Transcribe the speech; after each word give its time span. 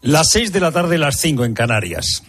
Las 0.00 0.30
6 0.30 0.52
de 0.52 0.60
la 0.60 0.70
tarde, 0.70 0.96
las 0.96 1.16
5 1.16 1.44
en 1.44 1.54
Canarias. 1.54 2.22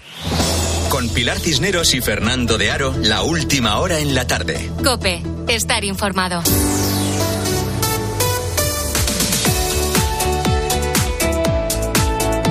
Con 0.89 1.07
Pilar 1.09 1.37
Cisneros 1.37 1.93
y 1.93 2.01
Fernando 2.01 2.57
de 2.57 2.71
Aro, 2.71 2.95
la 3.03 3.21
última 3.21 3.77
hora 3.77 3.99
en 3.99 4.15
la 4.15 4.25
tarde. 4.25 4.71
Cope, 4.83 5.21
estar 5.47 5.83
informado. 5.83 6.41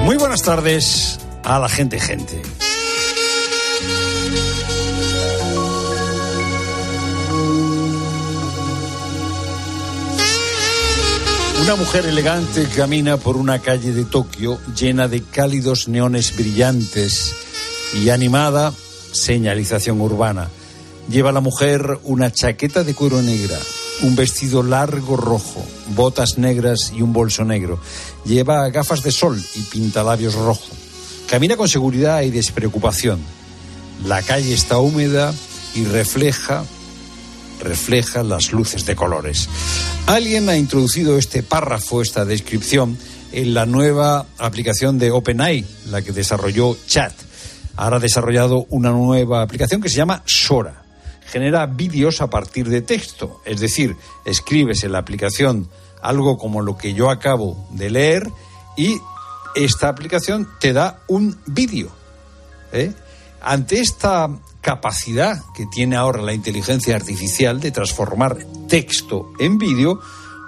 Muy 0.05 0.17
buenas 0.17 0.43
tardes 0.43 1.19
a 1.43 1.59
la 1.59 1.69
gente, 1.69 1.99
gente. 1.99 2.41
Una 11.69 11.77
mujer 11.77 12.07
elegante 12.07 12.67
camina 12.75 13.19
por 13.19 13.37
una 13.37 13.59
calle 13.59 13.93
de 13.93 14.07
Tokio 14.07 14.59
llena 14.75 15.07
de 15.07 15.23
cálidos 15.23 15.87
neones 15.87 16.35
brillantes 16.35 17.35
y 17.93 18.09
animada 18.09 18.73
señalización 19.13 20.01
urbana. 20.01 20.49
Lleva 21.11 21.31
la 21.31 21.43
mujer 21.43 21.99
una 22.05 22.33
chaqueta 22.33 22.85
de 22.85 22.95
cuero 22.95 23.21
negra, 23.21 23.59
un 24.01 24.17
vestido 24.17 24.63
largo 24.63 25.19
rojo, 25.19 25.63
botas 25.89 26.39
negras 26.39 26.91
y 26.97 27.03
un 27.03 27.13
bolso 27.13 27.45
negro. 27.45 27.79
Lleva 28.25 28.67
gafas 28.71 29.03
de 29.03 29.13
sol 29.13 29.39
y 29.55 29.61
pintalabios 29.61 30.37
rojo. 30.37 30.71
Camina 31.29 31.59
con 31.59 31.69
seguridad 31.69 32.23
y 32.23 32.31
despreocupación. 32.31 33.21
La 34.07 34.23
calle 34.23 34.55
está 34.55 34.79
húmeda 34.79 35.35
y 35.75 35.85
refleja 35.85 36.65
refleja 37.61 38.23
las 38.23 38.53
luces 38.53 38.87
de 38.87 38.97
colores. 38.97 39.49
Alguien 40.07 40.49
ha 40.49 40.57
introducido 40.57 41.19
este 41.19 41.43
párrafo, 41.43 42.03
esta 42.03 42.25
descripción, 42.25 42.99
en 43.33 43.55
la 43.55 43.67
nueva 43.67 44.27
aplicación 44.39 44.99
de 44.99 45.11
OpenAI, 45.11 45.65
la 45.91 46.03
que 46.03 46.13
desarrolló 46.13 46.77
Chat. 46.87 47.13
Ahora 47.77 47.99
ha 47.99 48.01
desarrollado 48.01 48.67
una 48.71 48.91
nueva 48.91 49.43
aplicación 49.43 49.81
que 49.81 49.89
se 49.89 49.97
llama 49.97 50.23
Sora. 50.27 50.83
Genera 51.27 51.67
vídeos 51.67 52.21
a 52.21 52.31
partir 52.31 52.69
de 52.69 52.81
texto, 52.81 53.43
es 53.45 53.61
decir, 53.61 53.97
escribes 54.25 54.83
en 54.85 54.93
la 54.93 54.99
aplicación 54.99 55.69
algo 56.01 56.39
como 56.39 56.63
lo 56.63 56.77
que 56.77 56.95
yo 56.95 57.11
acabo 57.11 57.69
de 57.71 57.91
leer 57.91 58.29
y 58.77 58.99
esta 59.55 59.89
aplicación 59.89 60.49
te 60.61 60.73
da 60.73 61.01
un 61.09 61.39
vídeo. 61.47 61.91
¿eh? 62.73 62.93
Ante 63.41 63.81
esta 63.81 64.29
capacidad 64.69 65.43
que 65.55 65.65
tiene 65.65 65.97
ahora 65.97 66.21
la 66.21 66.35
inteligencia 66.35 66.95
artificial 66.95 67.59
de 67.59 67.71
transformar 67.71 68.37
texto 68.69 69.33
en 69.39 69.57
vídeo, 69.57 69.99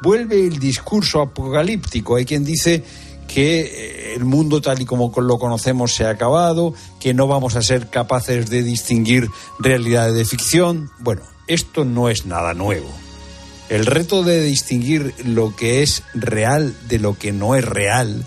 vuelve 0.02 0.46
el 0.46 0.58
discurso 0.58 1.22
apocalíptico. 1.22 2.16
Hay 2.16 2.26
quien 2.26 2.44
dice 2.44 2.84
que 3.26 3.60
eh, 3.62 4.14
el 4.16 4.26
mundo 4.26 4.60
tal 4.60 4.82
y 4.82 4.84
como 4.84 5.10
lo 5.22 5.38
conocemos 5.38 5.94
se 5.94 6.04
ha 6.04 6.10
acabado, 6.10 6.74
que 7.00 7.14
no 7.14 7.28
vamos 7.28 7.56
a 7.56 7.62
ser 7.62 7.88
capaces 7.88 8.50
de 8.50 8.62
distinguir 8.62 9.30
realidad 9.58 10.12
de 10.12 10.26
ficción. 10.26 10.90
Bueno, 10.98 11.22
esto 11.46 11.86
no 11.86 12.10
es 12.10 12.26
nada 12.26 12.52
nuevo. 12.52 12.90
El 13.70 13.86
reto 13.86 14.22
de 14.22 14.42
distinguir 14.42 15.14
lo 15.24 15.56
que 15.56 15.82
es 15.82 16.02
real 16.12 16.74
de 16.90 16.98
lo 16.98 17.16
que 17.16 17.32
no 17.32 17.54
es 17.54 17.64
real, 17.64 18.26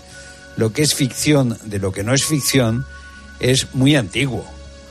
lo 0.56 0.72
que 0.72 0.82
es 0.82 0.96
ficción 0.96 1.56
de 1.66 1.78
lo 1.78 1.92
que 1.92 2.02
no 2.02 2.14
es 2.14 2.24
ficción, 2.24 2.84
es 3.38 3.72
muy 3.76 3.94
antiguo 3.94 4.44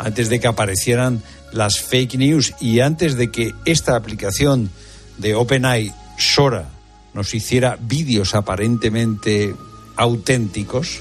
antes 0.04 0.30
de 0.30 0.40
que 0.40 0.48
aparecieran 0.48 1.24
las 1.52 1.80
fake 1.80 2.16
news 2.16 2.54
y 2.60 2.80
antes 2.82 3.16
de 3.16 3.32
que 3.32 3.54
esta 3.66 3.96
aplicación 3.96 4.70
de 5.18 5.36
OpenAI, 5.36 5.94
Sora, 6.18 6.70
nos 7.14 7.34
hiciera 7.34 7.78
vídeos 7.80 8.36
aparentemente 8.36 9.56
auténticos, 9.96 11.00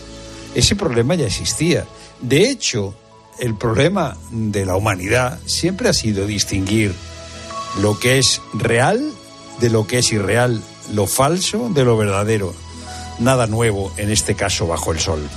ese 0.54 0.76
problema 0.76 1.14
ya 1.14 1.26
existía. 1.26 1.84
De 2.20 2.48
hecho, 2.50 2.94
el 3.40 3.56
problema 3.56 4.16
de 4.30 4.66
la 4.66 4.76
humanidad 4.76 5.38
siempre 5.46 5.88
ha 5.88 5.94
sido 5.94 6.26
distinguir 6.26 6.94
lo 7.80 7.98
que 7.98 8.18
es 8.18 8.40
real 8.54 9.02
de 9.60 9.70
lo 9.70 9.86
que 9.86 9.98
es 9.98 10.12
irreal, 10.12 10.60
lo 10.92 11.06
falso 11.06 11.70
de 11.70 11.84
lo 11.84 11.96
verdadero. 11.96 12.54
Nada 13.18 13.46
nuevo 13.46 13.92
en 13.96 14.10
este 14.10 14.34
caso 14.34 14.66
bajo 14.66 14.92
el 14.92 15.00
sol. 15.00 15.28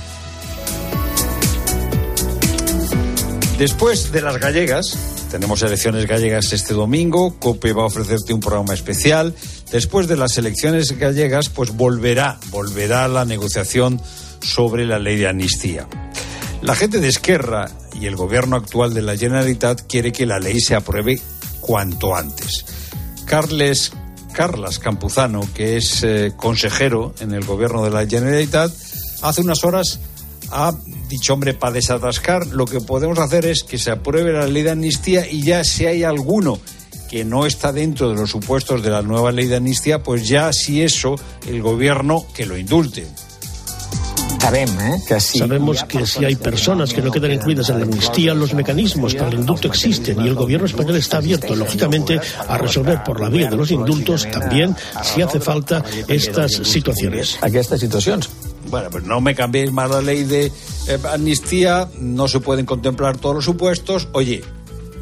Después 3.58 4.12
de 4.12 4.20
las 4.20 4.38
gallegas, 4.38 4.98
tenemos 5.30 5.62
elecciones 5.62 6.06
gallegas 6.06 6.52
este 6.52 6.74
domingo, 6.74 7.38
COPE 7.38 7.72
va 7.72 7.84
a 7.84 7.86
ofrecerte 7.86 8.34
un 8.34 8.40
programa 8.40 8.74
especial. 8.74 9.34
Después 9.72 10.08
de 10.08 10.16
las 10.16 10.36
elecciones 10.36 10.92
gallegas, 10.98 11.48
pues 11.48 11.70
volverá, 11.74 12.38
volverá 12.50 13.08
la 13.08 13.24
negociación 13.24 13.98
sobre 14.42 14.84
la 14.84 14.98
ley 14.98 15.16
de 15.16 15.28
amnistía. 15.28 15.88
La 16.60 16.74
gente 16.74 17.00
de 17.00 17.08
Esquerra 17.08 17.70
y 17.98 18.04
el 18.04 18.14
gobierno 18.14 18.56
actual 18.56 18.92
de 18.92 19.00
la 19.00 19.16
Generalitat 19.16 19.86
quiere 19.86 20.12
que 20.12 20.26
la 20.26 20.38
ley 20.38 20.60
se 20.60 20.74
apruebe 20.74 21.18
cuanto 21.62 22.14
antes. 22.14 22.66
Carles 23.24 23.90
Carlas 24.34 24.78
Campuzano, 24.78 25.40
que 25.54 25.78
es 25.78 26.02
eh, 26.02 26.34
consejero 26.36 27.14
en 27.20 27.32
el 27.32 27.46
gobierno 27.46 27.82
de 27.84 27.90
la 27.90 28.06
Generalitat, 28.06 28.70
hace 29.22 29.40
unas 29.40 29.64
horas 29.64 29.98
ha 30.50 30.74
dicho, 31.08 31.34
hombre, 31.34 31.54
para 31.54 31.74
desatascar, 31.74 32.46
lo 32.48 32.64
que 32.64 32.80
podemos 32.80 33.18
hacer 33.18 33.46
es 33.46 33.64
que 33.64 33.78
se 33.78 33.90
apruebe 33.90 34.32
la 34.32 34.46
ley 34.46 34.62
de 34.62 34.70
amnistía 34.70 35.30
y 35.30 35.42
ya 35.42 35.64
si 35.64 35.86
hay 35.86 36.04
alguno 36.04 36.58
que 37.08 37.24
no 37.24 37.46
está 37.46 37.72
dentro 37.72 38.08
de 38.08 38.16
los 38.16 38.30
supuestos 38.30 38.82
de 38.82 38.90
la 38.90 39.02
nueva 39.02 39.32
ley 39.32 39.46
de 39.46 39.56
amnistía, 39.56 40.02
pues 40.02 40.28
ya 40.28 40.52
si 40.52 40.82
eso, 40.82 41.16
el 41.46 41.62
gobierno 41.62 42.26
que 42.34 42.46
lo 42.46 42.56
indulte. 42.56 43.06
Sabemos 45.18 45.84
que 45.84 46.06
si 46.06 46.24
hay 46.24 46.36
personas 46.36 46.92
que 46.92 47.02
no 47.02 47.10
quedan 47.10 47.32
incluidas 47.32 47.70
en 47.70 47.78
la 47.78 47.84
amnistía, 47.84 48.34
los 48.34 48.54
mecanismos 48.54 49.14
para 49.14 49.28
el 49.28 49.40
indulto 49.40 49.68
existen 49.68 50.20
y 50.24 50.28
el 50.28 50.34
gobierno 50.34 50.66
español 50.66 50.96
está 50.96 51.18
abierto, 51.18 51.54
lógicamente, 51.54 52.20
a 52.48 52.58
resolver 52.58 53.02
por 53.04 53.20
la 53.20 53.28
vía 53.28 53.50
de 53.50 53.56
los 53.56 53.70
indultos 53.70 54.28
también, 54.30 54.76
si 55.02 55.22
hace 55.22 55.40
falta, 55.40 55.84
estas 56.08 56.52
situaciones. 56.52 57.38
Aquestes 57.40 57.80
situacions. 57.80 58.30
Bueno, 58.68 58.90
pues 58.90 59.04
no 59.04 59.20
me 59.20 59.34
cambiéis 59.34 59.72
más 59.72 59.90
la 59.90 60.02
ley 60.02 60.24
de 60.24 60.46
eh, 60.46 60.98
amnistía, 61.12 61.88
no 62.00 62.26
se 62.26 62.40
pueden 62.40 62.66
contemplar 62.66 63.16
todos 63.16 63.36
los 63.36 63.44
supuestos. 63.44 64.08
Oye, 64.12 64.42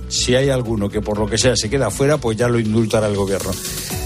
si 0.09 0.35
hay 0.35 0.51
alguno 0.51 0.89
que 0.89 1.01
por 1.01 1.19
lo 1.19 1.27
que 1.27 1.39
sea 1.39 1.57
se 1.57 1.71
queda 1.71 1.91
fuera, 1.91 2.19
pues 2.19 2.37
ya 2.37 2.49
lo 2.49 2.59
indultará 2.59 3.07
el 3.07 3.17
gobierno. 3.17 3.51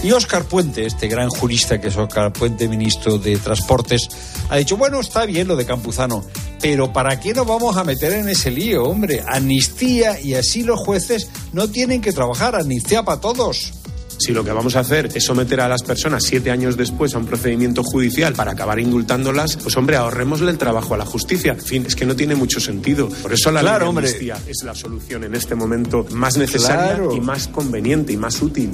Y 0.03 0.11
Óscar 0.11 0.45
Puente, 0.45 0.85
este 0.85 1.07
gran 1.07 1.29
jurista 1.29 1.79
que 1.79 1.89
es 1.89 1.97
Óscar 1.97 2.31
Puente, 2.33 2.67
ministro 2.67 3.17
de 3.17 3.37
Transportes, 3.37 4.07
ha 4.49 4.57
dicho, 4.57 4.77
bueno, 4.77 4.99
está 4.99 5.25
bien 5.25 5.47
lo 5.47 5.55
de 5.55 5.65
Campuzano, 5.65 6.23
pero 6.61 6.93
¿para 6.93 7.19
qué 7.19 7.33
nos 7.33 7.47
vamos 7.47 7.77
a 7.77 7.83
meter 7.83 8.13
en 8.13 8.29
ese 8.29 8.51
lío, 8.51 8.83
hombre? 8.83 9.23
Amnistía 9.27 10.19
y 10.19 10.33
así 10.35 10.63
los 10.63 10.79
jueces 10.79 11.29
no 11.53 11.69
tienen 11.69 12.01
que 12.01 12.13
trabajar, 12.13 12.55
amnistía 12.55 13.03
para 13.03 13.21
todos. 13.21 13.78
Si 14.19 14.33
lo 14.33 14.43
que 14.43 14.51
vamos 14.51 14.75
a 14.75 14.81
hacer 14.81 15.09
es 15.15 15.23
someter 15.23 15.61
a 15.61 15.69
las 15.69 15.81
personas 15.81 16.23
siete 16.23 16.51
años 16.51 16.75
después 16.75 17.15
a 17.15 17.19
un 17.19 17.25
procedimiento 17.25 17.83
judicial 17.83 18.33
para 18.33 18.51
acabar 18.51 18.77
indultándolas, 18.79 19.55
pues 19.55 19.77
hombre, 19.77 19.95
ahorrémosle 19.95 20.51
el 20.51 20.57
trabajo 20.57 20.93
a 20.93 20.97
la 20.97 21.05
justicia. 21.05 21.53
En 21.53 21.61
fin, 21.61 21.85
es 21.87 21.95
que 21.95 22.05
no 22.05 22.15
tiene 22.17 22.35
mucho 22.35 22.59
sentido. 22.59 23.07
Por 23.09 23.31
eso 23.31 23.49
la 23.51 23.61
Claro, 23.61 23.93
ley 23.93 24.13
de 24.13 24.33
es 24.51 24.63
la 24.65 24.75
solución 24.75 25.23
en 25.23 25.35
este 25.35 25.55
momento 25.55 26.05
más 26.11 26.35
necesaria 26.37 26.95
Claro. 26.95 27.15
y 27.15 27.21
más 27.21 27.47
conveniente 27.47 28.11
y 28.11 28.17
más 28.17 28.41
útil. 28.41 28.71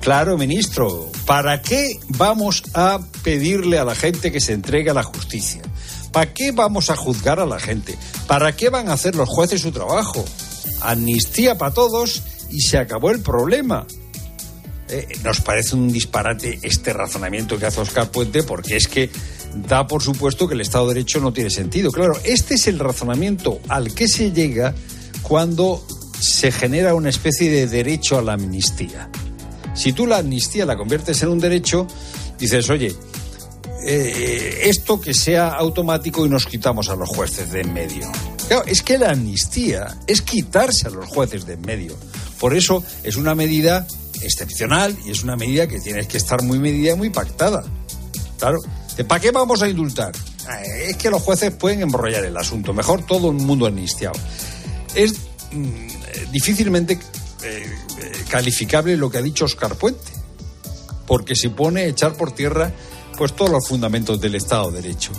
Claro, 0.00 0.36
ministro, 0.36 1.10
¿para 1.26 1.62
qué 1.62 1.88
vamos 2.08 2.62
a 2.74 2.98
pedirle 3.22 3.78
a 3.78 3.84
la 3.84 3.94
gente 3.94 4.32
que 4.32 4.40
se 4.40 4.52
entregue 4.52 4.90
a 4.90 4.94
la 4.94 5.02
justicia? 5.04 5.62
¿Para 6.12 6.32
qué 6.32 6.50
vamos 6.52 6.90
a 6.90 6.96
juzgar 6.96 7.38
a 7.38 7.46
la 7.46 7.60
gente? 7.60 7.96
¿Para 8.26 8.54
qué 8.56 8.68
van 8.68 8.88
a 8.88 8.94
hacer 8.94 9.14
los 9.14 9.28
jueces 9.28 9.60
su 9.60 9.70
trabajo? 9.70 10.24
Amnistía 10.80 11.56
para 11.58 11.74
todos 11.74 12.22
y 12.50 12.60
se 12.62 12.78
acabó 12.78 13.10
el 13.10 13.20
problema. 13.20 13.86
Eh, 14.90 15.06
nos 15.22 15.40
parece 15.40 15.74
un 15.74 15.88
disparate 15.92 16.58
este 16.62 16.92
razonamiento 16.92 17.58
que 17.58 17.66
hace 17.66 17.80
Oscar 17.80 18.10
Puente 18.10 18.42
porque 18.42 18.76
es 18.76 18.88
que 18.88 19.10
da 19.68 19.86
por 19.86 20.02
supuesto 20.02 20.48
que 20.48 20.54
el 20.54 20.60
Estado 20.60 20.88
de 20.88 20.94
Derecho 20.94 21.20
no 21.20 21.32
tiene 21.32 21.50
sentido. 21.50 21.90
Claro, 21.90 22.14
este 22.24 22.54
es 22.54 22.66
el 22.68 22.78
razonamiento 22.78 23.60
al 23.68 23.94
que 23.94 24.08
se 24.08 24.32
llega 24.32 24.74
cuando 25.22 25.84
se 26.18 26.50
genera 26.50 26.94
una 26.94 27.10
especie 27.10 27.50
de 27.50 27.66
derecho 27.66 28.18
a 28.18 28.22
la 28.22 28.32
amnistía. 28.34 29.10
Si 29.74 29.92
tú 29.92 30.06
la 30.06 30.18
amnistía 30.18 30.66
la 30.66 30.76
conviertes 30.76 31.22
en 31.22 31.28
un 31.28 31.38
derecho, 31.38 31.86
dices, 32.38 32.68
oye, 32.70 32.94
eh, 33.84 34.62
esto 34.64 35.00
que 35.00 35.14
sea 35.14 35.48
automático 35.48 36.26
y 36.26 36.28
nos 36.28 36.46
quitamos 36.46 36.88
a 36.88 36.96
los 36.96 37.08
jueces 37.08 37.52
de 37.52 37.60
en 37.60 37.72
medio. 37.72 38.10
Claro, 38.48 38.64
es 38.66 38.82
que 38.82 38.98
la 38.98 39.10
amnistía 39.10 39.96
es 40.06 40.22
quitarse 40.22 40.88
a 40.88 40.90
los 40.90 41.06
jueces 41.06 41.46
de 41.46 41.54
en 41.54 41.60
medio. 41.60 41.94
Por 42.40 42.54
eso 42.54 42.82
es 43.04 43.16
una 43.16 43.34
medida 43.34 43.86
excepcional 44.22 44.96
y 45.04 45.10
es 45.10 45.22
una 45.22 45.36
medida 45.36 45.66
que 45.66 45.80
tienes 45.80 46.06
que 46.06 46.16
estar 46.16 46.42
muy 46.42 46.58
medida 46.58 46.92
y 46.92 46.96
muy 46.96 47.10
pactada. 47.10 47.64
Claro, 48.38 48.58
¿de 48.96 49.04
¿para 49.04 49.20
qué 49.20 49.30
vamos 49.30 49.62
a 49.62 49.68
indultar? 49.68 50.14
Eh, 50.14 50.90
Es 50.90 50.96
que 50.96 51.10
los 51.10 51.22
jueces 51.22 51.52
pueden 51.52 51.82
embrollar 51.82 52.24
el 52.24 52.36
asunto. 52.36 52.72
Mejor 52.72 53.04
todo 53.04 53.28
un 53.28 53.44
mundo 53.44 53.66
amnistiado. 53.66 54.18
Es 54.94 55.14
mm, 55.52 56.30
difícilmente 56.32 56.98
eh, 57.42 57.72
calificable 58.28 58.96
lo 58.96 59.10
que 59.10 59.18
ha 59.18 59.22
dicho 59.22 59.44
Oscar 59.44 59.74
Puente, 59.76 60.12
porque 61.06 61.34
se 61.34 61.50
pone 61.50 61.82
a 61.82 61.86
echar 61.86 62.14
por 62.14 62.32
tierra 62.32 62.72
pues 63.16 63.34
todos 63.34 63.50
los 63.50 63.66
fundamentos 63.66 64.20
del 64.20 64.36
Estado 64.36 64.70
de 64.70 64.82
Derecho. 64.82 65.10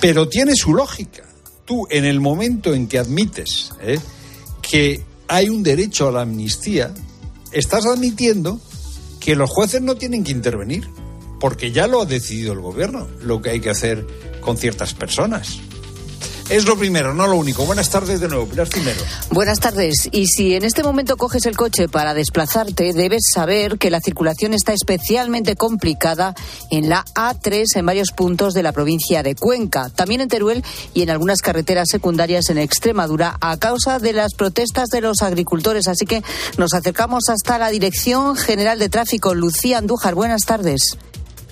Pero 0.00 0.28
tiene 0.28 0.54
su 0.54 0.72
lógica. 0.72 1.24
Tú, 1.64 1.86
en 1.90 2.04
el 2.04 2.20
momento 2.20 2.74
en 2.74 2.88
que 2.88 2.98
admites 2.98 3.72
¿eh? 3.80 3.98
que 4.62 5.02
hay 5.28 5.48
un 5.48 5.62
derecho 5.62 6.08
a 6.08 6.12
la 6.12 6.22
amnistía, 6.22 6.92
estás 7.52 7.86
admitiendo 7.86 8.60
que 9.20 9.36
los 9.36 9.50
jueces 9.50 9.82
no 9.82 9.96
tienen 9.96 10.24
que 10.24 10.32
intervenir, 10.32 10.88
porque 11.38 11.72
ya 11.72 11.86
lo 11.86 12.02
ha 12.02 12.06
decidido 12.06 12.52
el 12.52 12.60
gobierno, 12.60 13.08
lo 13.22 13.40
que 13.40 13.50
hay 13.50 13.60
que 13.60 13.70
hacer 13.70 14.06
con 14.40 14.56
ciertas 14.56 14.94
personas. 14.94 15.60
Es 16.50 16.64
lo 16.64 16.76
primero, 16.76 17.14
no 17.14 17.28
lo 17.28 17.36
único. 17.36 17.64
Buenas 17.64 17.90
tardes 17.90 18.18
de 18.18 18.26
nuevo, 18.26 18.44
Pilar 18.44 18.68
Primero. 18.68 19.00
Buenas 19.30 19.60
tardes. 19.60 20.08
Y 20.10 20.26
si 20.26 20.56
en 20.56 20.64
este 20.64 20.82
momento 20.82 21.16
coges 21.16 21.46
el 21.46 21.56
coche 21.56 21.88
para 21.88 22.12
desplazarte, 22.12 22.92
debes 22.92 23.22
saber 23.32 23.78
que 23.78 23.88
la 23.88 24.00
circulación 24.00 24.52
está 24.52 24.72
especialmente 24.72 25.54
complicada 25.54 26.34
en 26.72 26.88
la 26.88 27.04
A3 27.14 27.66
en 27.76 27.86
varios 27.86 28.10
puntos 28.10 28.52
de 28.52 28.64
la 28.64 28.72
provincia 28.72 29.22
de 29.22 29.36
Cuenca, 29.36 29.90
también 29.90 30.22
en 30.22 30.28
Teruel 30.28 30.64
y 30.92 31.02
en 31.02 31.10
algunas 31.10 31.40
carreteras 31.40 31.88
secundarias 31.88 32.50
en 32.50 32.58
Extremadura 32.58 33.36
a 33.40 33.56
causa 33.56 34.00
de 34.00 34.12
las 34.12 34.34
protestas 34.34 34.88
de 34.88 35.02
los 35.02 35.22
agricultores. 35.22 35.86
Así 35.86 36.04
que 36.04 36.24
nos 36.58 36.74
acercamos 36.74 37.28
hasta 37.28 37.58
la 37.58 37.70
Dirección 37.70 38.34
General 38.34 38.76
de 38.76 38.88
Tráfico. 38.88 39.34
Lucía 39.34 39.78
Andújar, 39.78 40.16
buenas 40.16 40.42
tardes. 40.46 40.98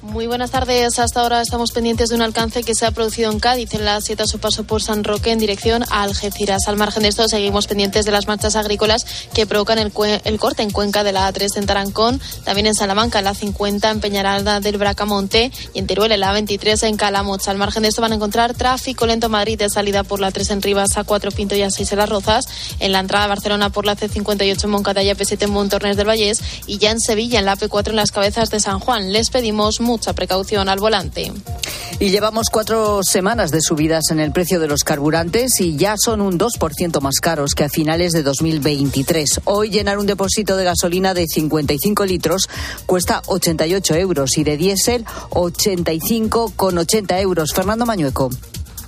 Muy 0.08 0.26
buenas 0.26 0.50
tardes. 0.50 0.98
Hasta 0.98 1.20
ahora 1.20 1.42
estamos 1.42 1.70
pendientes 1.70 2.08
de 2.08 2.14
un 2.14 2.22
alcance 2.22 2.62
que 2.62 2.74
se 2.74 2.86
ha 2.86 2.90
producido 2.92 3.30
en 3.30 3.40
Cádiz 3.40 3.74
en 3.74 3.84
la 3.84 4.00
7 4.00 4.22
a 4.22 4.26
su 4.26 4.38
paso 4.38 4.64
por 4.64 4.82
San 4.82 5.04
Roque 5.04 5.32
en 5.32 5.38
dirección 5.38 5.84
a 5.90 6.02
Algeciras. 6.02 6.66
Al 6.66 6.76
margen 6.76 7.02
de 7.02 7.10
esto, 7.10 7.28
seguimos 7.28 7.66
pendientes 7.66 8.06
de 8.06 8.10
las 8.10 8.26
marchas 8.26 8.56
agrícolas 8.56 9.04
que 9.34 9.46
provocan 9.46 9.78
el, 9.78 9.92
el 10.24 10.38
corte 10.38 10.62
en 10.62 10.70
Cuenca 10.70 11.04
de 11.04 11.12
la 11.12 11.30
A3 11.30 11.58
en 11.58 11.66
Tarancón, 11.66 12.22
también 12.44 12.66
en 12.66 12.74
Salamanca, 12.74 13.18
en 13.18 13.26
la 13.26 13.34
50 13.34 13.90
en 13.90 14.00
Peñaralda 14.00 14.60
del 14.60 14.78
Bracamonte 14.78 15.52
y 15.74 15.78
en 15.78 15.86
Teruel, 15.86 16.12
en 16.12 16.20
la 16.20 16.32
23 16.32 16.84
en 16.84 16.96
Calamoch. 16.96 17.46
Al 17.46 17.58
margen 17.58 17.82
de 17.82 17.90
esto 17.90 18.00
van 18.00 18.12
a 18.12 18.14
encontrar 18.14 18.54
tráfico 18.54 19.06
lento 19.06 19.26
en 19.26 19.32
Madrid 19.32 19.58
de 19.58 19.68
salida 19.68 20.04
por 20.04 20.20
la 20.20 20.30
3 20.30 20.50
en 20.52 20.62
Rivas 20.62 20.96
a 20.96 21.04
4 21.04 21.32
Pinto 21.32 21.54
y 21.54 21.60
a 21.60 21.70
6 21.70 21.92
en 21.92 21.98
Las 21.98 22.08
Rozas, 22.08 22.48
en 22.80 22.92
la 22.92 23.00
entrada 23.00 23.26
a 23.26 23.28
Barcelona 23.28 23.68
por 23.68 23.84
la 23.84 23.94
C58 23.94 24.64
en 24.64 24.70
Moncada 24.70 25.02
y 25.02 25.10
P7 25.10 25.42
en 25.42 25.50
Montornes 25.50 25.98
del 25.98 26.08
Vallés 26.08 26.40
y 26.66 26.78
ya 26.78 26.92
en 26.92 26.98
Sevilla 26.98 27.38
en 27.38 27.44
la 27.44 27.56
P4 27.56 27.90
en 27.90 27.96
las 27.96 28.10
cabezas 28.10 28.48
de 28.48 28.58
San 28.58 28.80
Juan. 28.80 29.12
Les 29.12 29.28
pedimos 29.28 29.80
mucha 29.98 30.12
precaución 30.12 30.68
al 30.68 30.78
volante. 30.78 31.32
Y 31.98 32.10
llevamos 32.10 32.50
cuatro 32.52 33.00
semanas 33.02 33.50
de 33.50 33.60
subidas 33.60 34.12
en 34.12 34.20
el 34.20 34.30
precio 34.30 34.60
de 34.60 34.68
los 34.68 34.84
carburantes 34.84 35.60
y 35.60 35.76
ya 35.76 35.96
son 35.98 36.20
un 36.20 36.38
2% 36.38 37.00
más 37.00 37.16
caros 37.16 37.54
que 37.56 37.64
a 37.64 37.68
finales 37.68 38.12
de 38.12 38.22
2023. 38.22 39.40
Hoy 39.42 39.70
llenar 39.70 39.98
un 39.98 40.06
depósito 40.06 40.56
de 40.56 40.62
gasolina 40.62 41.14
de 41.14 41.26
55 41.26 42.04
litros 42.04 42.48
cuesta 42.86 43.22
88 43.26 43.96
euros 43.96 44.38
y 44.38 44.44
de 44.44 44.56
diésel 44.56 45.04
85,80 45.30 47.20
euros. 47.20 47.52
Fernando 47.52 47.84
Mañueco. 47.84 48.30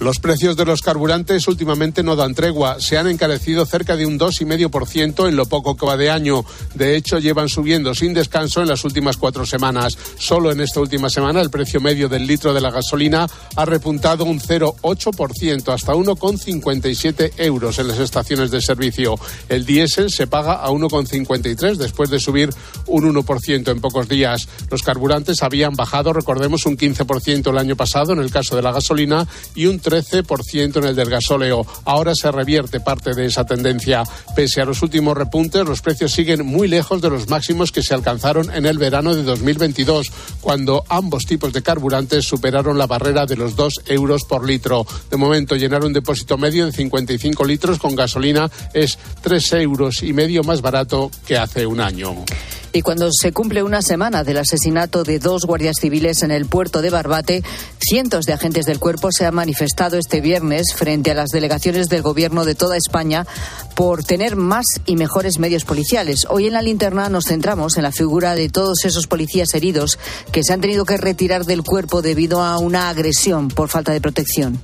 Los 0.00 0.18
precios 0.18 0.56
de 0.56 0.64
los 0.64 0.80
carburantes 0.80 1.46
últimamente 1.46 2.02
no 2.02 2.16
dan 2.16 2.34
tregua. 2.34 2.80
Se 2.80 2.96
han 2.96 3.06
encarecido 3.06 3.66
cerca 3.66 3.96
de 3.96 4.06
un 4.06 4.18
2,5% 4.18 5.28
en 5.28 5.36
lo 5.36 5.44
poco 5.44 5.76
que 5.76 5.84
va 5.84 5.98
de 5.98 6.08
año. 6.08 6.42
De 6.74 6.96
hecho, 6.96 7.18
llevan 7.18 7.50
subiendo 7.50 7.94
sin 7.94 8.14
descanso 8.14 8.62
en 8.62 8.68
las 8.68 8.82
últimas 8.84 9.18
cuatro 9.18 9.44
semanas. 9.44 9.98
Solo 10.18 10.52
en 10.52 10.62
esta 10.62 10.80
última 10.80 11.10
semana 11.10 11.42
el 11.42 11.50
precio 11.50 11.82
medio 11.82 12.08
del 12.08 12.26
litro 12.26 12.54
de 12.54 12.62
la 12.62 12.70
gasolina 12.70 13.26
ha 13.56 13.64
repuntado 13.66 14.24
un 14.24 14.40
0,8% 14.40 15.74
hasta 15.74 15.92
1,57 15.92 17.32
euros 17.36 17.78
en 17.78 17.88
las 17.88 17.98
estaciones 17.98 18.50
de 18.50 18.62
servicio. 18.62 19.16
El 19.50 19.66
diésel 19.66 20.10
se 20.10 20.26
paga 20.26 20.64
a 20.64 20.70
1,53 20.70 21.76
después 21.76 22.08
de 22.08 22.20
subir 22.20 22.48
un 22.86 23.04
1% 23.14 23.70
en 23.70 23.80
pocos 23.82 24.08
días. 24.08 24.48
Los 24.70 24.82
carburantes 24.82 25.42
habían 25.42 25.74
bajado, 25.74 26.14
recordemos, 26.14 26.64
un 26.64 26.78
15% 26.78 27.50
el 27.50 27.58
año 27.58 27.76
pasado 27.76 28.14
en 28.14 28.20
el 28.20 28.30
caso 28.30 28.56
de 28.56 28.62
la 28.62 28.72
gasolina 28.72 29.28
y 29.54 29.66
un 29.66 29.78
13% 29.90 30.76
en 30.76 30.84
el 30.84 30.96
del 30.96 31.10
gasóleo. 31.10 31.66
Ahora 31.84 32.14
se 32.14 32.30
revierte 32.30 32.80
parte 32.80 33.14
de 33.14 33.26
esa 33.26 33.44
tendencia. 33.44 34.04
Pese 34.34 34.60
a 34.60 34.64
los 34.64 34.82
últimos 34.82 35.16
repuntes, 35.16 35.66
los 35.66 35.82
precios 35.82 36.12
siguen 36.12 36.46
muy 36.46 36.68
lejos 36.68 37.02
de 37.02 37.10
los 37.10 37.28
máximos 37.28 37.72
que 37.72 37.82
se 37.82 37.94
alcanzaron 37.94 38.50
en 38.54 38.66
el 38.66 38.78
verano 38.78 39.14
de 39.14 39.22
2022, 39.22 40.12
cuando 40.40 40.84
ambos 40.88 41.26
tipos 41.26 41.52
de 41.52 41.62
carburantes 41.62 42.26
superaron 42.26 42.78
la 42.78 42.86
barrera 42.86 43.26
de 43.26 43.36
los 43.36 43.56
2 43.56 43.82
euros 43.86 44.24
por 44.24 44.46
litro. 44.46 44.86
De 45.10 45.16
momento, 45.16 45.56
llenar 45.56 45.84
un 45.84 45.92
depósito 45.92 46.38
medio 46.38 46.66
de 46.66 46.72
55 46.72 47.44
litros 47.44 47.78
con 47.78 47.94
gasolina 47.94 48.50
es 48.72 48.98
3 49.22 49.52
euros 49.54 50.02
y 50.02 50.12
medio 50.12 50.42
más 50.44 50.60
barato 50.62 51.10
que 51.26 51.36
hace 51.36 51.66
un 51.66 51.80
año. 51.80 52.24
Y 52.72 52.82
cuando 52.82 53.08
se 53.10 53.32
cumple 53.32 53.62
una 53.62 53.82
semana 53.82 54.22
del 54.22 54.38
asesinato 54.38 55.02
de 55.02 55.18
dos 55.18 55.44
guardias 55.44 55.76
civiles 55.80 56.22
en 56.22 56.30
el 56.30 56.46
puerto 56.46 56.82
de 56.82 56.90
Barbate, 56.90 57.42
cientos 57.80 58.26
de 58.26 58.32
agentes 58.32 58.64
del 58.64 58.78
cuerpo 58.78 59.08
se 59.10 59.26
han 59.26 59.34
manifestado 59.34 59.98
este 59.98 60.20
viernes 60.20 60.74
frente 60.74 61.10
a 61.10 61.14
las 61.14 61.30
delegaciones 61.30 61.88
del 61.88 62.02
gobierno 62.02 62.44
de 62.44 62.54
toda 62.54 62.76
España 62.76 63.26
por 63.74 64.04
tener 64.04 64.36
más 64.36 64.66
y 64.86 64.94
mejores 64.94 65.38
medios 65.40 65.64
policiales. 65.64 66.26
Hoy 66.30 66.46
en 66.46 66.52
la 66.52 66.62
linterna 66.62 67.08
nos 67.08 67.24
centramos 67.24 67.76
en 67.76 67.82
la 67.82 67.92
figura 67.92 68.36
de 68.36 68.48
todos 68.48 68.84
esos 68.84 69.08
policías 69.08 69.52
heridos 69.54 69.98
que 70.30 70.44
se 70.44 70.52
han 70.52 70.60
tenido 70.60 70.84
que 70.84 70.96
retirar 70.96 71.44
del 71.46 71.64
cuerpo 71.64 72.02
debido 72.02 72.42
a 72.42 72.58
una 72.58 72.88
agresión 72.88 73.48
por 73.48 73.68
falta 73.68 73.92
de 73.92 74.00
protección. 74.00 74.60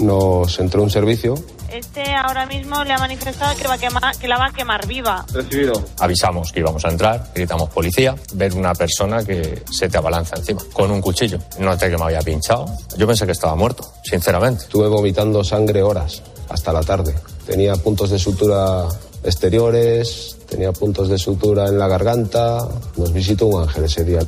Nos 0.00 0.58
entró 0.58 0.82
un 0.82 0.90
servicio 0.90 1.36
este 1.76 2.14
ahora 2.14 2.46
mismo 2.46 2.82
le 2.84 2.92
ha 2.92 2.98
manifestado 2.98 3.56
que, 3.56 3.68
va 3.68 3.74
a 3.74 3.78
quemar, 3.78 4.16
que 4.16 4.28
la 4.28 4.38
va 4.38 4.46
a 4.46 4.52
quemar 4.52 4.86
viva. 4.86 5.24
Recibido. 5.32 5.84
Avisamos 5.98 6.52
que 6.52 6.60
íbamos 6.60 6.84
a 6.84 6.88
entrar, 6.88 7.30
gritamos 7.34 7.70
policía, 7.70 8.14
ver 8.34 8.54
una 8.54 8.74
persona 8.74 9.24
que 9.24 9.62
se 9.70 9.88
te 9.88 9.98
abalanza 9.98 10.36
encima 10.36 10.62
con 10.72 10.90
un 10.90 11.00
cuchillo. 11.00 11.38
No 11.58 11.78
sé 11.78 11.90
que 11.90 11.96
me 11.96 12.04
había 12.04 12.20
pinchado. 12.20 12.66
Yo 12.96 13.06
pensé 13.06 13.26
que 13.26 13.32
estaba 13.32 13.54
muerto, 13.54 13.84
sinceramente. 14.02 14.64
Estuve 14.64 14.88
vomitando 14.88 15.44
sangre 15.44 15.82
horas, 15.82 16.22
hasta 16.48 16.72
la 16.72 16.82
tarde. 16.82 17.14
Tenía 17.46 17.76
puntos 17.76 18.10
de 18.10 18.18
sutura 18.18 18.88
exteriores, 19.22 20.36
tenía 20.48 20.72
puntos 20.72 21.08
de 21.08 21.18
sutura 21.18 21.66
en 21.68 21.78
la 21.78 21.88
garganta. 21.88 22.66
Nos 22.96 23.12
visitó 23.12 23.46
un 23.46 23.62
ángel 23.62 23.84
ese 23.84 24.04
día. 24.04 24.20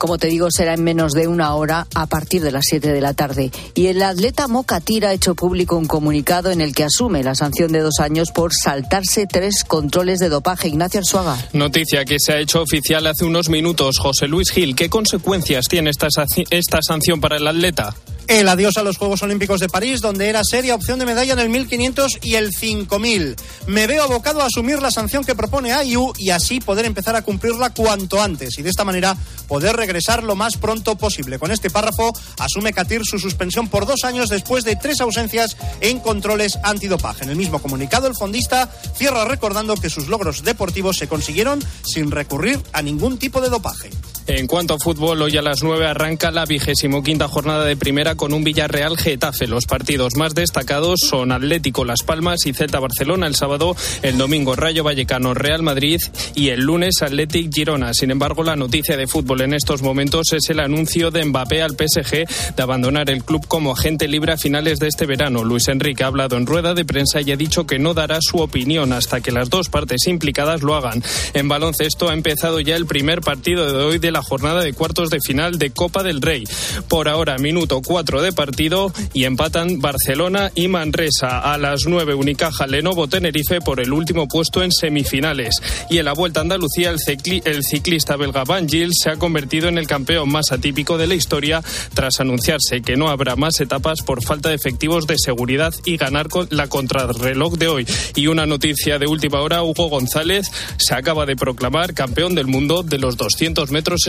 Como 0.00 0.16
te 0.16 0.28
digo, 0.28 0.48
será 0.50 0.72
en 0.72 0.82
menos 0.82 1.12
de 1.12 1.28
una 1.28 1.54
hora 1.54 1.86
a 1.94 2.06
partir 2.06 2.40
de 2.40 2.50
las 2.50 2.64
7 2.70 2.90
de 2.90 3.02
la 3.02 3.12
tarde. 3.12 3.50
Y 3.74 3.88
el 3.88 4.02
atleta 4.02 4.48
Mocatira 4.48 5.10
ha 5.10 5.12
hecho 5.12 5.34
público 5.34 5.76
un 5.76 5.84
comunicado 5.84 6.50
en 6.50 6.62
el 6.62 6.74
que 6.74 6.84
asume 6.84 7.22
la 7.22 7.34
sanción 7.34 7.70
de 7.70 7.80
dos 7.80 8.00
años 8.00 8.30
por 8.30 8.52
saltarse 8.54 9.26
tres 9.30 9.62
controles 9.62 10.18
de 10.18 10.30
dopaje. 10.30 10.68
Ignacio 10.68 11.00
Arzuaga. 11.00 11.36
Noticia 11.52 12.06
que 12.06 12.16
se 12.18 12.32
ha 12.32 12.38
hecho 12.38 12.62
oficial 12.62 13.06
hace 13.06 13.26
unos 13.26 13.50
minutos. 13.50 13.98
José 13.98 14.26
Luis 14.26 14.50
Gil, 14.50 14.74
¿qué 14.74 14.88
consecuencias 14.88 15.66
tiene 15.68 15.90
esta, 15.90 16.08
esta 16.48 16.78
sanción 16.80 17.20
para 17.20 17.36
el 17.36 17.46
atleta? 17.46 17.94
El 18.30 18.48
adiós 18.48 18.76
a 18.76 18.84
los 18.84 18.96
Juegos 18.96 19.24
Olímpicos 19.24 19.58
de 19.58 19.68
París, 19.68 20.00
donde 20.00 20.28
era 20.28 20.42
seria 20.44 20.76
opción 20.76 21.00
de 21.00 21.04
medalla 21.04 21.32
en 21.32 21.40
el 21.40 21.48
1500 21.48 22.18
y 22.22 22.36
el 22.36 22.54
5000. 22.54 23.34
Me 23.66 23.88
veo 23.88 24.04
abocado 24.04 24.40
a 24.40 24.46
asumir 24.46 24.80
la 24.80 24.92
sanción 24.92 25.24
que 25.24 25.34
propone 25.34 25.72
AIU 25.72 26.12
y 26.16 26.30
así 26.30 26.60
poder 26.60 26.84
empezar 26.84 27.16
a 27.16 27.22
cumplirla 27.22 27.70
cuanto 27.70 28.22
antes 28.22 28.56
y 28.56 28.62
de 28.62 28.70
esta 28.70 28.84
manera 28.84 29.16
poder 29.48 29.74
regresar 29.74 30.22
lo 30.22 30.36
más 30.36 30.56
pronto 30.58 30.96
posible. 30.96 31.40
Con 31.40 31.50
este 31.50 31.70
párrafo 31.70 32.12
asume 32.38 32.72
Katir 32.72 33.00
su 33.04 33.18
suspensión 33.18 33.66
por 33.66 33.84
dos 33.84 34.04
años 34.04 34.28
después 34.28 34.62
de 34.62 34.76
tres 34.76 35.00
ausencias 35.00 35.56
en 35.80 35.98
controles 35.98 36.56
antidopaje. 36.62 37.24
En 37.24 37.30
el 37.30 37.36
mismo 37.36 37.60
comunicado, 37.60 38.06
el 38.06 38.14
fondista 38.14 38.70
cierra 38.94 39.24
recordando 39.24 39.74
que 39.74 39.90
sus 39.90 40.06
logros 40.06 40.44
deportivos 40.44 40.98
se 40.98 41.08
consiguieron 41.08 41.60
sin 41.82 42.12
recurrir 42.12 42.60
a 42.72 42.80
ningún 42.80 43.18
tipo 43.18 43.40
de 43.40 43.48
dopaje. 43.48 43.90
En 44.32 44.46
cuanto 44.46 44.74
a 44.74 44.78
fútbol, 44.78 45.20
hoy 45.22 45.36
a 45.36 45.42
las 45.42 45.64
9 45.64 45.86
arranca 45.86 46.30
la 46.30 46.44
vigésimo 46.44 47.02
quinta 47.02 47.26
jornada 47.26 47.64
de 47.64 47.76
primera 47.76 48.14
con 48.14 48.32
un 48.32 48.44
Villarreal 48.44 48.96
Getafe. 48.96 49.48
Los 49.48 49.66
partidos 49.66 50.14
más 50.14 50.36
destacados 50.36 51.00
son 51.00 51.32
Atlético 51.32 51.84
Las 51.84 52.04
Palmas 52.04 52.46
y 52.46 52.52
Celta 52.52 52.78
Barcelona 52.78 53.26
el 53.26 53.34
sábado, 53.34 53.74
el 54.02 54.18
domingo 54.18 54.54
Rayo 54.54 54.84
Vallecano 54.84 55.34
Real 55.34 55.64
Madrid 55.64 56.00
y 56.36 56.50
el 56.50 56.60
lunes 56.60 57.02
Atlético 57.02 57.50
Girona. 57.52 57.92
Sin 57.92 58.12
embargo, 58.12 58.44
la 58.44 58.54
noticia 58.54 58.96
de 58.96 59.08
fútbol 59.08 59.40
en 59.40 59.52
estos 59.52 59.82
momentos 59.82 60.32
es 60.32 60.48
el 60.48 60.60
anuncio 60.60 61.10
de 61.10 61.24
Mbappé 61.24 61.62
al 61.62 61.72
PSG 61.72 62.54
de 62.54 62.62
abandonar 62.62 63.10
el 63.10 63.24
club 63.24 63.44
como 63.48 63.72
agente 63.72 64.06
libre 64.06 64.34
a 64.34 64.36
finales 64.36 64.78
de 64.78 64.86
este 64.86 65.06
verano. 65.06 65.42
Luis 65.42 65.66
Enrique 65.66 66.04
ha 66.04 66.06
hablado 66.06 66.36
en 66.36 66.46
rueda 66.46 66.74
de 66.74 66.84
prensa 66.84 67.20
y 67.20 67.32
ha 67.32 67.36
dicho 67.36 67.66
que 67.66 67.80
no 67.80 67.94
dará 67.94 68.18
su 68.20 68.38
opinión 68.38 68.92
hasta 68.92 69.20
que 69.20 69.32
las 69.32 69.50
dos 69.50 69.68
partes 69.70 70.06
implicadas 70.06 70.62
lo 70.62 70.76
hagan. 70.76 71.02
En 71.34 71.48
baloncesto 71.48 72.10
ha 72.10 72.14
empezado 72.14 72.60
ya 72.60 72.76
el 72.76 72.86
primer 72.86 73.22
partido 73.22 73.66
de 73.72 73.84
hoy 73.84 73.98
de 73.98 74.12
la 74.12 74.19
jornada 74.22 74.62
de 74.62 74.72
cuartos 74.72 75.10
de 75.10 75.20
final 75.20 75.58
de 75.58 75.70
Copa 75.70 76.02
del 76.02 76.20
Rey. 76.20 76.44
Por 76.88 77.08
ahora, 77.08 77.38
minuto 77.38 77.80
4 77.84 78.22
de 78.22 78.32
partido 78.32 78.92
y 79.12 79.24
empatan 79.24 79.80
Barcelona 79.80 80.50
y 80.54 80.68
Manresa. 80.68 81.38
A 81.38 81.58
las 81.58 81.86
9, 81.86 82.14
Unicaja 82.14 82.66
Lenovo 82.66 83.08
Tenerife 83.08 83.60
por 83.60 83.80
el 83.80 83.92
último 83.92 84.28
puesto 84.28 84.62
en 84.62 84.72
semifinales. 84.72 85.56
Y 85.88 85.98
en 85.98 86.04
la 86.04 86.12
Vuelta 86.12 86.40
a 86.40 86.42
Andalucía, 86.42 86.90
el, 86.90 87.62
ciclista 87.62 88.16
belga 88.16 88.44
Van 88.44 88.68
Gil 88.68 88.90
se 88.92 89.10
ha 89.10 89.16
convertido 89.16 89.68
en 89.68 89.78
el 89.78 89.86
campeón 89.86 90.30
más 90.30 90.52
atípico 90.52 90.98
de 90.98 91.06
la 91.06 91.14
historia 91.14 91.62
tras 91.94 92.20
anunciarse 92.20 92.82
que 92.82 92.96
no 92.96 93.08
habrá 93.08 93.36
más 93.36 93.60
etapas 93.60 94.02
por 94.02 94.22
falta 94.22 94.48
de 94.48 94.54
efectivos 94.54 95.06
de 95.06 95.16
seguridad 95.18 95.72
y 95.84 95.96
ganar 95.96 96.28
con 96.28 96.48
la 96.50 96.68
contrarreloj 96.68 97.54
de 97.54 97.68
hoy. 97.68 97.86
Y 98.14 98.26
una 98.26 98.46
noticia 98.46 98.98
de 98.98 99.06
última 99.06 99.40
hora, 99.40 99.62
Hugo 99.62 99.88
González 99.88 100.50
se 100.78 100.94
acaba 100.94 101.26
de 101.26 101.36
proclamar 101.36 101.94
campeón 101.94 102.34
del 102.34 102.46
mundo 102.46 102.82
de 102.82 102.98
los 102.98 103.16
200 103.16 103.70
metros 103.70 104.06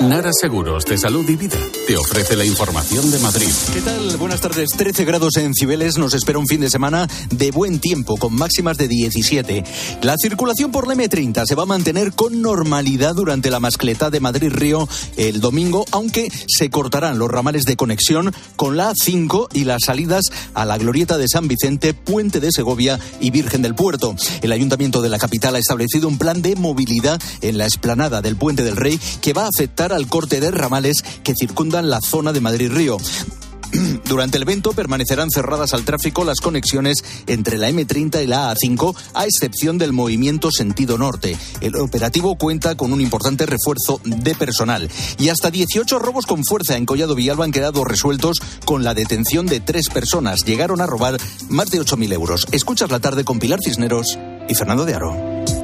Nara 0.00 0.30
Seguros 0.32 0.86
de 0.86 0.96
Salud 0.96 1.28
y 1.28 1.36
Vida 1.36 1.58
te 1.86 1.94
ofrece 1.98 2.34
la 2.34 2.46
información 2.46 3.10
de 3.10 3.18
Madrid. 3.18 3.50
¿Qué 3.74 3.82
tal? 3.82 4.16
Buenas 4.16 4.40
tardes. 4.40 4.70
13 4.70 5.04
grados 5.04 5.36
en 5.36 5.52
Cibeles. 5.52 5.98
Nos 5.98 6.14
espera 6.14 6.38
un 6.38 6.46
fin 6.46 6.62
de 6.62 6.70
semana 6.70 7.06
de 7.30 7.50
buen 7.50 7.80
tiempo, 7.80 8.16
con 8.16 8.34
máximas 8.34 8.78
de 8.78 8.88
17. 8.88 9.62
La 10.00 10.16
circulación 10.16 10.72
por 10.72 10.88
la 10.88 10.94
M30 10.94 11.44
se 11.44 11.54
va 11.54 11.64
a 11.64 11.66
mantener 11.66 12.12
con 12.12 12.40
normalidad 12.40 13.14
durante 13.14 13.50
la 13.50 13.60
mascleta 13.60 14.08
de 14.08 14.20
Madrid-Río 14.20 14.88
el 15.18 15.40
domingo, 15.40 15.84
aunque 15.90 16.32
se 16.46 16.70
cortarán 16.70 17.18
los 17.18 17.30
ramales 17.30 17.64
de 17.64 17.76
conexión 17.76 18.32
con 18.56 18.78
la 18.78 18.92
A5 18.92 19.48
y 19.52 19.64
las 19.64 19.82
salidas 19.84 20.24
a 20.54 20.64
la 20.64 20.78
glorieta 20.78 21.18
de 21.18 21.28
San 21.28 21.46
Vicente, 21.46 21.92
Puente 21.92 22.40
de 22.40 22.52
Segovia 22.52 22.98
y 23.20 23.30
Virgen 23.30 23.60
del 23.60 23.74
Puerto. 23.74 24.16
El 24.40 24.52
Ayuntamiento 24.52 25.02
de 25.02 25.10
la 25.10 25.18
capital 25.18 25.56
ha 25.56 25.58
establecido 25.58 26.08
un 26.08 26.16
plan 26.16 26.40
de 26.40 26.56
movilidad 26.56 27.20
en 27.42 27.58
la 27.58 27.66
explanada 27.66 28.22
del 28.22 28.36
Puente 28.36 28.64
del 28.64 28.76
Rey 28.76 28.98
que 29.20 29.34
va 29.34 29.44
a 29.44 29.50
afectar 29.54 29.89
al 29.92 30.08
corte 30.08 30.40
de 30.40 30.50
ramales 30.50 31.02
que 31.22 31.34
circundan 31.34 31.90
la 31.90 32.00
zona 32.00 32.32
de 32.32 32.40
Madrid-Río. 32.40 32.98
Durante 34.08 34.36
el 34.36 34.42
evento 34.42 34.72
permanecerán 34.72 35.30
cerradas 35.30 35.74
al 35.74 35.84
tráfico 35.84 36.24
las 36.24 36.40
conexiones 36.40 37.04
entre 37.26 37.58
la 37.58 37.70
M30 37.70 38.22
y 38.22 38.26
la 38.26 38.52
A5, 38.52 38.94
a 39.14 39.24
excepción 39.24 39.78
del 39.78 39.92
movimiento 39.92 40.50
sentido 40.50 40.98
norte. 40.98 41.36
El 41.60 41.76
operativo 41.76 42.36
cuenta 42.36 42.76
con 42.76 42.92
un 42.92 43.00
importante 43.00 43.46
refuerzo 43.46 44.00
de 44.04 44.34
personal. 44.34 44.90
Y 45.18 45.28
hasta 45.28 45.50
18 45.50 45.98
robos 45.98 46.26
con 46.26 46.44
fuerza 46.44 46.76
en 46.76 46.86
Collado 46.86 47.14
Villalba 47.14 47.44
han 47.44 47.52
quedado 47.52 47.84
resueltos 47.84 48.38
con 48.64 48.84
la 48.84 48.94
detención 48.94 49.46
de 49.46 49.60
tres 49.60 49.88
personas. 49.88 50.44
Llegaron 50.44 50.80
a 50.80 50.86
robar 50.86 51.18
más 51.48 51.70
de 51.70 51.80
8.000 51.80 52.12
euros. 52.12 52.46
Escuchas 52.52 52.90
la 52.90 53.00
tarde 53.00 53.24
con 53.24 53.38
Pilar 53.38 53.60
Cisneros 53.62 54.18
y 54.48 54.54
Fernando 54.54 54.84
de 54.84 54.94
Aro. 54.94 55.59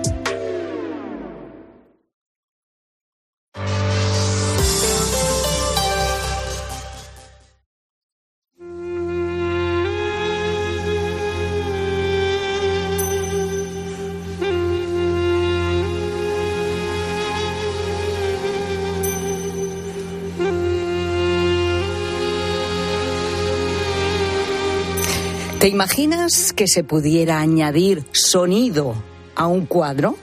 ¿Te 25.67 25.71
imaginas 25.71 26.53
que 26.53 26.69
se 26.69 26.85
pudiera 26.85 27.41
añadir 27.41 28.07
sonido 28.13 28.95
a 29.35 29.49
un 29.49 29.67
cuadro? 29.67 30.17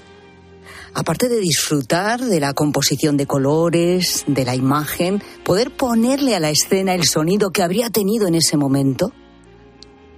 Aparte 0.93 1.27
de 1.27 1.41
disfrutar 1.41 2.21
de 2.21 2.39
la 2.39 2.53
composición 2.53 3.17
de 3.17 3.27
colores, 3.27 4.23
de 4.25 4.45
la 4.45 4.55
imagen, 4.55 5.21
poder 5.43 5.69
ponerle 5.71 6.33
a 6.33 6.39
la 6.39 6.49
escena 6.49 6.93
el 6.93 7.03
sonido 7.03 7.51
que 7.51 7.61
habría 7.61 7.89
tenido 7.89 8.25
en 8.25 8.35
ese 8.35 8.55
momento. 8.55 9.11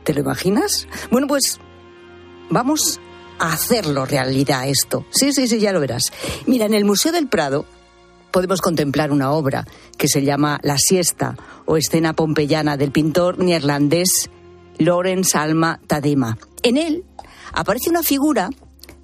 ¿Te 0.03 0.13
lo 0.13 0.19
imaginas? 0.19 0.87
Bueno, 1.09 1.25
pues 1.25 1.59
vamos 2.51 2.99
a 3.39 3.51
hacerlo 3.51 4.05
realidad 4.05 4.67
esto. 4.67 5.07
Sí, 5.09 5.33
sí, 5.33 5.47
sí, 5.47 5.57
ya 5.57 5.73
lo 5.73 5.79
verás. 5.79 6.03
Mira, 6.45 6.67
en 6.67 6.75
el 6.75 6.85
Museo 6.85 7.11
del 7.11 7.29
Prado 7.29 7.65
podemos 8.29 8.61
contemplar 8.61 9.11
una 9.11 9.31
obra 9.31 9.65
que 9.97 10.07
se 10.07 10.21
llama 10.21 10.59
La 10.61 10.77
siesta 10.77 11.35
o 11.65 11.77
escena 11.77 12.13
pompeyana 12.13 12.77
del 12.77 12.91
pintor 12.91 13.39
neerlandés 13.39 14.29
Lorenz 14.77 15.35
Alma 15.35 15.79
Tadema. 15.87 16.37
En 16.63 16.77
él 16.77 17.03
aparece 17.53 17.89
una 17.89 18.03
figura 18.03 18.49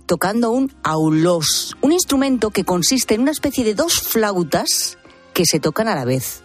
tocando 0.05 0.51
un 0.51 0.73
aulos, 0.83 1.75
un 1.81 1.91
instrumento 1.91 2.49
que 2.49 2.65
consiste 2.65 3.15
en 3.15 3.21
una 3.21 3.31
especie 3.31 3.63
de 3.63 3.75
dos 3.75 4.01
flautas 4.01 4.97
que 5.33 5.45
se 5.45 5.59
tocan 5.59 5.87
a 5.87 5.95
la 5.95 6.05
vez. 6.05 6.43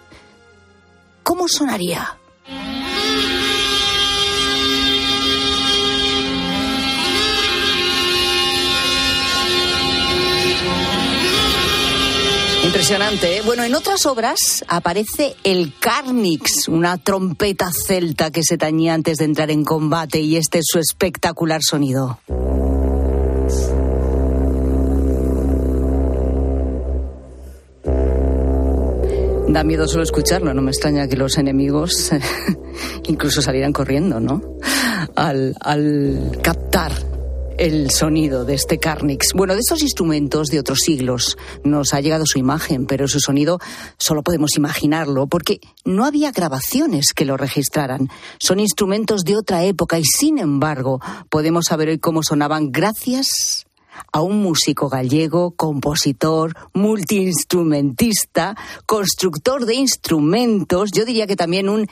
¿Cómo 1.23 1.49
sonaría? 1.49 2.17
Impresionante. 12.67 13.37
¿eh? 13.37 13.43
Bueno, 13.47 13.63
en 13.63 13.77
otras 13.77 14.07
obras 14.07 14.65
aparece 14.67 15.37
el 15.45 15.73
Carnix, 15.79 16.67
una 16.67 16.99
trompeta 16.99 17.71
celta 17.71 18.33
que 18.33 18.43
se 18.43 18.59
tañía 18.59 18.93
antes 18.93 19.19
de 19.19 19.25
entrar 19.25 19.53
en 19.53 19.65
combate 19.65 20.21
y 20.21 20.37
este 20.37 20.59
es 20.59 20.65
su 20.69 20.81
espectacular 20.81 21.63
sonido. 21.63 22.19
Da 29.49 29.63
miedo 29.63 29.87
solo 29.87 30.03
escucharlo, 30.03 30.53
no 30.53 30.61
me 30.61 30.73
extraña 30.73 31.07
que 31.07 31.17
los 31.17 31.39
enemigos 31.39 32.11
incluso 33.05 33.43
salieran 33.43 33.73
corriendo, 33.73 34.19
¿no? 34.19 34.43
Al, 35.15 35.55
al 35.61 36.37
captar 36.43 36.93
el 37.59 37.91
sonido 37.91 38.45
de 38.45 38.55
este 38.55 38.79
Carnix. 38.79 39.33
Bueno, 39.35 39.55
de 39.55 39.61
estos 39.61 39.83
instrumentos 39.83 40.49
de 40.49 40.59
otros 40.59 40.81
siglos 40.81 41.39
nos 41.65 41.95
ha 41.95 42.01
llegado 42.01 42.25
su 42.27 42.39
imagen, 42.39 42.87
pero 42.87 43.09
su 43.09 43.21
sonido 43.21 43.59
solo 43.99 44.23
podemos 44.23 44.57
imaginarlo 44.57 45.27
porque 45.27 45.61
no 45.85 46.05
había 46.05 46.33
grabaciones 46.33 47.13
que 47.15 47.25
lo 47.25 47.37
registraran. 47.37 48.09
Son 48.39 48.61
instrumentos 48.61 49.23
de 49.25 49.37
otra 49.37 49.65
época 49.65 49.99
y 49.99 50.05
sin 50.05 50.39
embargo 50.39 51.01
podemos 51.31 51.67
saber 51.67 51.89
hoy 51.89 51.99
cómo 51.99 52.23
sonaban 52.23 52.71
gracias 52.71 53.67
a 54.13 54.21
un 54.21 54.43
músico 54.43 54.89
gallego, 54.89 55.53
compositor, 55.53 56.55
multiinstrumentista, 56.75 58.55
constructor 58.85 59.65
de 59.65 59.75
instrumentos, 59.75 60.91
yo 60.93 61.05
diría 61.05 61.27
que 61.27 61.37
también 61.37 61.69
un 61.69 61.87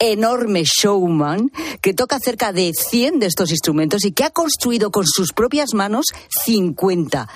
enorme 0.00 0.64
showman 0.64 1.52
que 1.80 1.94
toca 1.94 2.18
cerca 2.18 2.52
de 2.52 2.72
100 2.74 3.20
de 3.20 3.26
estos 3.26 3.50
instrumentos 3.50 4.04
y 4.04 4.12
que 4.12 4.24
ha 4.24 4.30
construido 4.30 4.90
con 4.90 5.06
sus 5.06 5.32
propias 5.32 5.74
manos 5.74 6.06
50. 6.44 7.28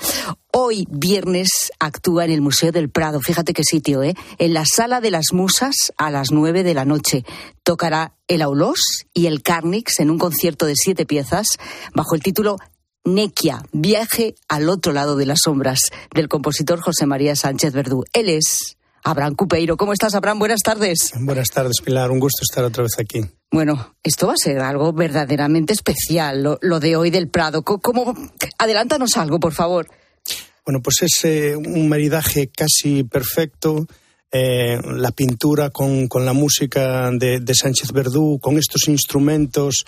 Hoy, 0.51 0.87
viernes, 0.91 1.71
actúa 1.79 2.25
en 2.25 2.31
el 2.31 2.41
Museo 2.41 2.73
del 2.73 2.89
Prado. 2.89 3.21
Fíjate 3.21 3.53
qué 3.53 3.65
sitio, 3.65 4.03
¿eh? 4.03 4.15
En 4.39 4.55
la 4.55 4.65
Sala 4.65 5.01
de 5.01 5.11
las 5.11 5.33
Musas 5.33 5.93
a 5.97 6.11
las 6.11 6.31
9 6.31 6.63
de 6.63 6.75
la 6.75 6.85
noche. 6.85 7.25
Tocará 7.63 8.15
el 8.29 8.41
Aulós 8.41 9.07
y 9.13 9.27
el 9.27 9.43
Carnix 9.43 10.01
en 10.01 10.11
un 10.11 10.19
concierto 10.19 10.67
de 10.67 10.75
siete 10.77 11.07
piezas 11.07 11.47
bajo 11.95 12.15
el 12.15 12.23
título 12.23 12.57
Nequia, 13.05 13.63
viaje 13.73 14.35
al 14.49 14.71
otro 14.71 14.93
lado 14.95 15.17
de 15.17 15.27
las 15.27 15.41
sombras, 15.45 15.81
del 16.15 16.29
compositor 16.29 16.81
José 16.81 17.05
María 17.05 17.37
Sánchez 17.37 17.75
Verdú. 17.75 18.05
Él 18.15 18.31
es 18.31 18.79
Abraham 19.05 19.35
Cupeiro. 19.35 19.77
¿Cómo 19.77 19.93
estás, 19.93 20.15
Abraham? 20.15 20.39
Buenas 20.39 20.61
tardes. 20.61 21.13
Buenas 21.21 21.49
tardes, 21.49 21.77
Pilar. 21.85 22.11
Un 22.11 22.19
gusto 22.19 22.43
estar 22.43 22.65
otra 22.65 22.83
vez 22.83 22.99
aquí. 22.99 23.21
Bueno, 23.51 23.95
esto 24.03 24.27
va 24.27 24.33
a 24.33 24.37
ser 24.37 24.59
algo 24.59 24.93
verdaderamente 24.93 25.75
especial, 25.75 26.59
lo, 26.61 26.81
de 26.81 26.97
hoy 26.97 27.11
del 27.11 27.29
Prado. 27.29 27.63
¿Cómo? 27.63 28.15
Adelántanos 28.59 29.17
algo, 29.17 29.39
por 29.39 29.53
favor. 29.53 29.87
Bueno, 30.65 30.81
pues 30.83 31.03
es 31.03 31.25
eh, 31.25 31.55
un 31.55 31.89
maridaje 31.89 32.49
casi 32.49 33.05
perfecto. 33.05 33.87
Eh, 34.33 34.81
la 34.97 35.13
pintura 35.13 35.71
con, 35.71 36.09
la 36.13 36.33
música 36.33 37.11
de, 37.13 37.39
de 37.39 37.55
Sánchez 37.55 37.93
Verdú, 37.93 38.41
con 38.41 38.59
estos 38.59 38.89
instrumentos 38.89 39.85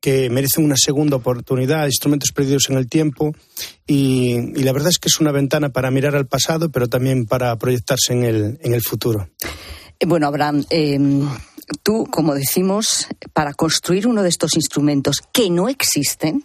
que 0.00 0.30
merecen 0.30 0.64
una 0.64 0.76
segunda 0.76 1.16
oportunidad, 1.16 1.86
instrumentos 1.86 2.32
perdidos 2.32 2.70
en 2.70 2.76
el 2.76 2.88
tiempo 2.88 3.34
y, 3.86 4.52
la 4.62 4.72
verdad 4.72 4.90
es 4.90 4.98
que 4.98 5.08
es 5.08 5.20
una 5.20 5.32
ventana 5.32 5.70
para 5.70 5.90
mirar 5.90 6.14
al 6.14 6.26
pasado, 6.26 6.70
pero 6.70 6.88
también 6.88 7.26
para 7.26 7.56
proyectarse 7.56 8.12
en 8.12 8.24
el, 8.24 8.58
en 8.62 8.74
el 8.74 8.82
futuro. 8.82 9.28
Eh, 9.98 10.06
bueno, 10.06 10.26
Abraham, 10.26 10.64
em, 10.70 11.28
tú, 11.82 12.06
como 12.10 12.34
decimos, 12.34 13.08
para 13.32 13.54
construir 13.54 14.06
uno 14.06 14.22
de 14.22 14.28
estos 14.28 14.54
instrumentos 14.54 15.20
que 15.32 15.50
no 15.50 15.68
existen, 15.68 16.44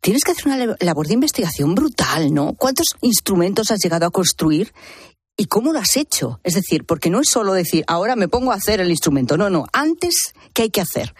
tienes 0.00 0.24
que 0.24 0.32
hacer 0.32 0.46
una 0.46 0.76
labor 0.80 1.06
de 1.06 1.14
investigación 1.14 1.74
brutal, 1.74 2.34
¿no? 2.34 2.54
¿Cuántos 2.54 2.86
instrumentos 3.00 3.70
has 3.70 3.78
llegado 3.78 4.06
a 4.06 4.10
construir 4.10 4.72
¿Y 5.40 5.44
cómo 5.44 5.72
lo 5.72 5.78
has 5.78 5.96
hecho? 5.96 6.40
Es 6.42 6.54
decir, 6.54 6.84
porque 6.84 7.10
no 7.10 7.20
es 7.20 7.28
solo 7.32 7.52
decir, 7.52 7.84
ahora 7.86 8.16
me 8.16 8.26
pongo 8.26 8.50
a 8.50 8.56
hacer 8.56 8.80
el 8.80 8.90
instrumento. 8.90 9.36
No, 9.36 9.48
no. 9.48 9.66
Antes, 9.72 10.34
¿qué 10.52 10.62
hay 10.62 10.70
que 10.70 10.80
hacer? 10.80 11.14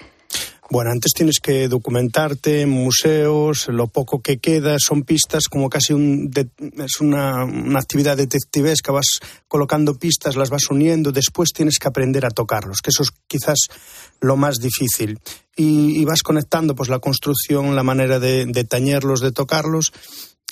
Bueno, 0.70 0.90
antes 0.90 1.12
tienes 1.14 1.40
que 1.40 1.66
documentarte 1.66 2.60
en 2.60 2.68
museos, 2.68 3.68
lo 3.68 3.86
poco 3.86 4.20
que 4.20 4.36
queda. 4.36 4.76
Son 4.78 5.02
pistas, 5.02 5.44
como 5.48 5.70
casi 5.70 5.94
un 5.94 6.30
es 6.76 7.00
una, 7.00 7.44
actividad 7.78 8.18
detectivesca, 8.18 8.92
vas 8.92 9.20
colocando 9.48 9.94
pistas, 9.94 10.36
las 10.36 10.50
vas 10.50 10.68
uniendo, 10.70 11.10
después 11.10 11.54
tienes 11.54 11.78
que 11.78 11.88
aprender 11.88 12.26
a 12.26 12.30
tocarlos, 12.30 12.82
que 12.82 12.90
eso 12.90 13.02
es 13.02 13.12
quizás 13.26 13.56
lo 14.20 14.36
más 14.36 14.56
difícil. 14.56 15.18
Y, 15.56 16.04
vas 16.04 16.22
conectando 16.22 16.74
pues 16.74 16.90
la 16.90 16.98
construcción, 16.98 17.74
la 17.74 17.82
manera 17.82 18.18
de, 18.18 18.44
de 18.44 18.64
tañerlos, 18.64 19.20
de 19.20 19.32
tocarlos, 19.32 19.92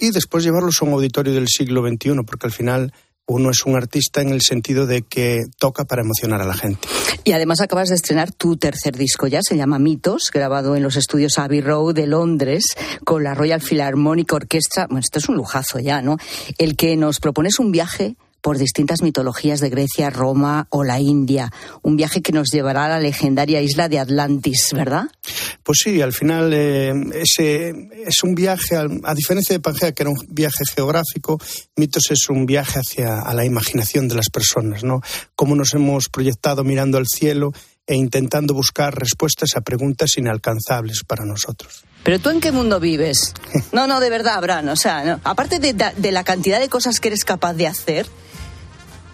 y 0.00 0.12
después 0.12 0.44
llevarlos 0.44 0.80
a 0.80 0.86
un 0.86 0.94
auditorio 0.94 1.34
del 1.34 1.48
siglo 1.48 1.86
XXI, 1.86 2.22
porque 2.26 2.46
al 2.46 2.52
final 2.52 2.92
uno 3.26 3.50
es 3.50 3.64
un 3.66 3.76
artista 3.76 4.22
en 4.22 4.30
el 4.30 4.40
sentido 4.40 4.86
de 4.86 5.02
que 5.02 5.42
toca 5.58 5.84
para 5.84 6.02
emocionar 6.02 6.40
a 6.40 6.46
la 6.46 6.54
gente. 6.54 6.86
Y 7.24 7.32
además 7.32 7.60
acabas 7.60 7.88
de 7.88 7.96
estrenar 7.96 8.32
tu 8.32 8.56
tercer 8.56 8.96
disco 8.96 9.26
ya, 9.26 9.40
se 9.42 9.56
llama 9.56 9.78
Mitos, 9.78 10.30
grabado 10.32 10.76
en 10.76 10.82
los 10.82 10.96
estudios 10.96 11.38
Abbey 11.38 11.60
Road 11.60 11.94
de 11.94 12.06
Londres 12.06 12.64
con 13.04 13.24
la 13.24 13.34
Royal 13.34 13.60
Philharmonic 13.60 14.32
Orchestra. 14.32 14.86
Bueno, 14.86 15.00
esto 15.00 15.18
es 15.18 15.28
un 15.28 15.36
lujazo 15.36 15.80
ya, 15.80 16.02
¿no? 16.02 16.18
El 16.58 16.76
que 16.76 16.96
nos 16.96 17.18
propones 17.18 17.58
un 17.58 17.72
viaje 17.72 18.16
por 18.46 18.58
distintas 18.58 19.02
mitologías 19.02 19.58
de 19.58 19.70
Grecia, 19.70 20.08
Roma 20.08 20.68
o 20.70 20.84
la 20.84 21.00
India. 21.00 21.50
Un 21.82 21.96
viaje 21.96 22.22
que 22.22 22.30
nos 22.30 22.52
llevará 22.52 22.84
a 22.84 22.88
la 22.90 23.00
legendaria 23.00 23.60
isla 23.60 23.88
de 23.88 23.98
Atlantis, 23.98 24.68
¿verdad? 24.72 25.06
Pues 25.64 25.78
sí, 25.82 26.00
al 26.00 26.12
final 26.12 26.52
eh, 26.54 26.92
ese 27.14 27.70
es 28.06 28.22
un 28.22 28.36
viaje, 28.36 28.76
a, 28.76 29.14
diferencia 29.16 29.52
de 29.52 29.58
Pangea, 29.58 29.90
que 29.90 30.04
era 30.04 30.10
un 30.10 30.28
viaje 30.28 30.62
geográfico, 30.72 31.40
Mitos 31.74 32.08
es 32.12 32.28
un 32.28 32.46
viaje 32.46 32.78
hacia 32.78 33.18
a 33.18 33.34
la 33.34 33.44
imaginación 33.44 34.06
de 34.06 34.14
las 34.14 34.30
personas, 34.30 34.84
¿no? 34.84 35.00
Cómo 35.34 35.56
nos 35.56 35.74
hemos 35.74 36.08
proyectado 36.08 36.62
mirando 36.62 36.98
al 36.98 37.06
cielo 37.08 37.50
e 37.84 37.96
intentando 37.96 38.54
buscar 38.54 38.94
respuestas 38.94 39.56
a 39.56 39.60
preguntas 39.62 40.18
inalcanzables 40.18 41.02
para 41.04 41.24
nosotros. 41.24 41.82
Pero 42.04 42.20
tú 42.20 42.30
en 42.30 42.40
qué 42.40 42.52
mundo 42.52 42.78
vives? 42.78 43.34
No, 43.72 43.88
no, 43.88 43.98
de 43.98 44.08
verdad, 44.08 44.34
Abraham. 44.34 44.68
O 44.68 44.76
sea, 44.76 45.18
aparte 45.24 45.58
de, 45.58 45.74
de 45.74 46.12
la 46.12 46.22
cantidad 46.22 46.60
de 46.60 46.68
cosas 46.68 47.00
que 47.00 47.08
eres 47.08 47.24
capaz 47.24 47.54
de 47.54 47.66
hacer, 47.66 48.06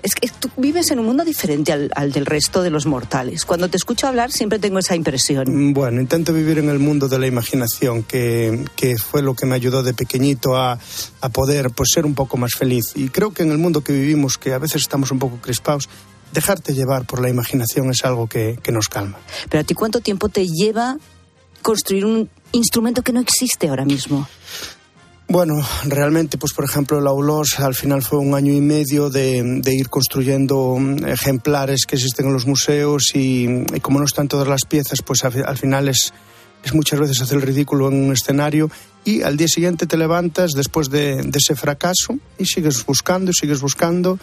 es 0.02 0.14
que 0.14 0.28
tú 0.28 0.50
vives 0.56 0.90
en 0.90 0.98
un 0.98 1.06
mundo 1.06 1.24
diferente 1.24 1.72
al, 1.72 2.12
del 2.12 2.26
resto 2.26 2.62
de 2.62 2.70
los 2.70 2.86
mortales. 2.86 3.44
Cuando 3.44 3.68
te 3.68 3.76
escucho 3.76 4.06
hablar 4.06 4.32
siempre 4.32 4.58
tengo 4.58 4.78
esa 4.78 4.96
impresión. 4.96 5.44
Mm, 5.48 5.72
bueno, 5.72 6.00
intento 6.00 6.32
vivir 6.32 6.58
en 6.58 6.68
el 6.68 6.78
mundo 6.78 7.08
de 7.08 7.18
la 7.18 7.26
imaginación, 7.26 8.02
que, 8.02 8.64
que 8.76 8.96
fue 8.96 9.22
lo 9.22 9.34
que 9.34 9.46
me 9.46 9.54
ayudó 9.54 9.82
de 9.82 9.94
pequeñito 9.94 10.56
a, 10.56 10.78
a, 11.20 11.28
poder 11.28 11.70
pues, 11.70 11.90
ser 11.94 12.04
un 12.04 12.14
poco 12.14 12.36
más 12.36 12.54
feliz. 12.54 12.92
Y 12.94 13.08
creo 13.08 13.32
que 13.32 13.42
en 13.42 13.50
el 13.52 13.58
mundo 13.58 13.82
que 13.82 13.92
vivimos, 13.92 14.38
que 14.38 14.52
a 14.52 14.58
veces 14.58 14.82
estamos 14.82 15.10
un 15.10 15.18
poco 15.18 15.38
crispados, 15.40 15.88
dejarte 16.32 16.74
llevar 16.74 17.06
por 17.06 17.20
la 17.20 17.28
imaginación 17.28 17.90
es 17.90 18.04
algo 18.04 18.26
que, 18.26 18.58
que 18.62 18.72
nos 18.72 18.88
calma. 18.88 19.18
Pero 19.48 19.60
a 19.60 19.64
ti 19.64 19.74
cuánto 19.74 20.00
tiempo 20.00 20.28
te 20.28 20.46
lleva 20.46 20.96
construir 21.62 22.04
un 22.04 22.28
instrumento 22.52 23.02
que 23.02 23.12
no 23.12 23.20
existe 23.20 23.68
ahora 23.68 23.84
mismo? 23.84 24.28
Bueno, 25.32 25.66
realmente, 25.86 26.36
pues 26.36 26.52
por 26.52 26.66
ejemplo, 26.66 26.98
el 26.98 27.06
Aulos 27.06 27.58
al 27.58 27.74
final 27.74 28.02
fue 28.02 28.18
un 28.18 28.34
año 28.34 28.52
y 28.52 28.60
medio 28.60 29.08
de, 29.08 29.62
ir 29.64 29.88
construyendo 29.88 30.76
mm, 30.78 31.06
ejemplares 31.06 31.86
que 31.86 31.96
existen 31.96 32.26
en 32.26 32.34
los 32.34 32.46
museos 32.46 33.12
y, 33.14 33.64
como 33.80 33.98
no 33.98 34.04
están 34.04 34.28
todas 34.28 34.46
las 34.46 34.66
piezas, 34.66 35.00
pues 35.00 35.24
al, 35.24 35.56
final 35.56 35.88
es, 35.88 36.12
muchas 36.74 37.00
veces 37.00 37.22
hacer 37.22 37.38
el 37.38 37.44
ridículo 37.44 37.88
en 37.88 37.94
un 37.94 38.12
escenario 38.12 38.70
y 39.06 39.22
al 39.22 39.38
día 39.38 39.48
siguiente 39.48 39.86
te 39.86 39.96
levantas 39.96 40.50
después 40.50 40.90
de, 40.90 41.26
ese 41.34 41.56
fracaso 41.56 42.18
y 42.36 42.44
sigues 42.44 42.84
buscando 42.84 43.30
y 43.30 43.34
sigues 43.34 43.62
buscando 43.62 44.18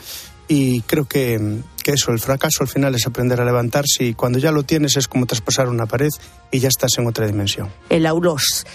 y 0.48 0.82
creo 0.82 1.06
que, 1.06 1.62
que, 1.84 1.94
eso, 1.94 2.12
el 2.12 2.20
fracaso 2.20 2.62
al 2.62 2.68
final 2.68 2.94
es 2.94 3.08
aprender 3.08 3.42
a 3.42 3.46
levantarse 3.46 4.04
y 4.04 4.14
cuando 4.14 4.38
ya 4.38 4.52
lo 4.52 4.62
tienes 4.62 4.96
es 4.96 5.08
como 5.08 5.26
traspasar 5.26 5.70
una 5.70 5.88
pared 5.88 6.10
y 6.52 6.60
ya 6.60 6.68
estás 6.68 6.92
en 7.00 7.08
otra 7.08 7.26
dimensión. 7.26 7.70
El 7.90 8.06
Aulos 8.06 8.66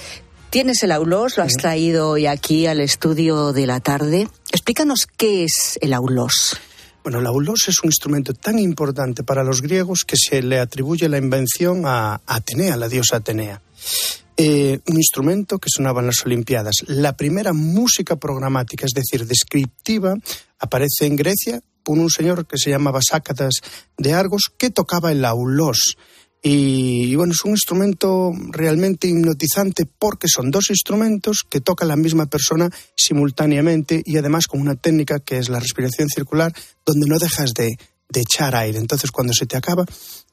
Tienes 0.54 0.84
el 0.84 0.92
aulos, 0.92 1.36
lo 1.36 1.42
has 1.42 1.54
traído 1.54 2.10
hoy 2.10 2.26
aquí 2.26 2.66
al 2.66 2.78
estudio 2.78 3.52
de 3.52 3.66
la 3.66 3.80
tarde. 3.80 4.28
Explícanos 4.52 5.08
qué 5.08 5.42
es 5.42 5.80
el 5.80 5.92
aulos. 5.92 6.56
Bueno, 7.02 7.18
el 7.18 7.26
aulos 7.26 7.66
es 7.66 7.80
un 7.82 7.88
instrumento 7.88 8.34
tan 8.34 8.60
importante 8.60 9.24
para 9.24 9.42
los 9.42 9.62
griegos 9.62 10.04
que 10.04 10.14
se 10.16 10.44
le 10.44 10.60
atribuye 10.60 11.08
la 11.08 11.18
invención 11.18 11.82
a 11.86 12.20
Atenea, 12.24 12.76
la 12.76 12.88
diosa 12.88 13.16
Atenea. 13.16 13.60
Eh, 14.36 14.78
un 14.86 14.96
instrumento 14.96 15.58
que 15.58 15.68
sonaba 15.68 16.02
en 16.02 16.06
las 16.06 16.24
Olimpiadas. 16.24 16.84
La 16.86 17.16
primera 17.16 17.52
música 17.52 18.14
programática, 18.14 18.86
es 18.86 18.92
decir, 18.92 19.26
descriptiva, 19.26 20.14
aparece 20.60 21.06
en 21.06 21.16
Grecia 21.16 21.62
por 21.82 21.98
un 21.98 22.10
señor 22.10 22.46
que 22.46 22.58
se 22.58 22.70
llamaba 22.70 23.00
Sácatas 23.02 23.54
de 23.98 24.12
Argos, 24.12 24.52
que 24.56 24.70
tocaba 24.70 25.10
el 25.10 25.24
aulos. 25.24 25.96
Y, 26.46 27.14
bueno, 27.14 27.32
es 27.32 27.42
un 27.46 27.52
instrumento 27.52 28.30
realmente 28.50 29.08
hipnotizante 29.08 29.86
porque 29.86 30.28
son 30.28 30.50
dos 30.50 30.68
instrumentos 30.68 31.38
que 31.48 31.62
toca 31.62 31.86
la 31.86 31.96
misma 31.96 32.26
persona 32.26 32.68
simultáneamente 32.94 34.02
y 34.04 34.18
además 34.18 34.46
con 34.46 34.60
una 34.60 34.74
técnica 34.74 35.20
que 35.20 35.38
es 35.38 35.48
la 35.48 35.58
respiración 35.58 36.10
circular, 36.10 36.52
donde 36.84 37.06
no 37.08 37.18
dejas 37.18 37.54
de, 37.54 37.78
de 38.10 38.20
echar 38.20 38.54
aire. 38.56 38.76
Entonces, 38.76 39.10
cuando 39.10 39.32
se 39.32 39.46
te 39.46 39.56
acaba, 39.56 39.86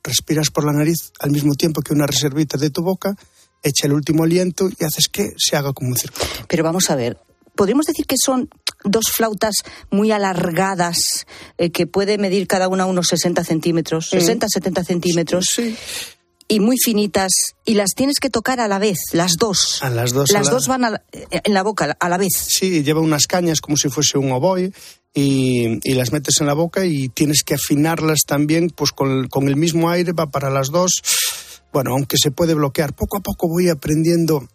respiras 0.04 0.50
por 0.50 0.66
la 0.66 0.74
nariz 0.74 1.14
al 1.20 1.32
mismo 1.32 1.54
tiempo 1.54 1.82
que 1.82 1.94
una 1.94 2.08
reservita 2.08 2.58
de 2.58 2.72
tu 2.72 2.84
boca, 2.84 3.16
echa 3.64 3.88
el 3.88 3.94
último 3.94 4.26
aliento 4.26 4.70
y 4.78 4.84
haces 4.84 5.08
que 5.08 5.32
se 5.38 5.56
haga 5.56 5.72
como 5.72 5.92
un 5.92 5.96
círculo. 5.96 6.26
Pero 6.50 6.66
vamos 6.66 6.90
a 6.90 6.96
ver, 6.98 7.20
podríamos 7.62 7.86
decir 7.86 8.08
que 8.08 8.16
son 8.18 8.50
dos 8.84 9.12
flautas 9.16 9.54
muy 9.92 10.12
alargadas 10.12 11.28
eh, 11.60 11.70
que 11.70 11.86
puede 11.86 12.18
medir 12.18 12.48
cada 12.48 12.68
una 12.68 12.88
unos 12.88 13.06
60 13.10 13.44
centímetros, 13.44 14.10
60, 14.10 14.48
70 14.50 14.84
centímetros. 14.84 15.46
Sí. 15.54 15.78
Y 16.48 16.60
muy 16.60 16.78
finitas, 16.84 17.32
y 17.64 17.76
las 17.76 17.92
tienes 17.96 18.16
que 18.20 18.32
tocar 18.32 18.60
a 18.62 18.68
la 18.68 18.80
vez, 18.80 18.98
las 19.14 19.34
dos. 19.38 19.84
A 19.84 19.92
las 19.92 20.12
dos. 20.12 20.32
Las 20.32 20.50
dos 20.50 20.68
van 20.68 21.02
en 21.12 21.54
la 21.54 21.62
boca 21.62 21.96
a 22.00 22.10
la 22.10 22.18
vez. 22.18 22.34
Sí, 22.36 22.82
lleva 22.82 23.00
unas 23.00 23.28
cañas 23.28 23.62
como 23.62 23.78
si 23.78 23.90
fuese 23.90 24.18
un 24.18 24.32
oboe 24.32 24.74
y, 25.14 25.78
y, 25.88 25.94
las 25.94 26.12
metes 26.12 26.42
en 26.42 26.48
la 26.48 26.54
boca 26.54 26.88
y 26.88 27.10
tienes 27.10 27.44
que 27.44 27.54
afinarlas 27.54 28.22
también, 28.26 28.72
pues 28.72 28.92
con, 28.92 29.28
con 29.28 29.48
el 29.48 29.56
mismo 29.56 29.92
aire 29.92 30.14
va 30.14 30.32
para 30.32 30.50
las 30.50 30.72
dos. 30.72 31.04
Bueno, 31.72 31.92
aunque 31.92 32.18
se 32.18 32.32
puede 32.32 32.56
bloquear, 32.56 32.96
poco 32.96 33.18
a 33.18 33.22
poco 33.22 33.48
voy 33.48 33.70
aprendiendo 33.70 34.50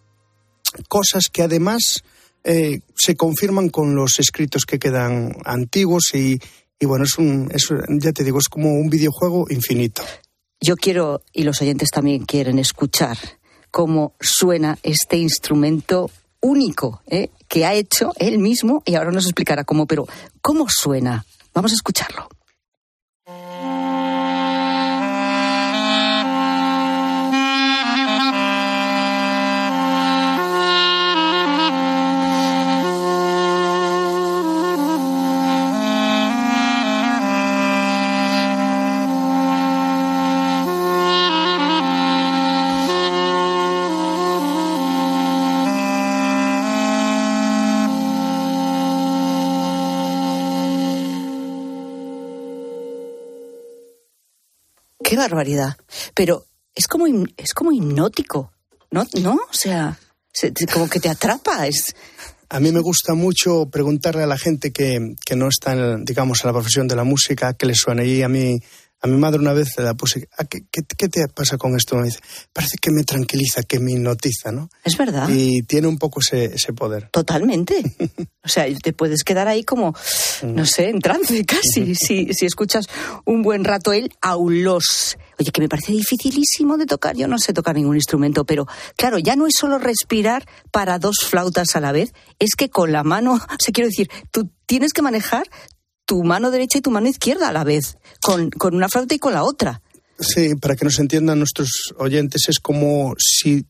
cosas 0.89 1.29
que 1.33 1.43
además 1.43 2.03
eh, 2.49 2.81
se 2.95 3.17
confirman 3.17 3.71
con 3.71 3.97
los 3.97 4.21
escritos 4.21 4.65
que 4.65 4.79
quedan 4.79 5.35
antiguos 5.45 6.15
y, 6.15 6.39
bueno, 6.81 7.05
es 7.05 7.19
un, 7.19 7.51
ya 8.01 8.13
te 8.13 8.23
digo, 8.23 8.39
es 8.39 8.49
como 8.49 8.71
un 8.71 8.89
videojuego 8.89 9.47
infinito. 9.51 10.03
Yo 10.61 10.77
quiero, 10.77 11.23
y 11.33 11.43
los 11.43 11.61
oyentes 11.61 11.91
también 11.91 12.25
quieren 12.25 12.61
escuchar 12.61 13.19
cómo 13.73 14.15
suena 14.21 14.79
este 14.85 15.17
instrumento 15.17 16.09
único 16.41 17.03
¿eh? 17.09 17.31
que 17.49 17.67
ha 17.67 17.75
hecho 17.75 18.13
él 18.17 18.39
mismo 18.39 18.83
y 18.87 18.95
ahora 18.95 19.11
nos 19.11 19.25
explicará 19.25 19.65
cómo, 19.65 19.87
pero 19.87 20.07
¿cómo 20.41 20.67
suena? 20.69 21.27
Vamos 21.53 21.73
a 21.73 21.75
escucharlo. 21.75 22.29
Qué 55.07 55.17
barbaridad. 55.17 55.77
Pero 56.15 56.47
es 56.75 56.89
como, 56.89 57.07
es 57.37 57.55
como 57.55 57.73
hipnótico, 57.73 58.53
¿no? 58.91 59.07
¿No? 59.21 59.35
O 59.35 59.55
sea, 59.55 59.99
como 60.73 60.89
que 60.89 61.01
te 61.01 61.09
atrapa. 61.09 61.67
Es... 61.67 61.95
A 62.49 62.59
mí 62.59 62.73
me 62.73 62.81
gusta 62.81 63.15
mucho 63.15 63.67
preguntarle 63.71 64.25
a 64.25 64.27
la 64.27 64.37
gente 64.37 64.73
que, 64.73 65.15
que 65.25 65.37
no 65.37 65.49
está, 65.49 65.75
en, 65.75 66.05
digamos, 66.05 66.43
en 66.43 66.49
la 66.49 66.53
profesión 66.53 66.89
de 66.89 66.97
la 66.97 67.05
música, 67.05 67.55
qué 67.55 67.67
le 67.67 67.75
suena. 67.75 68.05
Y 68.05 68.23
a 68.23 68.29
mí 68.29 68.59
a 69.07 69.09
mi 69.09 69.17
madre 69.17 69.39
una 69.39 69.53
vez 69.53 69.69
la 69.79 69.95
puse, 69.95 70.29
¿qué, 70.51 70.61
qué, 70.71 71.09
te 71.09 71.29
pasa 71.29 71.57
con 71.57 71.77
esto? 71.77 71.97
Me 71.97 72.05
dice, 72.05 72.19
parece 72.53 72.77
que 72.81 72.91
me 72.91 73.05
tranquiliza, 73.05 73.63
que 73.63 73.79
me 73.79 73.93
hipnotiza, 73.93 74.51
¿no? 74.51 74.69
Es 74.85 74.97
verdad. 74.97 75.29
Y 75.29 75.63
tiene 75.63 75.87
un 75.87 75.97
poco 75.97 76.21
ese, 76.21 76.47
ese 76.47 76.73
poder. 76.73 77.09
Totalmente. 77.13 77.83
o 78.45 78.49
sea, 78.49 78.67
te 78.83 78.93
puedes 78.93 79.23
quedar 79.23 79.47
ahí 79.49 79.63
como, 79.63 79.95
no 80.43 80.67
sé, 80.67 80.89
en 80.89 81.01
trance 81.01 81.45
casi, 81.47 81.95
si, 81.95 82.33
si 82.33 82.47
escuchas 82.47 82.87
un 83.25 83.43
buen 83.43 83.65
rato 83.65 83.93
el 83.93 84.13
aulos. 84.21 85.17
Oye, 85.39 85.53
que 85.53 85.61
me 85.61 85.69
parece 85.69 85.93
dificilísimo 85.93 86.77
de 86.77 86.87
tocar. 86.87 87.17
Yo 87.17 87.29
no 87.29 87.39
sé 87.39 87.53
tocar 87.53 87.77
ningún 87.77 87.97
instrumento, 87.97 88.45
pero 88.45 88.67
claro, 88.97 89.19
ya 89.19 89.37
no 89.37 89.47
es 89.47 89.55
solo 89.57 89.79
respirar 89.79 90.47
para 90.73 90.99
dos 90.99 91.17
flautas 91.29 91.77
a 91.77 91.81
la 91.81 91.93
vez, 91.93 92.13
es 92.39 92.57
que 92.57 92.71
con 92.71 92.91
la 92.91 93.05
mano, 93.05 93.35
o 93.35 93.57
sea, 93.59 93.73
quiero 93.73 93.89
decir, 93.89 94.11
tú 94.33 94.51
tienes 94.67 94.93
que 94.93 95.03
manejar 95.03 95.49
tu 96.07 96.23
mano 96.25 96.51
derecha 96.51 96.79
y 96.79 96.81
tu 96.81 96.91
mano 96.91 97.09
izquierda 97.09 97.49
a 97.49 97.53
la 97.53 97.65
vez, 97.65 97.99
con, 98.23 98.49
con 98.51 98.75
una 98.75 98.89
flauta 98.89 99.15
y 99.15 99.19
con 99.19 99.35
la 99.35 99.45
otra. 99.45 99.83
Sí, 100.19 100.55
para 100.55 100.77
que 100.77 100.87
nos 100.87 100.99
entiendan 100.99 101.39
nuestros 101.39 101.69
oyentes, 101.99 102.49
es 102.49 102.59
como 102.59 103.15
si 103.19 103.67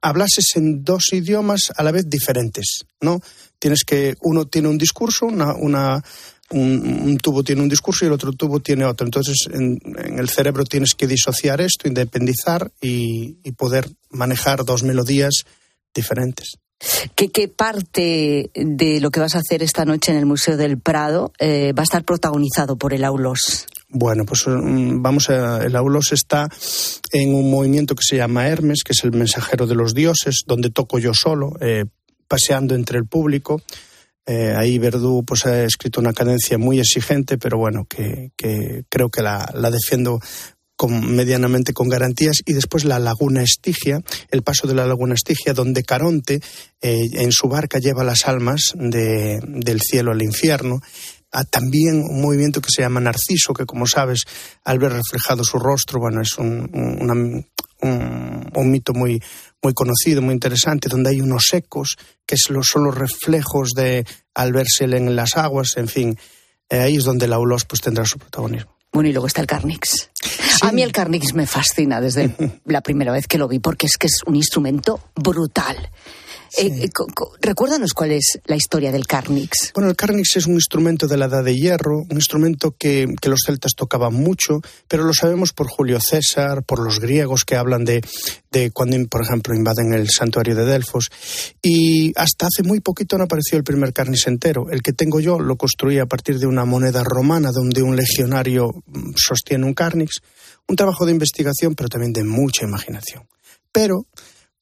hablases 0.00 0.54
en 0.54 0.84
dos 0.84 1.12
idiomas 1.12 1.72
a 1.76 1.82
la 1.82 1.90
vez 1.90 2.08
diferentes, 2.08 2.84
¿no? 3.00 3.20
Tienes 3.58 3.82
que, 3.84 4.14
uno 4.20 4.46
tiene 4.46 4.68
un 4.68 4.78
discurso, 4.78 5.26
una, 5.26 5.54
una 5.54 6.04
un, 6.50 7.18
tubo 7.18 7.42
tiene 7.42 7.62
un 7.62 7.68
discurso 7.68 8.04
y 8.04 8.08
el 8.08 8.12
otro 8.12 8.32
tubo 8.32 8.60
tiene 8.60 8.84
otro. 8.84 9.06
Entonces, 9.06 9.48
en, 9.52 9.80
el 9.96 10.28
cerebro 10.28 10.64
tienes 10.64 10.94
que 10.94 11.06
disociar 11.06 11.60
esto, 11.60 11.88
independizar 11.88 12.70
y, 12.80 13.38
y 13.42 13.52
poder 13.52 13.90
manejar 14.10 14.64
dos 14.64 14.82
melodías 14.82 15.44
diferentes. 15.94 16.58
¿Qué, 17.14 17.30
¿Qué, 17.30 17.48
parte 17.48 18.50
de 18.54 19.00
lo 19.00 19.10
que 19.10 19.20
vas 19.20 19.34
a 19.34 19.38
hacer 19.38 19.62
esta 19.62 19.84
noche 19.84 20.12
en 20.12 20.18
el 20.18 20.26
Museo 20.26 20.56
del 20.56 20.78
Prado 20.78 21.32
eh, 21.38 21.72
va 21.72 21.82
a 21.82 21.84
estar 21.84 22.04
protagonizado 22.04 22.76
por 22.76 22.92
el 22.92 23.04
Aulos? 23.04 23.66
Bueno, 23.88 24.24
pues 24.26 24.46
mm, 24.46 25.00
vamos 25.00 25.30
a. 25.30 25.64
El 25.64 25.74
Aulos 25.76 26.12
está 26.12 26.48
en 27.12 27.34
un 27.34 27.50
movimiento 27.50 27.94
que 27.94 28.02
se 28.02 28.16
llama 28.16 28.46
Hermes, 28.48 28.82
que 28.84 28.92
es 28.92 29.04
el 29.04 29.12
mensajero 29.12 29.66
de 29.66 29.74
los 29.74 29.94
dioses, 29.94 30.42
donde 30.46 30.70
toco 30.70 30.98
yo 30.98 31.12
solo, 31.14 31.52
eh, 31.60 31.86
paseando 32.28 32.74
entre 32.74 32.98
el 32.98 33.06
público. 33.06 33.62
Eh, 34.26 34.54
ahí 34.56 34.78
Verdú 34.78 35.24
pues, 35.24 35.46
ha 35.46 35.62
escrito 35.62 36.00
una 36.00 36.12
cadencia 36.12 36.58
muy 36.58 36.80
exigente, 36.80 37.38
pero 37.38 37.58
bueno, 37.58 37.86
que, 37.88 38.32
que 38.36 38.84
creo 38.88 39.08
que 39.08 39.22
la, 39.22 39.48
la 39.54 39.70
defiendo 39.70 40.20
con, 40.76 41.14
medianamente 41.14 41.72
con 41.72 41.88
garantías, 41.88 42.42
y 42.44 42.52
después 42.52 42.84
la 42.84 42.98
Laguna 42.98 43.42
Estigia, 43.42 44.00
el 44.30 44.42
paso 44.42 44.66
de 44.66 44.74
la 44.74 44.86
Laguna 44.86 45.14
Estigia, 45.14 45.54
donde 45.54 45.82
Caronte 45.82 46.40
eh, 46.80 46.98
en 47.12 47.32
su 47.32 47.48
barca 47.48 47.78
lleva 47.78 48.04
las 48.04 48.26
almas 48.26 48.72
de, 48.74 49.40
del 49.42 49.80
cielo 49.80 50.12
al 50.12 50.22
infierno. 50.22 50.80
Ah, 51.32 51.44
también 51.44 52.02
un 52.08 52.22
movimiento 52.22 52.60
que 52.60 52.70
se 52.70 52.82
llama 52.82 53.00
Narciso, 53.00 53.52
que 53.52 53.66
como 53.66 53.86
sabes, 53.86 54.22
al 54.64 54.78
ver 54.78 54.92
reflejado 54.92 55.44
su 55.44 55.58
rostro, 55.58 55.98
bueno, 55.98 56.20
es 56.20 56.38
un, 56.38 56.70
una, 56.72 57.14
un, 57.14 58.50
un, 58.54 58.70
mito 58.70 58.94
muy, 58.94 59.20
muy 59.62 59.74
conocido, 59.74 60.22
muy 60.22 60.34
interesante, 60.34 60.88
donde 60.88 61.10
hay 61.10 61.20
unos 61.20 61.52
ecos 61.52 61.96
que 62.24 62.36
son 62.36 62.84
los 62.84 62.94
reflejos 62.94 63.70
de 63.70 64.06
al 64.34 64.52
verse 64.52 64.84
en 64.84 65.16
las 65.16 65.36
aguas, 65.36 65.76
en 65.76 65.88
fin, 65.88 66.18
eh, 66.68 66.78
ahí 66.78 66.96
es 66.96 67.04
donde 67.04 67.28
la 67.28 67.36
Aulos 67.36 67.64
pues 67.64 67.80
tendrá 67.80 68.04
su 68.04 68.18
protagonismo. 68.18 68.75
Bueno, 68.96 69.10
y 69.10 69.12
luego 69.12 69.26
está 69.26 69.42
el 69.42 69.46
Carnix. 69.46 70.08
Sí. 70.14 70.66
A 70.66 70.72
mí 70.72 70.80
el 70.80 70.90
Carnix 70.90 71.34
me 71.34 71.46
fascina 71.46 72.00
desde 72.00 72.34
la 72.64 72.80
primera 72.80 73.12
vez 73.12 73.26
que 73.26 73.36
lo 73.36 73.46
vi, 73.46 73.58
porque 73.58 73.84
es 73.84 73.98
que 73.98 74.06
es 74.06 74.22
un 74.24 74.36
instrumento 74.36 75.00
brutal. 75.14 75.90
Sí. 76.56 76.68
Eh, 76.68 76.90
recuérdanos 77.40 77.92
cuál 77.92 78.12
es 78.12 78.38
la 78.46 78.56
historia 78.56 78.90
del 78.90 79.06
Carnix. 79.06 79.72
Bueno, 79.74 79.90
el 79.90 79.96
Carnix 79.96 80.36
es 80.36 80.46
un 80.46 80.54
instrumento 80.54 81.06
de 81.06 81.18
la 81.18 81.26
Edad 81.26 81.44
de 81.44 81.54
Hierro, 81.54 81.98
un 81.98 82.16
instrumento 82.16 82.74
que, 82.78 83.06
que, 83.20 83.28
los 83.28 83.40
celtas 83.44 83.72
tocaban 83.76 84.14
mucho, 84.14 84.62
pero 84.88 85.04
lo 85.04 85.12
sabemos 85.12 85.52
por 85.52 85.68
Julio 85.68 85.98
César, 86.00 86.62
por 86.62 86.82
los 86.82 86.98
griegos 86.98 87.44
que 87.44 87.56
hablan 87.56 87.84
de, 87.84 88.02
de 88.50 88.70
cuando, 88.70 88.96
por 89.08 89.22
ejemplo, 89.22 89.54
invaden 89.54 89.92
el 89.92 90.08
santuario 90.08 90.54
de 90.54 90.64
Delfos. 90.64 91.10
Y 91.60 92.12
hasta 92.16 92.46
hace 92.46 92.62
muy 92.62 92.80
poquito 92.80 93.18
no 93.18 93.24
apareció 93.24 93.58
el 93.58 93.64
primer 93.64 93.92
Carnix 93.92 94.26
entero. 94.26 94.70
El 94.70 94.82
que 94.82 94.92
tengo 94.92 95.20
yo 95.20 95.38
lo 95.38 95.56
construí 95.56 95.98
a 95.98 96.06
partir 96.06 96.38
de 96.38 96.46
una 96.46 96.64
moneda 96.64 97.04
romana 97.04 97.50
donde 97.52 97.82
un 97.82 97.96
legionario 97.96 98.70
mm, 98.86 99.12
sostiene 99.16 99.66
un 99.66 99.74
Carnix. 99.74 100.22
Un 100.68 100.76
trabajo 100.76 101.04
de 101.04 101.12
investigación, 101.12 101.74
pero 101.74 101.88
también 101.88 102.12
de 102.12 102.24
mucha 102.24 102.64
imaginación. 102.64 103.24
Pero 103.70 104.06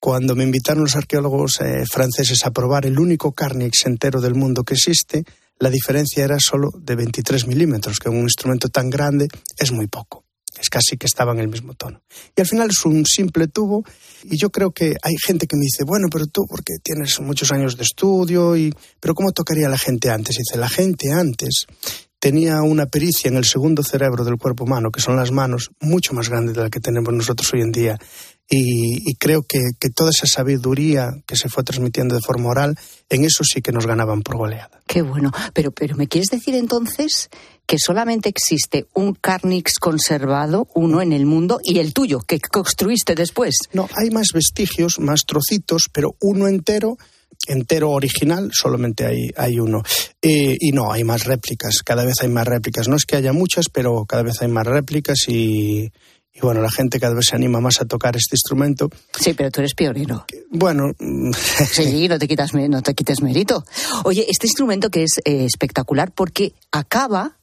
cuando 0.04 0.36
me 0.36 0.44
invitaron 0.44 0.82
los 0.82 0.96
arqueólogos 0.96 1.62
eh, 1.62 1.84
franceses 1.90 2.44
a 2.44 2.50
probar 2.50 2.84
el 2.84 2.98
único 2.98 3.32
carnix 3.32 3.86
entero 3.86 4.20
del 4.20 4.34
mundo 4.34 4.62
que 4.62 4.74
existe, 4.74 5.24
la 5.58 5.70
diferencia 5.70 6.22
era 6.22 6.36
solo 6.38 6.72
de 6.76 6.94
23 6.94 7.46
milímetros, 7.46 7.98
que 7.98 8.10
en 8.10 8.16
un 8.16 8.24
instrumento 8.24 8.68
tan 8.68 8.90
grande 8.90 9.28
es 9.56 9.72
muy 9.72 9.86
poco. 9.86 10.26
Es 10.60 10.68
casi 10.68 10.98
que 10.98 11.06
estaba 11.06 11.32
en 11.32 11.38
el 11.38 11.48
mismo 11.48 11.72
tono. 11.72 12.02
Y 12.36 12.42
al 12.42 12.46
final 12.46 12.68
es 12.68 12.84
un 12.84 13.06
simple 13.06 13.48
tubo 13.48 13.82
y 14.24 14.36
yo 14.36 14.50
creo 14.50 14.72
que 14.72 14.94
hay 15.00 15.14
gente 15.26 15.46
que 15.46 15.56
me 15.56 15.62
dice, 15.62 15.84
bueno, 15.84 16.08
pero 16.12 16.26
tú 16.26 16.44
porque 16.46 16.74
tienes 16.82 17.18
muchos 17.20 17.50
años 17.50 17.78
de 17.78 17.84
estudio 17.84 18.58
y 18.58 18.74
pero 19.00 19.14
¿cómo 19.14 19.32
tocaría 19.32 19.70
la 19.70 19.78
gente 19.78 20.10
antes? 20.10 20.36
Y 20.36 20.40
dice, 20.40 20.58
la 20.58 20.68
gente 20.68 21.12
antes 21.12 21.64
tenía 22.24 22.62
una 22.62 22.86
pericia 22.86 23.28
en 23.28 23.36
el 23.36 23.44
segundo 23.44 23.82
cerebro 23.82 24.24
del 24.24 24.38
cuerpo 24.38 24.64
humano, 24.64 24.90
que 24.90 25.02
son 25.02 25.16
las 25.16 25.30
manos, 25.30 25.70
mucho 25.80 26.14
más 26.14 26.30
grande 26.30 26.54
de 26.54 26.60
la 26.62 26.70
que 26.70 26.80
tenemos 26.80 27.12
nosotros 27.12 27.52
hoy 27.52 27.60
en 27.60 27.70
día. 27.70 27.98
Y, 28.48 29.10
y, 29.10 29.14
creo 29.14 29.42
que, 29.42 29.58
que, 29.80 29.88
toda 29.88 30.10
esa 30.10 30.26
sabiduría 30.26 31.14
que 31.26 31.34
se 31.34 31.48
fue 31.48 31.64
transmitiendo 31.64 32.14
de 32.14 32.20
forma 32.20 32.50
oral, 32.50 32.78
en 33.08 33.24
eso 33.24 33.42
sí 33.42 33.62
que 33.62 33.72
nos 33.72 33.86
ganaban 33.86 34.22
por 34.22 34.36
goleada. 34.36 34.82
Qué 34.86 35.00
bueno. 35.00 35.32
Pero, 35.54 35.72
pero 35.72 35.96
¿me 35.96 36.08
quieres 36.08 36.28
decir 36.28 36.54
entonces 36.54 37.30
que 37.66 37.78
solamente 37.78 38.28
existe 38.28 38.86
un 38.92 39.14
Carnix 39.14 39.78
conservado, 39.78 40.68
uno 40.74 41.00
en 41.00 41.14
el 41.14 41.24
mundo, 41.24 41.58
y 41.64 41.78
el 41.78 41.94
tuyo, 41.94 42.20
que 42.20 42.38
construiste 42.38 43.14
después? 43.14 43.56
No, 43.72 43.88
hay 43.96 44.10
más 44.10 44.28
vestigios, 44.34 44.98
más 44.98 45.22
trocitos, 45.26 45.84
pero 45.90 46.14
uno 46.20 46.46
entero 46.46 46.98
entero 47.46 47.90
original, 47.90 48.50
solamente 48.52 49.06
hay, 49.06 49.28
hay 49.36 49.58
uno. 49.58 49.82
Eh, 50.22 50.56
y 50.58 50.72
no, 50.72 50.92
hay 50.92 51.04
más 51.04 51.24
réplicas, 51.24 51.82
cada 51.84 52.04
vez 52.04 52.16
hay 52.22 52.28
más 52.28 52.46
réplicas. 52.46 52.88
No 52.88 52.96
es 52.96 53.04
que 53.04 53.16
haya 53.16 53.32
muchas, 53.32 53.66
pero 53.72 54.04
cada 54.06 54.22
vez 54.22 54.40
hay 54.40 54.48
más 54.48 54.66
réplicas 54.66 55.28
y, 55.28 55.90
y 56.34 56.40
bueno, 56.40 56.60
la 56.60 56.70
gente 56.70 56.98
cada 56.98 57.14
vez 57.14 57.26
se 57.30 57.36
anima 57.36 57.60
más 57.60 57.80
a 57.80 57.84
tocar 57.84 58.16
este 58.16 58.34
instrumento. 58.34 58.90
Sí, 59.18 59.34
pero 59.34 59.52
tú 59.52 59.60
eres 59.60 59.74
pionero. 59.74 60.26
Bueno. 60.50 60.92
sí, 61.70 62.08
no 62.08 62.18
te, 62.18 62.26
quitas, 62.26 62.52
no 62.54 62.82
te 62.82 62.94
quites 62.94 63.22
mérito. 63.22 63.64
Oye, 64.02 64.26
este 64.28 64.48
instrumento 64.48 64.90
que 64.90 65.04
es 65.04 65.18
eh, 65.24 65.44
espectacular 65.44 66.10
porque 66.12 66.52
acaba 66.72 67.36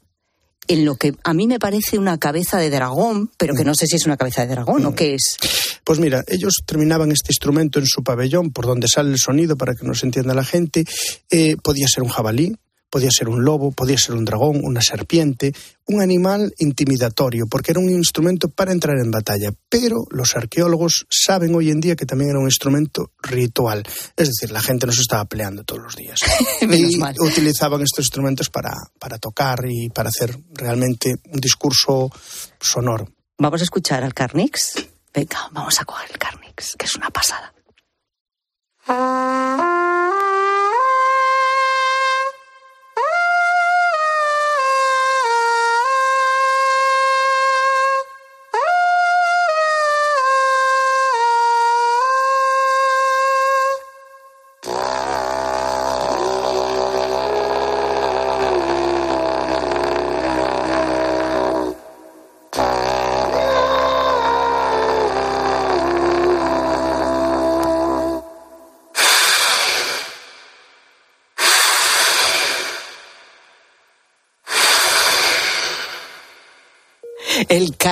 en 0.67 0.85
lo 0.85 0.95
que 0.95 1.15
a 1.23 1.33
mí 1.33 1.47
me 1.47 1.59
parece 1.59 1.97
una 1.97 2.17
cabeza 2.17 2.57
de 2.57 2.69
dragón, 2.69 3.31
pero 3.37 3.55
que 3.55 3.63
no 3.63 3.73
sé 3.75 3.87
si 3.87 3.95
es 3.95 4.05
una 4.05 4.17
cabeza 4.17 4.41
de 4.41 4.53
dragón 4.53 4.85
o 4.85 4.93
qué 4.93 5.15
es. 5.15 5.37
Pues 5.83 5.99
mira, 5.99 6.23
ellos 6.27 6.61
terminaban 6.65 7.11
este 7.11 7.31
instrumento 7.31 7.79
en 7.79 7.87
su 7.87 8.03
pabellón, 8.03 8.51
por 8.51 8.65
donde 8.65 8.87
sale 8.87 9.11
el 9.11 9.19
sonido 9.19 9.57
para 9.57 9.73
que 9.73 9.85
nos 9.85 10.03
entienda 10.03 10.33
la 10.33 10.43
gente. 10.43 10.85
Eh, 11.29 11.55
podía 11.61 11.87
ser 11.87 12.03
un 12.03 12.09
jabalí, 12.09 12.55
podía 12.91 13.09
ser 13.09 13.29
un 13.29 13.43
lobo, 13.43 13.71
podía 13.71 13.97
ser 13.97 14.15
un 14.15 14.25
dragón, 14.25 14.59
una 14.63 14.81
serpiente, 14.81 15.53
un 15.85 16.01
animal 16.01 16.53
intimidatorio, 16.59 17.47
porque 17.49 17.71
era 17.71 17.79
un 17.79 17.89
instrumento 17.89 18.49
para 18.49 18.73
entrar 18.73 18.97
en 18.99 19.09
batalla. 19.09 19.51
Pero 19.69 19.95
los 20.11 20.35
arqueólogos 20.35 21.07
saben 21.09 21.55
hoy 21.55 21.71
en 21.71 21.79
día 21.79 21.95
que 21.95 22.05
también 22.05 22.31
era 22.31 22.39
un 22.39 22.45
instrumento 22.45 23.11
ritual. 23.23 23.83
Es 24.15 24.27
decir, 24.27 24.51
la 24.51 24.61
gente 24.61 24.85
no 24.85 24.91
se 24.91 25.01
estaba 25.01 25.25
peleando 25.25 25.63
todos 25.63 25.81
los 25.81 25.95
días. 25.95 26.19
y 26.61 26.97
mal. 26.97 27.15
utilizaban 27.19 27.81
estos 27.81 28.05
instrumentos 28.05 28.49
para, 28.49 28.73
para 28.99 29.17
tocar 29.17 29.65
y 29.65 29.89
para 29.89 30.09
hacer 30.09 30.37
realmente 30.53 31.15
un 31.31 31.39
discurso 31.39 32.11
sonoro. 32.59 33.07
Vamos 33.37 33.61
a 33.61 33.63
escuchar 33.63 34.03
al 34.03 34.13
Carnix. 34.13 34.73
Venga, 35.13 35.49
vamos 35.51 35.79
a 35.79 35.85
coger 35.85 36.11
el 36.11 36.17
Carnix, 36.17 36.75
que 36.77 36.85
es 36.85 36.95
una 36.95 37.09
pasada. 37.09 37.53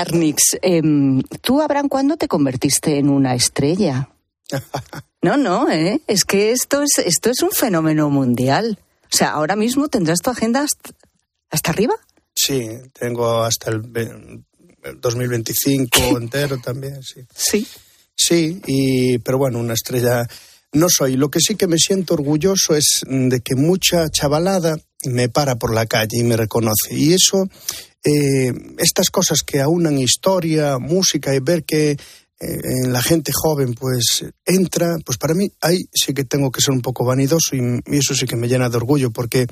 El 0.09 0.13
Carnix. 0.13 0.57
Eh, 0.61 0.81
¿Tú, 1.41 1.61
Abraham, 1.61 1.89
cuándo 1.89 2.17
te 2.17 2.27
convertiste 2.27 2.97
en 2.97 3.09
una 3.09 3.35
estrella? 3.35 4.09
No, 5.21 5.35
no, 5.35 5.69
¿eh? 5.69 5.99
Es 6.07 6.23
que 6.23 6.51
esto 6.51 6.81
es, 6.81 7.05
esto 7.05 7.29
es 7.29 7.41
un 7.43 7.51
fenómeno 7.51 8.09
mundial. 8.09 8.79
O 9.11 9.15
sea, 9.17 9.31
ahora 9.31 9.57
mismo 9.57 9.89
tendrás 9.89 10.21
tu 10.21 10.29
agenda 10.29 10.61
hasta, 10.61 10.91
hasta 11.49 11.71
arriba. 11.71 11.93
Sí, 12.33 12.69
tengo 12.97 13.43
hasta 13.43 13.69
el, 13.69 13.81
el 13.95 15.01
2025 15.01 15.89
¿Qué? 15.91 16.09
entero 16.11 16.57
también, 16.59 17.03
sí. 17.03 17.19
Sí. 17.35 17.67
Sí, 18.15 18.61
y, 18.65 19.17
pero 19.17 19.37
bueno, 19.37 19.59
una 19.59 19.73
estrella 19.73 20.25
no 20.71 20.87
soy. 20.89 21.17
Lo 21.17 21.29
que 21.29 21.39
sí 21.41 21.55
que 21.55 21.67
me 21.67 21.77
siento 21.77 22.13
orgulloso 22.13 22.75
es 22.75 23.01
de 23.05 23.41
que 23.41 23.55
mucha 23.55 24.07
chavalada 24.09 24.77
me 25.03 25.27
para 25.27 25.55
por 25.55 25.73
la 25.73 25.85
calle 25.85 26.17
y 26.17 26.23
me 26.23 26.37
reconoce. 26.37 26.93
Y 26.93 27.13
eso 27.13 27.49
eh, 28.03 28.53
estas 28.77 29.09
cosas 29.09 29.43
que 29.43 29.62
aunan 29.62 29.97
historia, 29.97 30.77
música 30.79 31.35
y 31.35 31.39
ver 31.39 31.63
que 31.63 31.91
eh, 31.91 31.97
en 32.39 32.93
la 32.93 33.01
gente 33.01 33.31
joven 33.33 33.73
pues 33.73 34.25
entra, 34.45 34.95
pues 35.05 35.17
para 35.17 35.33
mí 35.33 35.51
ahí 35.62 35.79
sí 35.93 36.13
que 36.13 36.23
tengo 36.23 36.51
que 36.51 36.62
ser 36.62 36.73
un 36.73 36.81
poco 36.81 37.03
vanidoso 37.03 37.55
y, 37.55 37.81
y, 37.85 37.97
eso 37.97 38.15
sí 38.15 38.25
que 38.25 38.38
me 38.38 38.47
llena 38.47 38.69
de 38.69 38.77
orgullo 38.77 39.12
porque 39.12 39.45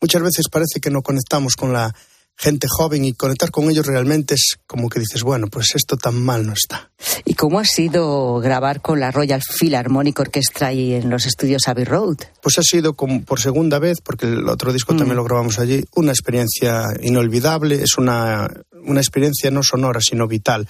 muchas 0.00 0.22
veces 0.22 0.46
parece 0.50 0.80
que 0.80 0.90
no 0.90 1.02
conectamos 1.02 1.54
con 1.54 1.72
la 1.72 1.94
gente 2.36 2.66
joven 2.68 3.04
y 3.04 3.12
conectar 3.12 3.50
con 3.50 3.70
ellos 3.70 3.86
realmente 3.86 4.34
es 4.34 4.58
como 4.66 4.88
que 4.88 5.00
dices, 5.00 5.22
bueno, 5.22 5.46
pues 5.48 5.74
esto 5.74 5.96
tan 5.96 6.20
mal 6.20 6.46
no 6.46 6.52
está. 6.52 6.90
¿Y 7.34 7.36
cómo 7.36 7.58
ha 7.58 7.64
sido 7.64 8.38
grabar 8.38 8.80
con 8.80 9.00
la 9.00 9.10
Royal 9.10 9.42
Philharmonic 9.42 10.20
Orchestra 10.20 10.68
ahí 10.68 10.94
en 10.94 11.10
los 11.10 11.26
estudios 11.26 11.66
Abbey 11.66 11.82
Road? 11.82 12.18
Pues 12.40 12.58
ha 12.58 12.62
sido 12.62 12.94
como 12.94 13.24
por 13.24 13.40
segunda 13.40 13.80
vez, 13.80 13.98
porque 14.00 14.26
el 14.26 14.48
otro 14.48 14.72
disco 14.72 14.94
también 14.94 15.16
lo 15.16 15.24
grabamos 15.24 15.58
allí, 15.58 15.82
una 15.96 16.12
experiencia 16.12 16.84
inolvidable, 17.02 17.82
es 17.82 17.98
una, 17.98 18.48
una 18.84 19.00
experiencia 19.00 19.50
no 19.50 19.64
sonora, 19.64 20.00
sino 20.00 20.28
vital. 20.28 20.68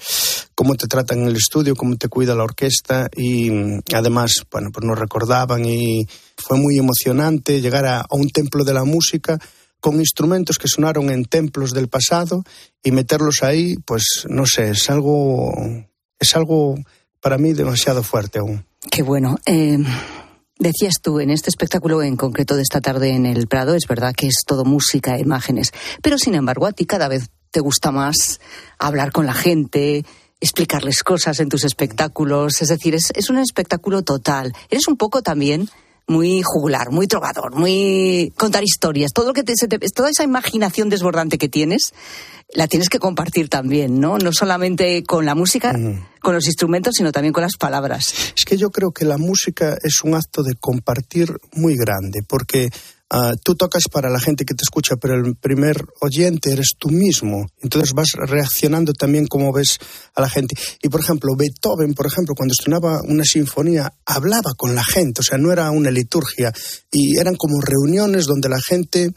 Cómo 0.55 0.73
te 0.73 0.87
tratan 0.87 1.19
en 1.19 1.27
el 1.27 1.35
estudio, 1.35 1.75
cómo 1.75 1.97
te 1.97 2.07
cuida 2.07 2.33
la 2.33 2.45
orquesta 2.45 3.09
y 3.15 3.51
mm, 3.51 3.81
además, 3.93 4.31
bueno, 4.49 4.71
pues 4.73 4.83
nos 4.87 4.97
recordaban 4.97 5.65
y 5.67 6.07
fue 6.35 6.57
muy 6.57 6.79
emocionante 6.79 7.61
llegar 7.61 7.85
a, 7.85 7.99
a 8.01 8.15
un 8.15 8.29
templo 8.29 8.63
de 8.63 8.73
la 8.73 8.85
música 8.85 9.37
con 9.79 9.99
instrumentos 9.99 10.57
que 10.57 10.67
sonaron 10.67 11.11
en 11.11 11.25
templos 11.25 11.73
del 11.73 11.89
pasado 11.89 12.43
y 12.83 12.89
meterlos 12.89 13.43
ahí, 13.43 13.75
pues 13.85 14.25
no 14.27 14.47
sé, 14.47 14.71
es 14.71 14.89
algo, 14.89 15.53
es 16.19 16.35
algo 16.35 16.75
para 17.19 17.37
mí 17.37 17.53
demasiado 17.53 18.03
fuerte 18.03 18.39
aún. 18.39 18.65
Qué 18.91 19.01
bueno. 19.01 19.37
Eh, 19.45 19.77
decías 20.59 20.95
tú, 21.01 21.19
en 21.19 21.31
este 21.31 21.49
espectáculo 21.49 22.01
en 22.03 22.15
concreto 22.15 22.55
de 22.55 22.61
esta 22.61 22.81
tarde 22.81 23.09
en 23.09 23.25
el 23.25 23.47
Prado, 23.47 23.75
es 23.75 23.87
verdad 23.87 24.13
que 24.15 24.27
es 24.27 24.43
todo 24.45 24.65
música, 24.65 25.19
imágenes, 25.19 25.71
pero 26.01 26.17
sin 26.17 26.35
embargo 26.35 26.65
a 26.65 26.71
ti 26.71 26.85
cada 26.85 27.07
vez 27.07 27.29
te 27.51 27.59
gusta 27.59 27.91
más 27.91 28.39
hablar 28.77 29.11
con 29.11 29.25
la 29.25 29.33
gente, 29.33 30.05
explicarles 30.39 31.03
cosas 31.03 31.39
en 31.39 31.49
tus 31.49 31.63
espectáculos, 31.63 32.61
es 32.61 32.67
decir, 32.67 32.95
es 32.95 33.29
un 33.29 33.37
espectáculo 33.37 34.03
total. 34.03 34.53
Eres 34.69 34.87
un 34.87 34.97
poco 34.97 35.21
también 35.21 35.69
muy 36.07 36.41
jugular, 36.43 36.91
muy 36.91 37.07
trovador, 37.07 37.55
muy 37.55 38.31
contar 38.37 38.63
historias, 38.63 39.11
todo 39.13 39.27
lo 39.27 39.33
que 39.33 39.43
te, 39.43 39.53
se 39.55 39.67
te- 39.67 39.79
toda 39.93 40.09
esa 40.09 40.23
imaginación 40.23 40.89
desbordante 40.89 41.37
que 41.37 41.49
tienes, 41.49 41.93
la 42.53 42.67
tienes 42.67 42.89
que 42.89 42.99
compartir 42.99 43.49
también, 43.49 43.99
¿no? 43.99 44.17
No 44.19 44.31
solamente 44.31 45.03
con 45.03 45.25
la 45.25 45.33
música, 45.33 45.73
con 46.21 46.35
los 46.35 46.45
instrumentos, 46.45 46.93
sino 46.95 47.11
también 47.11 47.33
con 47.33 47.41
las 47.41 47.57
palabras. 47.57 48.13
Es 48.37 48.45
que 48.45 48.55
yo 48.57 48.69
creo 48.69 48.91
que 48.91 49.03
la 49.05 49.17
música 49.17 49.77
es 49.83 50.01
un 50.03 50.13
acto 50.13 50.43
de 50.43 50.53
compartir 50.55 51.31
muy 51.53 51.75
grande, 51.75 52.21
porque 52.27 52.69
ah, 53.09 53.33
tú 53.43 53.55
tocas 53.55 53.83
para 53.91 54.09
la 54.09 54.19
gente 54.19 54.45
que 54.45 54.53
te 54.53 54.63
escucha, 54.63 54.95
pero 54.95 55.15
el 55.15 55.35
primer 55.35 55.85
oyente 56.01 56.51
eres 56.51 56.69
tú 56.77 56.89
mismo. 56.89 57.45
Entonces 57.61 57.93
vas 57.93 58.11
reaccionando 58.13 58.93
también 58.93 59.27
como 59.27 59.51
ves 59.53 59.79
a 60.13 60.21
la 60.21 60.29
gente. 60.29 60.55
Y 60.81 60.89
por 60.89 61.01
ejemplo, 61.01 61.35
Beethoven, 61.35 61.93
por 61.93 62.07
ejemplo, 62.07 62.35
cuando 62.35 62.53
estrenaba 62.57 63.01
una 63.03 63.23
sinfonía, 63.23 63.93
hablaba 64.05 64.51
con 64.57 64.75
la 64.75 64.83
gente, 64.83 65.21
o 65.21 65.23
sea, 65.23 65.37
no 65.37 65.51
era 65.51 65.71
una 65.71 65.91
liturgia. 65.91 66.53
Y 66.91 67.17
eran 67.19 67.35
como 67.35 67.61
reuniones 67.61 68.25
donde 68.25 68.49
la 68.49 68.59
gente, 68.59 69.11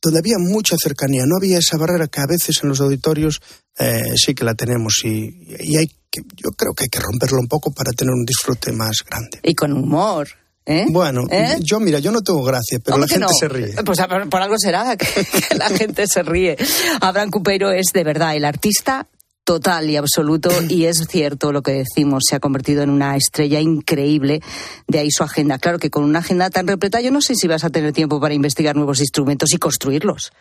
donde 0.00 0.18
había 0.18 0.38
mucha 0.38 0.76
cercanía, 0.82 1.24
no 1.26 1.36
había 1.36 1.58
esa 1.58 1.76
barrera 1.76 2.08
que 2.08 2.20
a 2.20 2.26
veces 2.26 2.60
en 2.62 2.68
los 2.68 2.80
auditorios 2.80 3.40
eh, 3.78 4.14
sí 4.16 4.34
que 4.34 4.44
la 4.44 4.54
tenemos. 4.54 5.00
Y, 5.04 5.46
y 5.60 5.76
hay 5.76 5.86
que, 6.10 6.20
yo 6.36 6.50
creo 6.50 6.74
que 6.74 6.84
hay 6.84 6.90
que 6.90 7.00
romperlo 7.00 7.38
un 7.40 7.48
poco 7.48 7.72
para 7.72 7.90
tener 7.92 8.12
un 8.12 8.24
disfrute 8.24 8.72
más 8.72 8.98
grande. 9.08 9.40
Y 9.42 9.54
con 9.54 9.72
humor. 9.72 10.28
¿Eh? 10.66 10.86
Bueno, 10.88 11.22
¿Eh? 11.30 11.56
yo 11.60 11.80
mira, 11.80 11.98
yo 11.98 12.12
no 12.12 12.22
tengo 12.22 12.42
gracia, 12.42 12.78
pero 12.84 12.94
¿Cómo 12.94 13.06
la 13.06 13.08
gente 13.08 13.26
no? 13.26 13.32
se 13.38 13.48
ríe. 13.48 13.74
Pues 13.84 13.98
por 14.30 14.42
algo 14.42 14.58
será 14.58 14.96
que, 14.96 15.06
que 15.48 15.54
la 15.54 15.68
gente 15.68 16.06
se 16.06 16.22
ríe. 16.22 16.56
Abraham 17.00 17.30
Cupeiro 17.30 17.70
es 17.70 17.86
de 17.92 18.04
verdad 18.04 18.36
el 18.36 18.44
artista 18.44 19.08
total 19.44 19.90
y 19.90 19.96
absoluto 19.96 20.50
y 20.68 20.84
es 20.84 21.06
cierto 21.08 21.52
lo 21.52 21.62
que 21.62 21.72
decimos, 21.72 22.24
se 22.28 22.36
ha 22.36 22.40
convertido 22.40 22.82
en 22.82 22.90
una 22.90 23.16
estrella 23.16 23.60
increíble, 23.60 24.40
de 24.86 24.98
ahí 25.00 25.10
su 25.10 25.24
agenda. 25.24 25.58
Claro 25.58 25.78
que 25.78 25.90
con 25.90 26.04
una 26.04 26.20
agenda 26.20 26.50
tan 26.50 26.66
repleta 26.66 27.00
yo 27.00 27.10
no 27.10 27.20
sé 27.20 27.34
si 27.34 27.48
vas 27.48 27.64
a 27.64 27.70
tener 27.70 27.92
tiempo 27.92 28.20
para 28.20 28.34
investigar 28.34 28.76
nuevos 28.76 29.00
instrumentos 29.00 29.52
y 29.52 29.58
construirlos. 29.58 30.32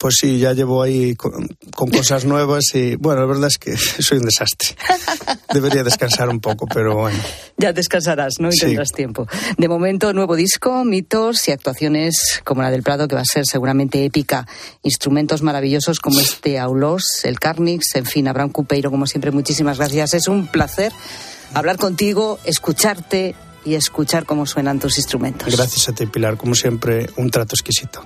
Pues 0.00 0.14
sí, 0.18 0.38
ya 0.38 0.54
llevo 0.54 0.82
ahí 0.82 1.14
con, 1.14 1.46
con 1.76 1.90
cosas 1.90 2.24
nuevas 2.24 2.64
y 2.72 2.96
bueno, 2.96 3.20
la 3.20 3.26
verdad 3.26 3.48
es 3.48 3.58
que 3.58 3.76
soy 4.02 4.16
un 4.16 4.24
desastre. 4.24 4.70
Debería 5.52 5.82
descansar 5.84 6.30
un 6.30 6.40
poco, 6.40 6.66
pero 6.66 6.96
bueno. 6.96 7.18
Ya 7.58 7.74
descansarás, 7.74 8.36
¿no? 8.40 8.48
Y 8.48 8.52
Sí. 8.52 8.60
tendrás 8.60 8.92
tiempo. 8.92 9.26
De 9.58 9.68
momento, 9.68 10.14
nuevo 10.14 10.36
disco, 10.36 10.84
mitos 10.86 11.46
y 11.48 11.52
actuaciones 11.52 12.40
como 12.44 12.62
la 12.62 12.70
del 12.70 12.82
Prado, 12.82 13.08
que 13.08 13.14
va 13.14 13.20
a 13.20 13.26
ser 13.26 13.44
seguramente 13.44 14.02
épica. 14.06 14.46
Instrumentos 14.82 15.42
maravillosos 15.42 16.00
como 16.00 16.18
este 16.18 16.58
Aulós, 16.58 17.24
el 17.24 17.38
Carnix, 17.38 17.94
en 17.94 18.06
fin, 18.06 18.26
Abraham 18.26 18.52
Cupeiro, 18.52 18.90
como 18.90 19.06
siempre, 19.06 19.32
muchísimas 19.32 19.76
gracias. 19.76 20.14
Es 20.14 20.28
un 20.28 20.46
placer 20.46 20.92
hablar 21.52 21.76
contigo, 21.76 22.38
escucharte 22.44 23.34
y 23.66 23.74
escuchar 23.74 24.24
cómo 24.24 24.46
suenan 24.46 24.80
tus 24.80 24.96
instrumentos. 24.96 25.54
Gracias 25.54 25.90
a 25.90 25.92
ti, 25.92 26.06
Pilar, 26.06 26.38
como 26.38 26.54
siempre, 26.54 27.10
un 27.16 27.30
trato 27.30 27.54
exquisito. 27.54 28.02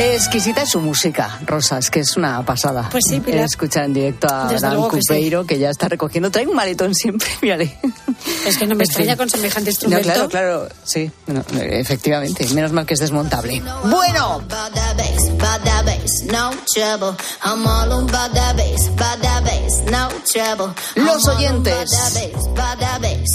Exquisita 0.00 0.62
es 0.62 0.68
su 0.70 0.80
música, 0.80 1.40
Rosas, 1.44 1.90
que 1.90 2.00
es 2.00 2.16
una 2.16 2.44
pasada. 2.44 2.88
Pues 2.90 3.04
sí, 3.08 3.18
Pilar. 3.20 3.44
Escuchar 3.44 3.84
en 3.84 3.94
directo 3.94 4.28
a 4.32 4.48
Desde 4.48 4.68
que 4.68 4.76
sí. 4.76 5.08
Cupeiro, 5.08 5.44
que 5.44 5.58
ya 5.58 5.70
está 5.70 5.88
recogiendo. 5.88 6.30
Trae 6.30 6.46
un 6.46 6.54
maletón 6.54 6.94
siempre, 6.94 7.28
mírale. 7.42 7.76
Es 8.46 8.56
que 8.58 8.66
no 8.66 8.74
me 8.76 8.84
En 8.84 8.88
extraña 8.90 9.10
fin. 9.12 9.18
con 9.18 9.30
semejante 9.30 9.70
No, 9.70 9.72
instrumento. 9.72 10.04
claro, 10.12 10.28
claro, 10.28 10.68
sí, 10.84 11.10
no, 11.26 11.42
efectivamente. 11.60 12.46
Menos 12.54 12.72
mal 12.72 12.86
que 12.86 12.94
es 12.94 13.00
desmontable. 13.00 13.60
Bueno, 13.84 14.42
los 20.94 21.26
oyentes, 21.28 21.90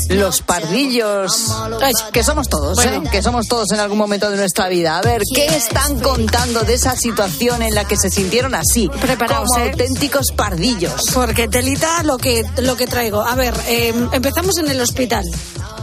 los 0.10 0.42
pardillos, 0.42 1.52
ay, 1.82 1.94
que 2.12 2.24
somos 2.24 2.48
todos, 2.50 2.78
¿eh? 2.86 2.90
Bueno. 2.90 3.12
que 3.12 3.22
somos 3.22 3.48
todos 3.48 3.72
en 3.72 3.80
algún 3.80 3.98
momento 3.98 4.30
de 4.30 4.38
nuestra 4.38 4.68
vida. 4.70 4.98
A 4.98 5.02
ver, 5.02 5.22
¿qué 5.34 5.46
están 5.46 6.00
contando 6.00 6.62
de 6.62 6.74
esa 6.74 6.96
situación 6.96 7.62
en 7.62 7.76
la 7.76 7.86
que 7.86 7.98
se 7.98 8.10
sintieron 8.10 8.56
así? 8.56 8.90
Preparaos, 9.02 9.50
como 9.50 9.66
¿eh? 9.66 9.72
auténticos 9.72 10.28
pardillos. 10.36 11.06
Porque 11.14 11.48
telita 11.48 12.04
lo 12.04 12.18
que, 12.18 12.44
lo 12.58 12.76
que 12.76 12.88
traigo. 12.88 13.22
A 13.22 13.36
ver, 13.36 13.54
eh, 13.68 13.94
empezamos 14.12 14.58
en 14.58 14.70
el 14.70 14.82
hospital. 14.82 15.24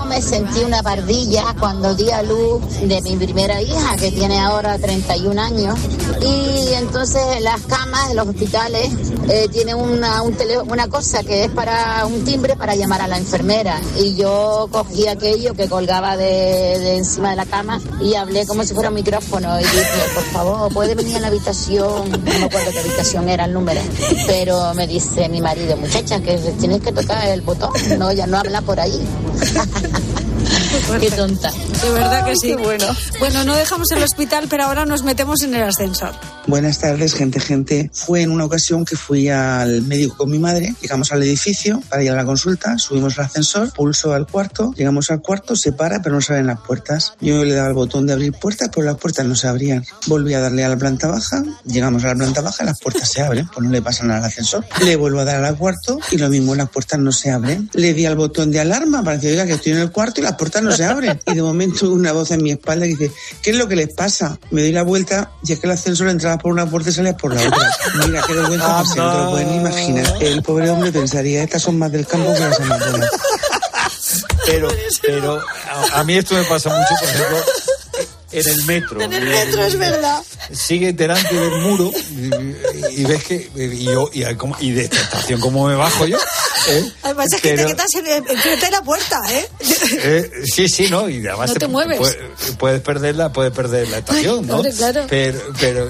Me 0.08 0.20
sentí 0.22 0.60
una 0.64 0.82
pardilla 0.82 1.54
cuando 1.58 1.94
di 1.94 2.10
a 2.10 2.22
luz 2.22 2.62
de 2.82 3.00
mi 3.02 3.16
primera 3.16 3.60
hija, 3.62 3.96
que 3.96 4.10
tiene 4.10 4.40
ahora 4.40 4.78
31 4.78 5.40
años. 5.40 5.78
Y 6.20 6.72
entonces 6.80 7.40
las 7.42 7.60
camas 7.62 8.08
de 8.08 8.14
los 8.14 8.26
hospitales 8.28 8.90
eh, 9.28 9.48
tienen 9.52 9.76
una, 9.76 10.22
un 10.22 10.34
tele- 10.36 10.58
una 10.62 10.88
cosa 10.88 11.22
que 11.22 11.44
es 11.44 11.50
para 11.50 12.04
un 12.06 12.24
timbre 12.24 12.56
para 12.56 12.74
llamar 12.74 13.00
a 13.02 13.08
la 13.08 13.18
enfermera. 13.18 13.80
Y 13.98 14.16
yo 14.16 14.68
cogí 14.72 15.06
aquello 15.06 15.54
que 15.54 15.68
colgaba 15.68 16.16
de, 16.16 16.24
de 16.78 16.96
encima 16.96 17.30
de 17.30 17.36
la 17.36 17.46
cama 17.46 17.80
y 18.00 18.14
hablé 18.14 18.46
como 18.46 18.64
si 18.64 18.74
fuera 18.74 18.88
un 18.88 18.96
micrófono. 18.96 19.58
Y 19.60 19.62
dije, 19.62 19.84
por 20.14 20.24
favor, 20.24 20.72
puede 20.72 20.94
venir 20.94 21.16
a 21.16 21.20
la 21.20 21.26
habitación. 21.28 22.10
No 22.10 22.18
me 22.18 22.44
acuerdo 22.44 22.70
qué 22.72 22.78
habitación 22.80 23.28
era 23.28 23.44
el 23.44 23.52
número. 23.52 23.80
Pero 24.26 24.74
me 24.74 24.86
dice 24.86 25.28
mi 25.28 25.40
marido, 25.40 25.76
muchacha, 25.76 26.20
que 26.20 26.36
tienes 26.58 26.80
que 26.80 26.92
tocar 26.92 27.26
el 27.28 27.42
botón. 27.42 27.70
No, 27.98 28.10
ya 28.12 28.26
no 28.26 28.38
habla 28.38 28.60
por 28.62 28.80
ahí. 28.80 29.00
Qué 31.00 31.10
tonta. 31.10 31.50
De 31.50 31.90
verdad 31.90 32.24
que 32.26 32.36
sí. 32.36 32.54
bueno. 32.54 32.86
Bueno, 33.18 33.44
no 33.44 33.56
dejamos 33.56 33.90
el 33.90 34.02
hospital, 34.02 34.46
pero 34.48 34.64
ahora 34.64 34.86
nos 34.86 35.02
metemos 35.02 35.42
en 35.42 35.54
el 35.54 35.62
ascensor. 35.62 36.12
Buenas 36.46 36.78
tardes, 36.78 37.14
gente, 37.14 37.40
gente. 37.40 37.90
Fue 37.92 38.22
en 38.22 38.30
una 38.30 38.44
ocasión 38.44 38.84
que 38.84 38.96
fui 38.96 39.28
al 39.28 39.82
médico 39.82 40.16
con 40.16 40.30
mi 40.30 40.38
madre, 40.38 40.74
llegamos 40.80 41.12
al 41.12 41.22
edificio 41.22 41.80
para 41.88 42.02
ir 42.02 42.10
a 42.10 42.16
la 42.16 42.24
consulta, 42.24 42.76
subimos 42.78 43.18
al 43.18 43.26
ascensor, 43.26 43.72
pulso 43.72 44.14
al 44.14 44.26
cuarto, 44.26 44.72
llegamos 44.76 45.10
al 45.10 45.22
cuarto, 45.22 45.54
se 45.54 45.72
para, 45.72 46.02
pero 46.02 46.14
no 46.14 46.20
se 46.20 46.32
abren 46.32 46.46
las 46.46 46.60
puertas. 46.60 47.14
Yo 47.20 47.44
le 47.44 47.54
daba 47.54 47.68
el 47.68 47.74
botón 47.74 48.06
de 48.06 48.14
abrir 48.14 48.32
puertas, 48.32 48.70
pero 48.74 48.86
las 48.86 48.96
puertas 48.96 49.26
no 49.26 49.36
se 49.36 49.48
abrían. 49.48 49.84
Volví 50.06 50.34
a 50.34 50.40
darle 50.40 50.64
a 50.64 50.68
la 50.68 50.76
planta 50.76 51.08
baja, 51.08 51.44
llegamos 51.64 52.04
a 52.04 52.08
la 52.08 52.14
planta 52.14 52.40
baja, 52.40 52.64
las 52.64 52.80
puertas 52.80 53.10
se 53.10 53.22
abren, 53.22 53.48
pues 53.52 53.64
no 53.64 53.70
le 53.70 53.82
pasa 53.82 54.04
nada 54.04 54.20
al 54.20 54.24
ascensor. 54.26 54.64
Le 54.84 54.96
vuelvo 54.96 55.20
a 55.20 55.24
dar 55.24 55.44
al 55.44 55.56
cuarto 55.56 55.98
y 56.10 56.18
lo 56.18 56.28
mismo, 56.28 56.54
las 56.54 56.68
puertas 56.68 56.98
no 56.98 57.12
se 57.12 57.30
abren. 57.30 57.70
Le 57.74 57.94
di 57.94 58.06
al 58.06 58.16
botón 58.16 58.50
de 58.50 58.60
alarma 58.60 59.02
para 59.04 59.20
que 59.20 59.28
oiga 59.28 59.46
que 59.46 59.52
estoy 59.52 59.72
en 59.72 59.78
el 59.78 59.90
cuarto 59.90 60.20
y 60.20 60.24
las 60.24 60.36
puertas 60.36 60.59
no 60.60 60.72
se 60.72 60.84
abren. 60.84 61.20
Y 61.26 61.34
de 61.34 61.42
momento 61.42 61.90
una 61.90 62.12
voz 62.12 62.30
en 62.30 62.42
mi 62.42 62.50
espalda 62.52 62.86
que 62.86 62.96
dice, 62.96 63.12
¿qué 63.42 63.50
es 63.50 63.56
lo 63.56 63.68
que 63.68 63.76
les 63.76 63.92
pasa? 63.94 64.38
Me 64.50 64.62
doy 64.62 64.72
la 64.72 64.82
vuelta 64.82 65.32
y 65.42 65.52
es 65.52 65.60
que 65.60 65.66
el 65.66 65.72
ascensor 65.72 66.08
entraba 66.08 66.38
por 66.38 66.52
una 66.52 66.68
puerta 66.68 66.90
y 66.90 66.92
salía 66.92 67.16
por 67.16 67.34
la 67.34 67.46
otra. 67.46 67.70
Mira, 68.06 68.22
qué 68.26 68.34
vergüenza 68.34 68.66
pasé, 68.66 68.98
no 69.00 69.12
te 69.12 69.18
lo 69.18 69.30
pueden 69.30 69.54
imaginar. 69.54 70.14
El 70.20 70.42
pobre 70.42 70.70
hombre 70.70 70.92
pensaría, 70.92 71.42
estas 71.42 71.62
son 71.62 71.78
más 71.78 71.92
del 71.92 72.06
campo 72.06 72.32
que 72.32 72.40
las 72.40 72.60
amazonas. 72.60 73.10
Pero, 74.46 74.68
pero 75.02 75.40
a, 75.94 76.00
a 76.00 76.04
mí 76.04 76.14
esto 76.14 76.34
me 76.34 76.44
pasa 76.44 76.70
mucho, 76.70 76.94
por 76.98 77.08
ejemplo, 77.08 77.38
en 78.32 78.48
el 78.48 78.64
metro. 78.64 79.00
En 79.00 79.12
el 79.12 79.24
metro, 79.24 79.62
es 79.64 79.76
verdad. 79.78 80.22
Sigue 80.52 80.92
delante 80.92 81.34
del 81.34 81.60
muro 81.62 81.90
y, 82.10 83.00
y 83.00 83.04
ves 83.04 83.24
que 83.24 83.50
y 83.56 83.84
yo 83.84 84.10
y, 84.12 84.24
hay 84.24 84.36
como- 84.36 84.56
y 84.60 84.72
de 84.72 84.84
esta 84.84 85.00
estación 85.00 85.40
cómo 85.40 85.66
me 85.68 85.74
bajo 85.74 86.06
yo 86.06 86.18
¿eh? 86.68 86.92
Además 87.02 87.26
es 87.32 87.40
que 87.40 87.54
te 87.56 87.66
quedas 87.66 87.94
en, 87.94 88.06
enfrente 88.06 88.66
de 88.66 88.70
la 88.70 88.82
puerta, 88.82 89.20
¿eh? 89.30 89.48
¿eh? 90.02 90.30
Sí, 90.44 90.68
sí, 90.68 90.88
¿no? 90.90 91.08
Y 91.08 91.26
además 91.26 91.50
No 91.50 91.56
te 91.56 91.68
mueves. 91.68 91.98
Puedes, 91.98 92.16
puedes 92.58 92.80
perder 92.82 93.16
la, 93.16 93.32
puedes 93.32 93.52
perder 93.52 93.88
la 93.88 93.98
estación, 93.98 94.46
¿no? 94.46 94.56
hombre, 94.56 94.72
claro. 94.72 95.06
Pero, 95.08 95.40
pero, 95.58 95.88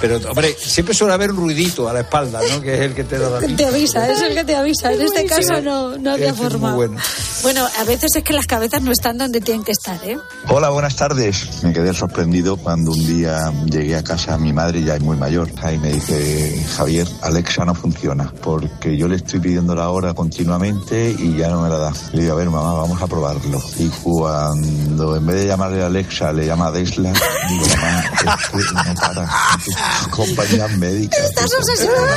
pero, 0.00 0.16
hombre, 0.30 0.56
siempre 0.58 0.94
suele 0.94 1.14
haber 1.14 1.30
un 1.30 1.36
ruidito 1.36 1.88
a 1.88 1.92
la 1.92 2.00
espalda, 2.00 2.40
¿no? 2.48 2.60
Que 2.60 2.74
es 2.74 2.80
el 2.80 2.94
que 2.94 3.04
te 3.04 3.18
da 3.18 3.30
la 3.40 3.40
Te 3.56 3.64
avisa, 3.66 4.10
es 4.10 4.20
el 4.20 4.34
que 4.34 4.44
te 4.44 4.54
avisa. 4.56 4.92
En 4.92 5.02
este 5.02 5.26
caso 5.26 5.60
no, 5.60 5.96
no 5.96 6.12
había 6.12 6.34
forma. 6.34 6.74
bueno. 6.74 6.98
Bueno, 7.42 7.68
a 7.78 7.84
veces 7.84 8.10
es 8.16 8.22
que 8.24 8.32
las 8.32 8.46
cabezas 8.46 8.82
no 8.82 8.90
están 8.92 9.18
donde 9.18 9.40
tienen 9.40 9.64
que 9.64 9.72
estar, 9.72 10.00
¿eh? 10.04 10.18
Hola, 10.48 10.70
buenas 10.70 10.96
tardes. 10.96 11.46
Me 11.62 11.72
quedé 11.72 11.94
sorprendido 11.94 12.56
cuando 12.56 12.90
un 12.90 13.06
día 13.06 13.52
llegué 13.64 13.96
a 13.96 14.02
casa, 14.02 14.36
mi 14.36 14.52
madre 14.52 14.82
ya 14.82 14.96
es 14.96 15.02
muy 15.02 15.16
mayor, 15.16 15.48
y 15.72 15.78
me 15.78 15.92
dice, 15.92 16.62
Javier, 16.76 17.08
Alexa 17.22 17.64
no 17.64 17.74
funciona, 17.74 18.32
porque 18.42 18.96
yo 18.96 19.08
le 19.08 19.16
estoy 19.16 19.40
pidiendo 19.40 19.74
la 19.74 19.88
hora 19.88 20.12
continuamente 20.14 21.14
y 21.18 21.36
ya 21.36 21.48
no 21.48 21.62
me 21.62 21.68
la 21.68 21.78
da. 21.78 21.92
Le 22.12 22.22
digo, 22.22 22.34
a 22.34 22.36
ver, 22.36 22.50
mamá, 22.50 22.74
vamos 22.74 23.00
a 23.00 23.06
probarlo. 23.06 23.58
Y 23.78 23.88
cuando 23.88 25.16
en 25.16 25.26
vez 25.26 25.36
de 25.36 25.46
llamarle 25.46 25.82
a 25.82 25.86
Alexa, 25.86 26.32
le 26.32 26.46
llama 26.46 26.66
a 26.68 26.72
Tesla, 26.72 27.12
digo, 27.48 27.66
mamá, 27.76 28.00
es 28.00 28.10
que 28.48 28.56
no 28.74 28.94
para. 29.00 29.30
Compañías 30.10 30.76
médicas. 30.76 31.24
Estás 31.24 31.54
obsesionada. 31.54 32.16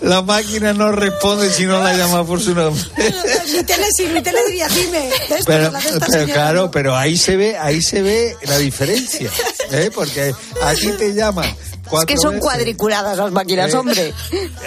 La 0.00 0.22
máquina 0.22 0.72
no 0.72 0.90
responde 0.92 1.50
si 1.50 1.64
no 1.64 1.82
la 1.82 1.94
llama 1.94 2.26
por 2.26 2.40
su 2.40 2.54
nombre. 2.54 2.82
mi 3.52 3.62
tele 3.62 3.86
sí, 3.96 4.06
mi 4.06 4.22
tele 4.22 4.38
diría, 4.46 4.68
dime. 4.68 5.10
Pero, 5.46 5.72
claro, 6.32 6.70
pero 6.70 6.96
ahí 6.96 7.16
se 7.16 7.36
ve, 7.36 7.56
ahí 7.56 7.80
se 7.80 8.02
ve 8.02 8.36
la 8.42 8.58
diferencia, 8.58 9.30
¿eh? 9.70 9.90
porque 9.94 10.34
a 10.62 10.74
ti 10.74 10.90
te 10.98 11.14
llaman. 11.14 11.54
Es 11.84 12.06
que 12.06 12.16
son 12.16 12.32
veces, 12.32 12.42
cuadriculadas 12.42 13.18
las 13.18 13.32
máquinas, 13.32 13.72
Eh, 13.72 13.76
hombre. 13.76 14.14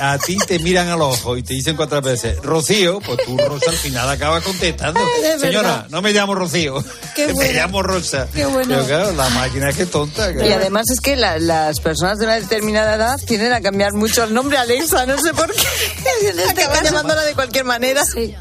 A 0.01 0.17
ti 0.19 0.38
te 0.47 0.60
miran 0.60 0.89
al 0.89 1.01
ojo 1.01 1.38
y 1.38 1.43
te 1.43 1.54
dicen 1.54 1.75
cuatro 1.75 2.01
veces, 2.01 2.38
Rocío, 2.43 2.99
pues 2.99 3.17
tú, 3.25 3.38
Rosa, 3.38 3.71
al 3.71 3.78
final 3.78 4.10
acabas 4.10 4.43
contestando. 4.43 4.99
Es 5.23 5.41
Señora, 5.41 5.69
verdad. 5.69 5.88
no 5.89 6.01
me 6.01 6.12
llamo 6.12 6.36
Rocío, 6.36 6.84
Qué 7.15 7.28
me 7.28 7.34
bueno. 7.34 7.54
llamo 7.54 7.82
Rosa. 7.84 8.28
Qué 8.34 8.45
bueno. 8.45 8.67
Pero 8.75 8.86
claro, 8.86 9.12
la 9.13 9.30
máquina 9.30 9.69
es 9.69 9.75
que 9.78 9.86
tonta. 9.86 10.30
Y 10.32 10.36
claro. 10.36 10.56
además 10.56 10.86
es 10.91 10.99
que 10.99 11.15
la- 11.15 11.39
las 11.39 11.80
personas 11.80 12.19
de 12.19 12.25
una 12.25 12.36
determinada 12.36 12.95
edad 12.95 13.19
tienden 13.25 13.54
a 13.54 13.62
cambiar 13.62 13.93
mucho 13.93 14.23
el 14.23 14.34
nombre 14.34 14.58
a 14.58 14.62
Alexa, 14.62 15.06
no 15.06 15.17
sé 15.21 15.34
por 15.34 15.51
qué. 15.54 15.63
Este 16.25 16.63
Acaban 16.63 16.84
llamándola 16.84 17.23
de 17.23 17.34
cualquier 17.34 17.65
manera. 17.65 18.04
Sí, 18.06 18.36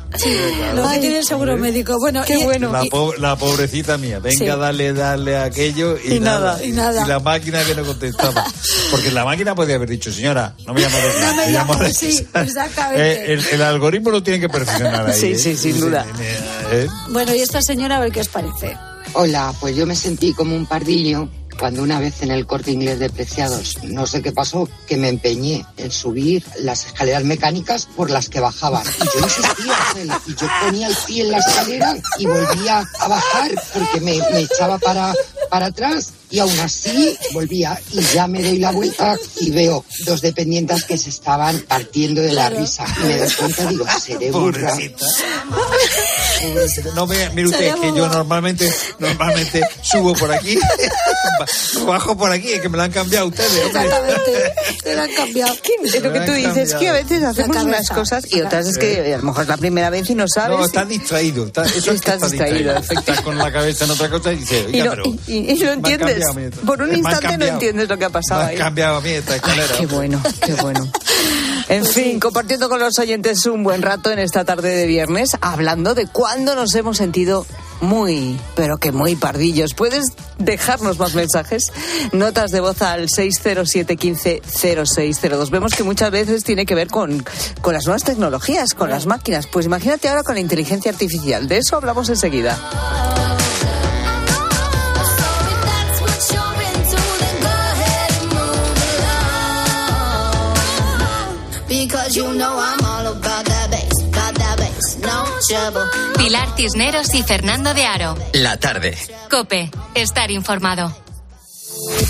Lo 0.75 0.89
que 0.91 0.99
tiene 0.99 1.19
el 1.19 1.25
seguro 1.25 1.57
médico. 1.57 1.99
Bueno, 1.99 2.23
Qué 2.27 2.39
y- 2.39 2.45
bueno. 2.45 2.71
La, 2.73 2.85
y- 2.85 2.91
po- 2.91 3.15
la 3.19 3.37
pobrecita 3.37 3.99
mía, 3.99 4.19
venga, 4.19 4.39
Sí. 4.55 4.61
dale, 4.61 4.93
dale 4.93 5.37
a 5.37 5.45
aquello 5.45 5.97
y, 6.03 6.15
Y 6.15 6.21
nada, 6.21 6.63
y 6.63 6.73
nada. 6.73 7.05
Y 7.05 7.09
la 7.09 7.19
máquina 7.21 7.63
que 7.65 7.75
no 7.75 7.85
contestaba. 7.85 8.45
Porque 8.91 9.11
la 9.11 9.25
máquina 9.25 9.55
podía 9.55 9.77
haber 9.77 9.89
dicho, 9.91 10.13
señora, 10.13 10.55
no 10.67 10.75
me 10.75 10.81
llamo 10.83 10.97
Alexa, 11.03 11.21
No 11.31 11.35
me 11.37 11.47
me 11.47 11.53
llamo 11.53 11.73
llamo, 11.75 11.85
Alexa". 11.85 12.01
sí, 12.11 12.27
exactamente. 12.35 13.13
Eh, 13.13 13.33
el, 13.35 13.47
el 13.53 13.63
algoritmo 13.63 14.11
lo 14.11 14.23
tienen 14.23 14.41
que 14.41 14.49
perfeccionar 14.49 15.07
ahí. 15.11 15.19
Sí, 15.21 15.33
¿eh? 15.33 15.39
sí, 15.39 15.57
sin 15.57 15.81
duda. 15.81 16.07
Eh, 16.71 16.89
Bueno, 17.11 17.35
y 17.35 17.41
esta 17.41 17.61
señora, 17.63 17.97
a 17.97 18.01
ver 18.01 18.13
qué 18.13 18.21
os 18.21 18.29
parece. 18.29 18.77
Hola, 19.15 19.53
pues 19.61 19.77
yo 19.77 19.87
me 19.87 19.95
sentí 19.95 20.33
como 20.33 20.57
un 20.57 20.67
pardillo 20.67 21.29
cuando 21.57 21.83
una 21.83 22.01
vez 22.01 22.21
en 22.23 22.33
el 22.33 22.47
corte 22.47 22.73
inglés 22.73 22.99
de 22.99 23.09
Preciados, 23.11 23.79
no 23.85 24.09
sé 24.09 24.21
qué 24.23 24.33
pasó, 24.33 24.69
que 24.89 24.97
me 24.97 25.09
empeñé 25.09 25.65
en 25.77 25.93
subir 25.93 26.45
las 26.59 26.85
escaleras 26.87 27.23
mecánicas 27.23 27.87
por 27.95 28.11
las 28.11 28.29
que 28.29 28.41
bajaban. 28.41 28.83
Y 28.85 29.05
yo 29.05 29.25
insistía, 29.25 30.19
y 30.27 30.35
yo 30.35 30.49
ponía 30.65 30.89
el 30.89 30.97
pie 31.07 31.23
en 31.23 31.31
la 31.31 31.39
escalera 31.39 31.95
y 32.19 32.27
volvía 32.27 32.83
a 32.99 33.07
bajar 33.09 33.53
porque 33.73 34.01
me, 34.01 34.19
me 34.33 34.41
echaba 34.41 34.79
para, 34.79 35.15
para 35.51 35.67
atrás 35.67 36.11
y 36.31 36.39
aún 36.41 36.59
así 36.61 37.17
volvía 37.33 37.81
y 37.93 38.01
ya 38.01 38.27
me 38.27 38.43
doy 38.43 38.59
la 38.59 38.73
vuelta 38.73 39.15
y 39.41 39.51
veo 39.51 39.85
dos 40.05 40.21
dependientes 40.21 40.85
que 40.85 40.99
se 40.99 41.11
estaban 41.11 41.61
partiendo 41.69 42.21
de 42.23 42.33
la 42.33 42.51
risa. 42.51 42.85
Y 43.03 43.07
me 43.07 43.19
doy 43.19 43.31
cuenta, 43.33 43.67
digo, 43.67 43.87
seré 44.01 44.31
burra. 44.33 44.71
Pobrecita. 44.71 45.07
Pobrecita. 46.43 46.91
No 46.95 47.07
me, 47.07 47.31
mire 47.31 47.49
usted, 47.49 47.75
que 47.81 47.87
yo 47.89 48.09
normalmente, 48.09 48.73
normalmente 48.99 49.63
subo 49.83 50.15
por 50.15 50.33
aquí, 50.33 50.59
bajo 51.87 52.17
por 52.17 52.31
aquí, 52.31 52.53
es 52.53 52.61
que 52.61 52.69
me 52.69 52.79
la 52.79 52.85
han 52.85 52.93
cambiado 52.93 53.29
ustedes. 53.29 53.51
hombre. 53.51 53.67
Exactamente. 53.83 54.53
Te 54.83 54.95
lo 54.97 55.03
han 55.03 55.15
cambiado. 55.15 55.55
Es 55.85 56.03
lo 56.03 56.13
que 56.13 56.21
tú 56.21 56.33
dices, 56.33 56.75
que 56.75 56.89
a 56.89 56.93
veces 56.93 57.23
hacemos 57.23 57.57
unas 57.63 57.89
cosas 57.91 58.25
y 58.31 58.41
otras 58.41 58.67
es 58.67 58.79
que 58.79 59.15
a 59.15 59.19
lo 59.19 59.25
mejor 59.25 59.43
es 59.43 59.49
la 59.49 59.57
primera 59.57 59.91
vez 59.91 60.09
y 60.11 60.15
no 60.15 60.27
sabes. 60.29 60.59
No, 60.59 60.65
estás 60.65 60.89
distraído. 60.89 61.47
Está, 61.47 61.63
eso 61.65 61.77
es 61.77 61.85
que 61.85 61.91
Estás 61.95 62.15
estás 62.15 62.31
distraído, 62.33 62.75
distraído. 62.77 63.01
Estás 63.01 63.21
con 63.23 63.39
la 63.39 63.53
cabeza 63.53 63.85
en 63.85 63.91
otra 63.93 64.11
cosa 64.11 64.33
y 64.33 64.37
dices, 64.37 64.67
y, 64.73 64.81
oiga, 64.81 64.85
no, 64.97 65.03
pero... 65.03 65.17
y- 65.27 65.34
y- 65.39 65.51
y 65.53 65.59
no 65.59 65.73
entiendes. 65.73 66.25
Por 66.67 66.83
un 66.83 66.95
instante 66.95 67.39
no 67.39 67.45
entiendes 67.47 67.89
lo 67.89 67.97
que 67.99 68.05
ha 68.05 68.11
pasado 68.11 68.43
ahí. 68.43 68.57
cambiado 68.57 68.97
a 68.97 69.01
mí 69.01 69.11
esta 69.11 69.37
escalera. 69.37 69.75
Qué 69.79 69.87
bueno, 69.87 70.21
qué 70.45 70.55
bueno. 70.55 70.89
En 71.67 71.87
fin, 71.87 72.21
compartiendo 72.21 72.69
con 72.69 72.79
los 72.79 72.99
oyentes 72.99 73.47
un 73.47 73.65
buen 73.65 73.81
rato 73.81 74.11
en 74.13 74.19
esta 74.19 74.45
tarde 74.45 74.69
de 74.75 74.87
viernes, 74.87 75.31
hablando 75.41 75.95
de 75.95 76.07
cuándo 76.07 76.55
nos 76.55 76.75
hemos 76.75 76.99
sentido 76.99 77.47
muy, 77.81 78.39
pero 78.55 78.77
que 78.77 78.93
muy 78.93 79.17
pardillos. 79.17 79.73
Puedes 79.73 80.05
dejarnos 80.39 80.99
más 80.99 81.15
mensajes, 81.15 81.73
notas 82.13 82.51
de 82.51 82.61
voz 82.61 82.83
al 82.83 83.09
607 83.09 83.97
15 83.97 84.43
0602. 84.47 85.51
Vemos 85.51 85.73
que 85.75 85.85
muchas 85.85 86.11
veces 86.11 86.45
tiene 86.45 86.67
que 86.67 86.75
ver 86.75 86.89
con, 86.89 87.25
con 87.63 87.73
las 87.73 87.87
nuevas 87.87 88.05
tecnologías, 88.05 88.75
con 88.75 88.91
las 88.91 89.07
máquinas. 89.07 89.47
Pues 89.47 89.65
imagínate 89.65 90.09
ahora 90.11 90.23
con 90.23 90.35
la 90.35 90.43
inteligencia 90.43 90.93
artificial. 90.93 91.49
De 91.49 91.57
eso 91.59 91.77
hablamos 91.77 92.11
enseguida. 92.11 92.59
Pilar 106.17 106.49
Cisneros 106.57 107.15
y 107.15 107.23
Fernando 107.23 107.75
de 107.75 107.85
Aro. 107.85 108.17
La 108.33 108.57
tarde. 108.57 108.97
Cope, 109.31 109.71
estar 109.95 110.31
informado. 110.31 110.93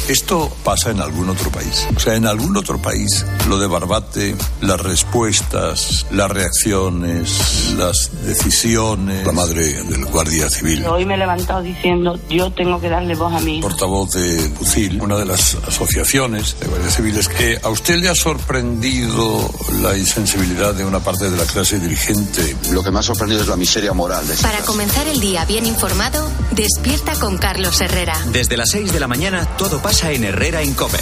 Esto 0.08 0.54
pasa 0.64 0.90
en 0.90 1.00
algún 1.00 1.28
otro 1.30 1.50
país. 1.50 1.86
O 1.96 2.00
sea, 2.00 2.14
en 2.14 2.26
algún 2.26 2.56
otro 2.56 2.80
país 2.80 3.24
lo 3.48 3.58
de 3.58 3.66
Barbate, 3.66 4.36
las 4.60 4.80
respuestas, 4.80 6.06
las 6.10 6.30
reacciones, 6.30 7.74
las 7.76 8.10
decisiones. 8.24 9.26
La 9.26 9.32
madre 9.32 9.64
del 9.84 10.04
guardia 10.06 10.48
civil. 10.50 10.84
Hoy 10.86 11.04
me 11.04 11.14
he 11.14 11.18
levantado 11.18 11.62
diciendo, 11.62 12.18
yo 12.28 12.50
tengo 12.52 12.80
que 12.80 12.88
darle 12.88 13.14
voz 13.14 13.32
a 13.32 13.40
mí. 13.40 13.60
portavoz 13.60 14.10
de 14.12 14.52
UCIL, 14.60 15.00
una 15.00 15.16
de 15.16 15.24
las 15.26 15.56
asociaciones 15.66 16.56
de 16.60 16.66
guardias 16.66 16.96
civiles, 16.96 17.28
que 17.28 17.58
a 17.62 17.68
usted 17.68 17.96
le 17.96 18.08
ha 18.08 18.14
sorprendido 18.14 19.50
la 19.82 19.96
insensibilidad 19.96 20.74
de 20.74 20.84
una 20.84 21.00
parte 21.00 21.30
de 21.30 21.36
la 21.36 21.44
clase 21.44 21.78
dirigente. 21.78 22.56
Lo 22.70 22.82
que 22.82 22.90
me 22.90 22.98
ha 22.98 23.02
sorprendido 23.02 23.42
es 23.42 23.48
la 23.48 23.56
miseria 23.56 23.92
moral 23.92 24.26
de 24.26 24.34
Para 24.36 24.50
clase. 24.58 24.66
comenzar 24.66 25.06
el 25.08 25.20
día 25.20 25.44
bien 25.44 25.66
informado, 25.66 26.30
despierta 26.52 27.14
con 27.18 27.38
Carlos 27.38 27.80
Herrera. 27.80 28.16
Desde 28.32 28.56
las 28.56 28.70
6 28.70 28.92
de 28.92 29.00
la 29.00 29.08
mañana 29.08 29.44
todo 29.56 29.80
pasa 29.84 30.12
en 30.12 30.24
Herrera 30.24 30.62
en 30.62 30.72
Cope. 30.72 30.98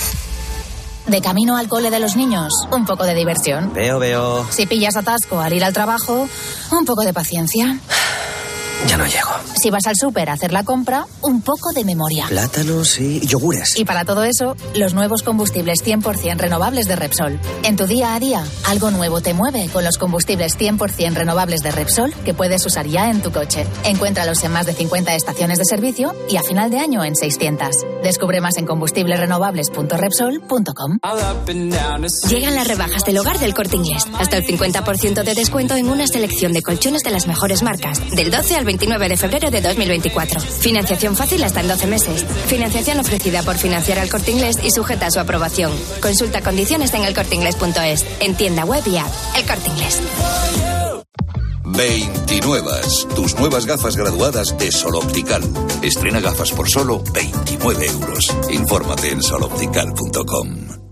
De 1.07 1.21
camino 1.21 1.57
al 1.57 1.69
cole 1.69 1.89
de 1.89 2.01
los 2.01 2.17
niños, 2.17 2.53
un 2.73 2.85
poco 2.85 3.05
de 3.05 3.15
diversión. 3.15 3.73
Veo, 3.73 4.01
veo. 4.01 4.45
Si 4.51 4.67
pillas 4.67 4.97
atasco 4.97 5.39
al 5.39 5.53
ir 5.53 5.63
al 5.63 5.73
trabajo, 5.73 6.29
un 6.73 6.85
poco 6.85 7.05
de 7.05 7.13
paciencia. 7.13 7.79
Ya 8.89 8.97
no 8.97 9.07
llego. 9.07 9.31
Si 9.63 9.71
vas 9.71 9.87
al 9.87 9.95
súper 9.95 10.29
a 10.29 10.33
hacer 10.33 10.53
la 10.53 10.65
compra, 10.65 11.07
un 11.21 11.41
poco 11.41 11.71
de 11.73 11.85
memoria. 11.85 12.27
Plátanos 12.27 12.99
y 12.99 13.25
yogures. 13.25 13.79
Y 13.79 13.85
para 13.85 14.05
todo 14.05 14.25
eso, 14.25 14.57
los 14.75 14.93
nuevos 14.93 15.23
combustibles 15.23 15.85
100% 15.85 16.37
renovables 16.37 16.89
de 16.89 16.97
Repsol. 16.97 17.39
En 17.63 17.77
tu 17.77 17.87
día 17.87 18.17
a 18.17 18.19
día, 18.19 18.45
algo 18.67 18.91
nuevo 18.91 19.21
te 19.21 19.35
mueve 19.35 19.69
con 19.73 19.85
los 19.85 19.99
combustibles 19.99 20.59
100% 20.59 21.15
renovables 21.15 21.61
de 21.61 21.71
Repsol 21.71 22.13
que 22.25 22.35
puedes 22.35 22.67
usar 22.67 22.89
ya 22.89 23.09
en 23.09 23.23
tu 23.23 23.31
coche. 23.31 23.65
Encuéntralos 23.85 24.43
en 24.43 24.51
más 24.51 24.67
de 24.67 24.75
50 24.75 25.15
estaciones 25.15 25.59
de 25.59 25.65
servicio 25.65 26.13
y 26.29 26.39
a 26.39 26.43
final 26.43 26.73
de 26.73 26.81
año 26.81 27.05
en 27.05 27.15
600. 27.15 27.69
Descubre 28.03 28.41
más 28.41 28.57
en 28.57 28.67
combustiblesrenovables.repsol.com. 28.67 30.99
Llegan 32.29 32.57
las 32.57 32.67
rebajas 32.67 33.05
del 33.05 33.17
hogar 33.17 33.39
del 33.39 33.55
corte 33.55 33.77
inglés. 33.77 34.09
Hasta 34.19 34.39
el 34.39 34.45
50% 34.45 35.23
de 35.23 35.35
descuento 35.35 35.77
en 35.77 35.89
una 35.89 36.09
selección 36.09 36.53
de 36.53 36.63
colchones 36.63 37.05
de 37.05 37.13
las 37.13 37.29
mejores 37.29 37.63
marcas. 37.63 38.01
Del 38.11 38.33
12 38.33 38.57
al 38.57 38.65
29 38.65 39.09
de 39.09 39.17
febrero 39.17 39.52
de 39.53 39.61
2024. 39.61 40.41
Financiación 40.41 41.15
fácil 41.15 41.45
hasta 41.45 41.61
en 41.61 41.69
12 41.69 41.87
meses. 41.87 42.25
Financiación 42.47 42.99
ofrecida 42.99 43.43
por 43.43 43.57
financiar 43.57 44.01
al 44.01 44.11
corte 44.11 44.33
inglés 44.33 44.57
y 44.63 44.71
sujeta 44.71 45.07
a 45.07 45.11
su 45.11 45.21
aprobación. 45.21 45.73
Consulta 46.01 46.41
condiciones 46.41 46.93
en 46.95 47.05
elcorteinglés.es. 47.05 48.05
En 48.21 48.35
tienda 48.35 48.65
web 48.65 48.83
y 48.87 48.97
app. 48.97 49.13
El 49.37 49.47
corte 49.47 49.69
inglés. 49.71 50.01
29. 51.65 52.71
Tus 53.15 53.39
nuevas 53.39 53.67
gafas 53.67 53.97
graduadas 53.97 54.57
de 54.59 54.71
Sol 54.73 54.97
Optical. 54.97 55.43
Estrena 55.83 56.21
gafas 56.21 56.51
por 56.51 56.69
solo 56.69 57.03
29 57.13 57.87
euros. 57.87 58.27
Infórmate 58.51 59.11
en 59.11 59.23
soloptical.com. 59.23 60.92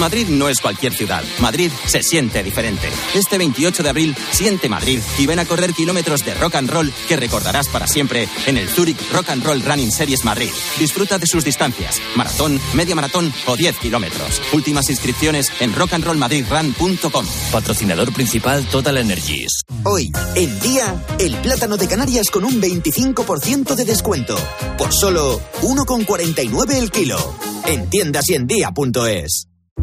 Madrid 0.00 0.28
no 0.28 0.48
es 0.48 0.60
cualquier 0.60 0.94
ciudad. 0.94 1.22
Madrid 1.40 1.70
se 1.86 2.02
siente 2.02 2.42
diferente. 2.42 2.88
Este 3.14 3.38
28 3.38 3.82
de 3.82 3.88
abril, 3.88 4.16
siente 4.30 4.68
Madrid 4.68 5.00
y 5.18 5.26
ven 5.26 5.38
a 5.38 5.44
correr 5.44 5.72
kilómetros 5.72 6.24
de 6.24 6.34
rock 6.34 6.56
and 6.56 6.70
roll 6.70 6.92
que 7.08 7.16
recordarás 7.16 7.68
para 7.68 7.86
siempre 7.86 8.28
en 8.46 8.56
el 8.56 8.68
Zurich 8.68 8.98
Rock 9.12 9.30
and 9.30 9.44
Roll 9.44 9.62
Running 9.62 9.92
Series 9.92 10.24
Madrid. 10.24 10.50
Disfruta 10.78 11.18
de 11.18 11.26
sus 11.26 11.44
distancias, 11.44 12.00
maratón, 12.16 12.60
media 12.74 12.94
maratón 12.94 13.32
o 13.46 13.56
10 13.56 13.78
kilómetros. 13.78 14.40
Últimas 14.52 14.88
inscripciones 14.90 15.50
en 15.60 15.74
rockandrollmadridrun.com. 15.74 17.26
Patrocinador 17.52 18.12
principal 18.12 18.64
Total 18.66 18.96
Energies. 18.96 19.62
Hoy, 19.84 20.10
en 20.34 20.60
día, 20.60 21.04
el 21.18 21.36
plátano 21.36 21.76
de 21.76 21.88
Canarias 21.88 22.30
con 22.30 22.44
un 22.44 22.60
25% 22.60 23.74
de 23.74 23.84
descuento. 23.84 24.36
Por 24.78 24.92
solo 24.92 25.40
1,49 25.62 26.74
el 26.74 26.90
kilo. 26.90 27.34
En 27.66 27.88
tiendas 27.88 28.28
y 28.30 28.34
en 28.34 28.46
día.es. 28.46 29.51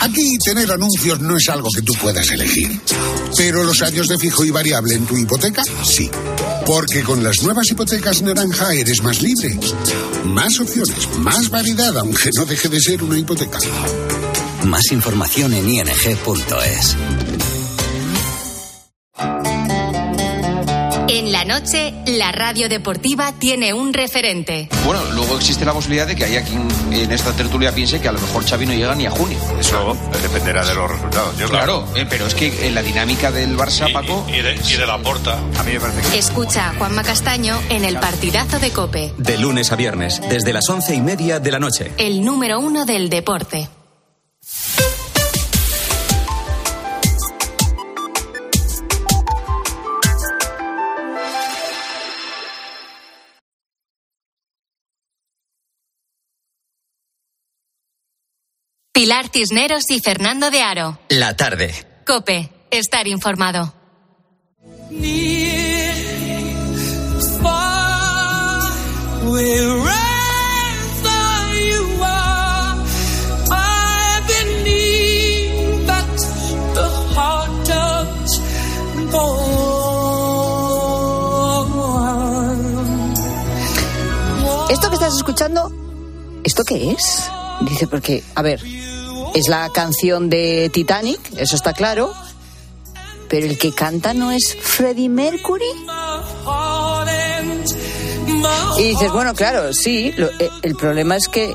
Aquí 0.00 0.38
tener 0.44 0.70
anuncios 0.70 1.20
no 1.20 1.36
es 1.36 1.48
algo 1.48 1.68
que 1.74 1.82
tú 1.82 1.92
puedas 2.00 2.30
elegir. 2.30 2.80
Pero 3.36 3.64
los 3.64 3.82
años 3.82 4.06
de 4.06 4.18
fijo 4.18 4.44
y 4.44 4.50
variable 4.50 4.94
en 4.94 5.06
tu 5.06 5.16
hipoteca, 5.16 5.62
sí. 5.84 6.08
Porque 6.64 7.02
con 7.02 7.22
las 7.24 7.42
nuevas 7.42 7.70
hipotecas 7.70 8.22
naranja 8.22 8.72
eres 8.74 9.02
más 9.02 9.20
libre. 9.22 9.58
Más 10.24 10.60
opciones, 10.60 11.08
más 11.18 11.50
variedad, 11.50 11.96
aunque 11.98 12.30
no 12.36 12.44
deje 12.44 12.68
de 12.68 12.80
ser 12.80 13.02
una 13.02 13.18
hipoteca. 13.18 13.58
Más 14.64 14.92
información 14.92 15.54
en 15.54 15.68
ing.es. 15.68 16.96
En 21.08 21.32
la 21.32 21.44
noche, 21.44 21.94
la 22.06 22.32
radio 22.32 22.68
deportiva 22.68 23.32
tiene 23.38 23.72
un 23.72 23.94
referente. 23.94 24.68
Bueno, 24.84 25.02
luego 25.12 25.36
existe 25.36 25.64
la 25.64 25.72
posibilidad 25.72 26.06
de 26.06 26.14
que 26.14 26.24
haya 26.24 26.44
quien 26.44 26.68
en 26.92 27.10
esta 27.10 27.32
tertulia 27.32 27.74
piense 27.74 28.00
que 28.00 28.08
a 28.08 28.12
lo 28.12 28.20
mejor 28.20 28.44
Xavi 28.44 28.66
no 28.66 28.74
llega 28.74 28.94
ni 28.94 29.06
a 29.06 29.10
junio. 29.10 29.38
Eso 29.58 29.96
dependerá 30.22 30.64
de 30.64 30.74
los 30.74 30.90
resultados. 30.90 31.36
Yo, 31.38 31.48
Claro, 31.48 31.84
eh, 31.96 32.06
pero 32.08 32.26
es 32.26 32.34
que 32.34 32.66
en 32.66 32.74
la 32.74 32.82
dinámica 32.82 33.30
del 33.30 33.56
Barça, 33.56 33.92
Paco... 33.92 34.24
Y 34.28 34.40
de, 34.40 34.54
y 34.54 34.76
de 34.76 34.86
la 34.86 34.98
porta. 34.98 35.38
A 35.58 35.62
mí 35.62 35.72
me 35.72 35.80
parece 35.80 36.10
que... 36.10 36.18
Escucha 36.18 36.70
a 36.70 36.74
Juanma 36.74 37.02
Castaño 37.02 37.58
en 37.68 37.84
el 37.84 37.98
partidazo 37.98 38.58
de 38.58 38.70
Cope, 38.70 39.12
De 39.16 39.38
lunes 39.38 39.72
a 39.72 39.76
viernes, 39.76 40.20
desde 40.28 40.52
las 40.52 40.68
once 40.68 40.94
y 40.94 41.00
media 41.00 41.40
de 41.40 41.50
la 41.50 41.58
noche. 41.58 41.92
el 41.98 42.24
número 42.24 42.60
uno 42.60 42.84
del 42.84 43.08
deporte. 43.08 43.68
Pilar 59.08 59.30
Cisneros 59.32 59.84
y 59.88 60.00
Fernando 60.00 60.50
de 60.50 60.60
Aro. 60.60 60.98
La 61.08 61.34
tarde. 61.34 61.72
Cope, 62.06 62.50
estar 62.70 63.08
informado. 63.08 63.72
Esto 84.68 84.88
que 84.90 84.94
estás 84.96 85.16
escuchando, 85.16 85.72
¿esto 86.44 86.62
qué 86.64 86.90
es? 86.90 87.30
Dice, 87.62 87.86
porque, 87.86 88.22
a 88.34 88.42
ver, 88.42 88.60
es 89.38 89.48
la 89.48 89.70
canción 89.70 90.28
de 90.28 90.70
Titanic, 90.72 91.20
eso 91.36 91.54
está 91.54 91.72
claro, 91.72 92.12
pero 93.28 93.46
el 93.46 93.56
que 93.56 93.72
canta 93.72 94.14
no 94.14 94.32
es 94.32 94.56
Freddie 94.60 95.08
Mercury. 95.08 95.64
Y 98.78 98.82
dices, 98.82 99.12
bueno, 99.12 99.34
claro, 99.34 99.72
sí, 99.72 100.12
eh, 100.16 100.50
el 100.62 100.74
problema 100.74 101.16
es 101.16 101.28
que 101.28 101.52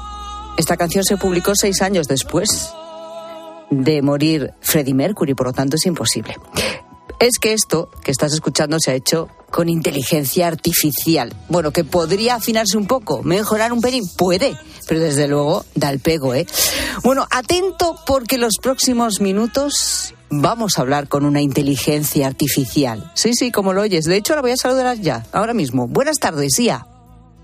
esta 0.58 0.78
canción 0.78 1.04
se 1.04 1.18
publicó 1.18 1.54
seis 1.56 1.82
años 1.82 2.08
después 2.08 2.74
de 3.70 4.02
morir 4.02 4.54
Freddie 4.62 4.94
Mercury, 4.94 5.34
por 5.34 5.48
lo 5.48 5.54
tanto 5.54 5.76
es 5.76 5.86
imposible. 5.86 6.38
Es 7.20 7.40
que 7.40 7.54
esto 7.54 7.90
que 8.04 8.12
estás 8.12 8.34
escuchando 8.34 8.78
se 8.80 8.92
ha 8.92 8.96
hecho 8.96 9.30
con 9.50 9.70
inteligencia 9.70 10.48
artificial. 10.48 11.34
Bueno, 11.48 11.72
que 11.72 11.84
podría 11.84 12.36
afinarse 12.36 12.78
un 12.78 12.88
poco, 12.88 13.24
mejorar 13.24 13.72
un 13.72 13.82
pelín, 13.82 14.04
puede, 14.18 14.58
pero 14.88 15.00
desde 15.00 15.28
luego 15.28 15.66
da 15.76 15.90
el 15.90 16.00
pego, 16.00 16.34
¿eh? 16.34 16.46
Bueno, 17.04 17.28
atento 17.30 17.96
porque 18.06 18.38
los 18.38 18.54
próximos 18.62 19.22
minutos 19.22 20.14
vamos 20.30 20.78
a 20.78 20.82
hablar 20.82 21.08
con 21.08 21.26
una 21.26 21.42
inteligencia 21.42 22.28
artificial. 22.28 23.12
Sí, 23.14 23.34
sí, 23.34 23.52
como 23.52 23.74
lo 23.74 23.82
oyes. 23.82 24.06
De 24.06 24.16
hecho, 24.16 24.36
la 24.36 24.42
voy 24.42 24.52
a 24.52 24.58
saludar 24.58 24.98
ya, 25.00 25.26
ahora 25.32 25.54
mismo. 25.54 25.88
Buenas 25.88 26.18
tardes, 26.18 26.58
Ia. 26.60 26.88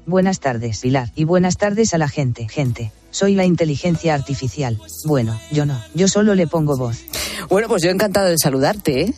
Buenas 0.06 0.40
tardes, 0.40 0.80
Pilar, 0.80 1.12
y 1.16 1.24
buenas 1.26 1.58
tardes 1.58 1.94
a 1.94 2.00
la 2.00 2.08
gente. 2.08 2.48
Gente, 2.50 2.92
soy 3.12 3.36
la 3.36 3.46
inteligencia 3.46 4.16
artificial. 4.16 4.82
Bueno, 5.06 5.40
yo 5.52 5.68
no, 5.68 5.80
yo 5.94 6.08
solo 6.08 6.34
le 6.34 6.48
pongo 6.48 6.78
voz. 6.78 6.98
Bueno, 7.48 7.68
pues 7.68 7.84
yo 7.84 7.92
encantado 7.92 8.28
de 8.28 8.38
saludarte, 8.42 9.02
¿eh? 9.02 9.14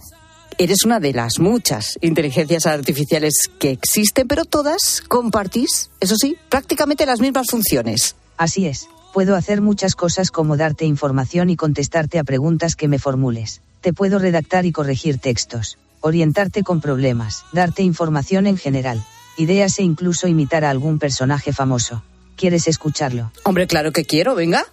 Eres 0.57 0.83
una 0.85 0.99
de 0.99 1.13
las 1.13 1.39
muchas 1.39 1.97
inteligencias 2.01 2.65
artificiales 2.65 3.49
que 3.59 3.71
existen, 3.71 4.27
pero 4.27 4.45
todas 4.45 5.01
compartís, 5.07 5.89
eso 5.99 6.15
sí, 6.15 6.37
prácticamente 6.49 7.05
las 7.05 7.19
mismas 7.19 7.47
funciones. 7.49 8.15
Así 8.37 8.67
es, 8.67 8.87
puedo 9.13 9.35
hacer 9.35 9.61
muchas 9.61 9.95
cosas 9.95 10.29
como 10.29 10.57
darte 10.57 10.85
información 10.85 11.49
y 11.49 11.55
contestarte 11.55 12.19
a 12.19 12.23
preguntas 12.23 12.75
que 12.75 12.87
me 12.87 12.99
formules. 12.99 13.61
Te 13.81 13.93
puedo 13.93 14.19
redactar 14.19 14.65
y 14.65 14.71
corregir 14.71 15.17
textos, 15.17 15.77
orientarte 16.01 16.63
con 16.63 16.81
problemas, 16.81 17.43
darte 17.53 17.81
información 17.81 18.45
en 18.45 18.57
general, 18.57 19.03
ideas 19.37 19.79
e 19.79 19.83
incluso 19.83 20.27
imitar 20.27 20.63
a 20.63 20.69
algún 20.69 20.99
personaje 20.99 21.53
famoso. 21.53 22.03
¿Quieres 22.35 22.67
escucharlo? 22.67 23.31
Hombre, 23.43 23.67
claro 23.67 23.91
que 23.91 24.05
quiero, 24.05 24.35
venga. 24.35 24.65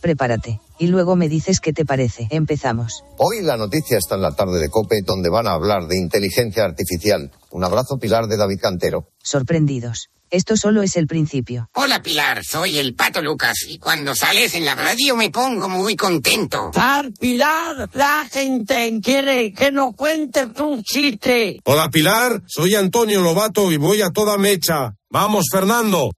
Prepárate, 0.00 0.60
y 0.78 0.86
luego 0.88 1.16
me 1.16 1.28
dices 1.28 1.60
qué 1.60 1.72
te 1.72 1.84
parece. 1.84 2.28
Empezamos. 2.30 3.04
Hoy 3.18 3.42
la 3.42 3.56
noticia 3.56 3.98
está 3.98 4.14
en 4.14 4.22
la 4.22 4.34
tarde 4.34 4.58
de 4.58 4.70
COPE, 4.70 5.02
donde 5.04 5.28
van 5.28 5.46
a 5.46 5.52
hablar 5.52 5.86
de 5.86 5.98
inteligencia 5.98 6.64
artificial. 6.64 7.30
Un 7.50 7.64
abrazo, 7.64 7.98
Pilar 7.98 8.26
de 8.26 8.36
David 8.36 8.60
Cantero. 8.60 9.08
Sorprendidos. 9.22 10.08
Esto 10.30 10.58
solo 10.58 10.82
es 10.82 10.96
el 10.96 11.06
principio. 11.06 11.70
Hola 11.74 12.02
Pilar, 12.02 12.44
soy 12.44 12.76
el 12.76 12.94
Pato 12.94 13.22
Lucas 13.22 13.64
y 13.66 13.78
cuando 13.78 14.14
sales 14.14 14.54
en 14.54 14.66
la 14.66 14.74
radio 14.74 15.16
me 15.16 15.30
pongo 15.30 15.70
muy 15.70 15.96
contento. 15.96 16.70
Pilar, 17.18 17.88
la 17.94 18.28
gente 18.30 19.00
quiere 19.02 19.54
que 19.54 19.72
nos 19.72 19.94
cuentes 19.94 20.48
un 20.60 20.82
chiste. 20.82 21.60
Hola 21.64 21.88
Pilar, 21.88 22.42
soy 22.46 22.74
Antonio 22.74 23.22
Lobato 23.22 23.72
y 23.72 23.78
voy 23.78 24.02
a 24.02 24.10
toda 24.10 24.36
mecha. 24.36 24.94
Vamos, 25.08 25.46
Fernando. 25.50 26.10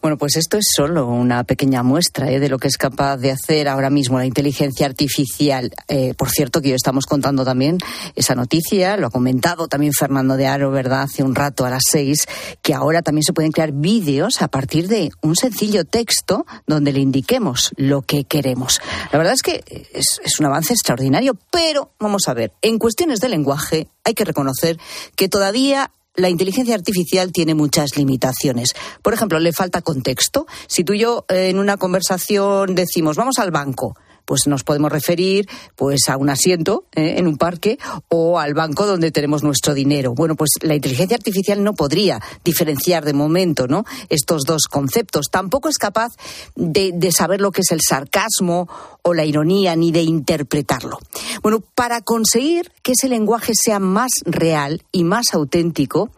Bueno, 0.00 0.16
pues 0.16 0.36
esto 0.36 0.56
es 0.56 0.66
solo 0.74 1.06
una 1.06 1.44
pequeña 1.44 1.82
muestra 1.82 2.30
¿eh? 2.30 2.40
de 2.40 2.48
lo 2.48 2.58
que 2.58 2.68
es 2.68 2.76
capaz 2.76 3.16
de 3.18 3.30
hacer 3.30 3.68
ahora 3.68 3.90
mismo 3.90 4.18
la 4.18 4.26
inteligencia 4.26 4.86
artificial. 4.86 5.72
Eh, 5.88 6.14
por 6.14 6.30
cierto, 6.30 6.60
que 6.60 6.68
hoy 6.68 6.74
estamos 6.74 7.06
contando 7.06 7.44
también 7.44 7.78
esa 8.14 8.34
noticia, 8.34 8.96
lo 8.96 9.08
ha 9.08 9.10
comentado 9.10 9.68
también 9.68 9.92
Fernando 9.92 10.36
de 10.36 10.46
Aro, 10.46 10.70
¿verdad?, 10.70 11.02
hace 11.02 11.22
un 11.22 11.34
rato 11.34 11.64
a 11.64 11.70
las 11.70 11.82
seis, 11.90 12.26
que 12.62 12.74
ahora 12.74 13.02
también 13.02 13.22
se 13.22 13.32
pueden 13.32 13.52
crear 13.52 13.72
vídeos 13.72 14.42
a 14.42 14.48
partir 14.48 14.88
de 14.88 15.10
un 15.22 15.36
sencillo 15.36 15.84
texto 15.84 16.46
donde 16.66 16.92
le 16.92 17.00
indiquemos 17.00 17.72
lo 17.76 18.02
que 18.02 18.24
queremos. 18.24 18.80
La 19.12 19.18
verdad 19.18 19.34
es 19.34 19.42
que 19.42 19.64
es 19.92 20.40
un 20.40 20.46
avance 20.46 20.72
extraordinario, 20.72 21.36
pero 21.50 21.92
vamos 21.98 22.28
a 22.28 22.34
ver, 22.34 22.52
en 22.62 22.78
cuestiones 22.78 23.20
de 23.20 23.28
lenguaje 23.28 23.88
hay 24.04 24.14
que 24.14 24.24
reconocer 24.24 24.78
que 25.16 25.28
todavía 25.28 25.90
la 26.16 26.28
inteligencia 26.28 26.74
artificial 26.74 27.32
tiene 27.32 27.54
muchas 27.54 27.96
limitaciones. 27.96 28.70
Por 29.02 29.14
ejemplo, 29.14 29.38
le 29.38 29.52
falta 29.52 29.82
contexto. 29.82 30.46
Si 30.66 30.84
tú 30.84 30.94
y 30.94 31.00
yo 31.00 31.24
eh, 31.28 31.48
en 31.50 31.58
una 31.58 31.76
conversación 31.76 32.74
decimos 32.74 33.16
vamos 33.16 33.38
al 33.38 33.50
banco, 33.50 33.94
pues 34.26 34.46
nos 34.46 34.64
podemos 34.64 34.92
referir 34.92 35.48
pues 35.74 36.08
a 36.08 36.18
un 36.18 36.28
asiento 36.28 36.84
eh, 36.92 37.14
en 37.16 37.26
un 37.26 37.38
parque 37.38 37.78
o 38.08 38.38
al 38.38 38.52
banco 38.52 38.86
donde 38.86 39.10
tenemos 39.10 39.42
nuestro 39.42 39.72
dinero. 39.72 40.12
Bueno, 40.12 40.34
pues 40.34 40.50
la 40.60 40.74
inteligencia 40.74 41.16
artificial 41.16 41.64
no 41.64 41.74
podría 41.74 42.20
diferenciar 42.44 43.04
de 43.04 43.14
momento, 43.14 43.66
¿no? 43.66 43.84
Estos 44.10 44.42
dos 44.42 44.64
conceptos. 44.64 45.30
Tampoco 45.30 45.70
es 45.70 45.78
capaz 45.78 46.12
de, 46.54 46.92
de 46.92 47.12
saber 47.12 47.40
lo 47.40 47.52
que 47.52 47.62
es 47.62 47.70
el 47.70 47.80
sarcasmo 47.80 48.68
o 49.02 49.14
la 49.14 49.24
ironía 49.24 49.74
ni 49.76 49.92
de 49.92 50.02
interpretarlo. 50.02 50.98
Bueno, 51.42 51.60
para 51.74 52.02
conseguir 52.02 52.72
que 52.82 52.92
ese 52.92 53.08
lenguaje 53.08 53.52
sea 53.54 53.78
más 53.78 54.10
real 54.24 54.82
y 54.92 55.04
más 55.04 55.26
auténtico, 55.32 56.10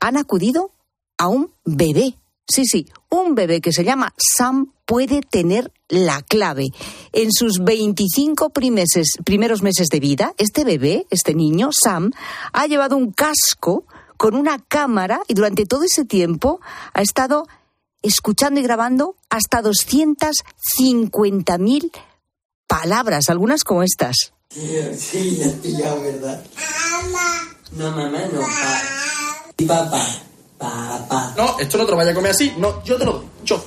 han 0.00 0.16
acudido 0.16 0.70
a 1.18 1.28
un 1.28 1.50
bebé. 1.64 2.18
Sí, 2.46 2.64
sí, 2.64 2.86
un 3.08 3.34
bebé 3.34 3.60
que 3.60 3.72
se 3.72 3.84
llama 3.84 4.14
Sam 4.16 4.72
puede 4.84 5.20
tener 5.20 5.72
la 5.88 6.22
clave. 6.22 6.66
En 7.12 7.30
sus 7.32 7.62
25 7.62 8.50
primeros 8.50 9.62
meses 9.62 9.86
de 9.90 10.00
vida, 10.00 10.34
este 10.38 10.64
bebé, 10.64 11.06
este 11.10 11.34
niño, 11.34 11.68
Sam, 11.72 12.10
ha 12.52 12.66
llevado 12.66 12.96
un 12.96 13.12
casco 13.12 13.84
con 14.16 14.34
una 14.34 14.58
cámara 14.58 15.20
y 15.28 15.34
durante 15.34 15.66
todo 15.66 15.84
ese 15.84 16.04
tiempo 16.04 16.60
ha 16.92 17.02
estado 17.02 17.46
escuchando 18.02 18.58
y 18.60 18.62
grabando 18.62 19.16
hasta 19.30 19.62
250.000 19.62 21.90
palabras, 22.66 23.28
algunas 23.28 23.64
como 23.64 23.82
estas. 23.82 24.32
Sí, 24.48 25.40
¿verdad? 26.02 26.44
No, 27.72 27.90
mamá, 27.90 28.20
no. 28.32 28.40
Y 29.58 29.64
papá. 29.66 30.06
Papá. 30.56 31.34
No, 31.36 31.58
esto 31.58 31.76
no 31.76 31.84
te 31.84 31.90
lo 31.90 31.96
vaya 31.96 32.12
a 32.12 32.14
comer 32.14 32.30
así. 32.30 32.54
No, 32.56 32.82
yo 32.84 32.96
te 32.96 33.04
lo. 33.04 33.24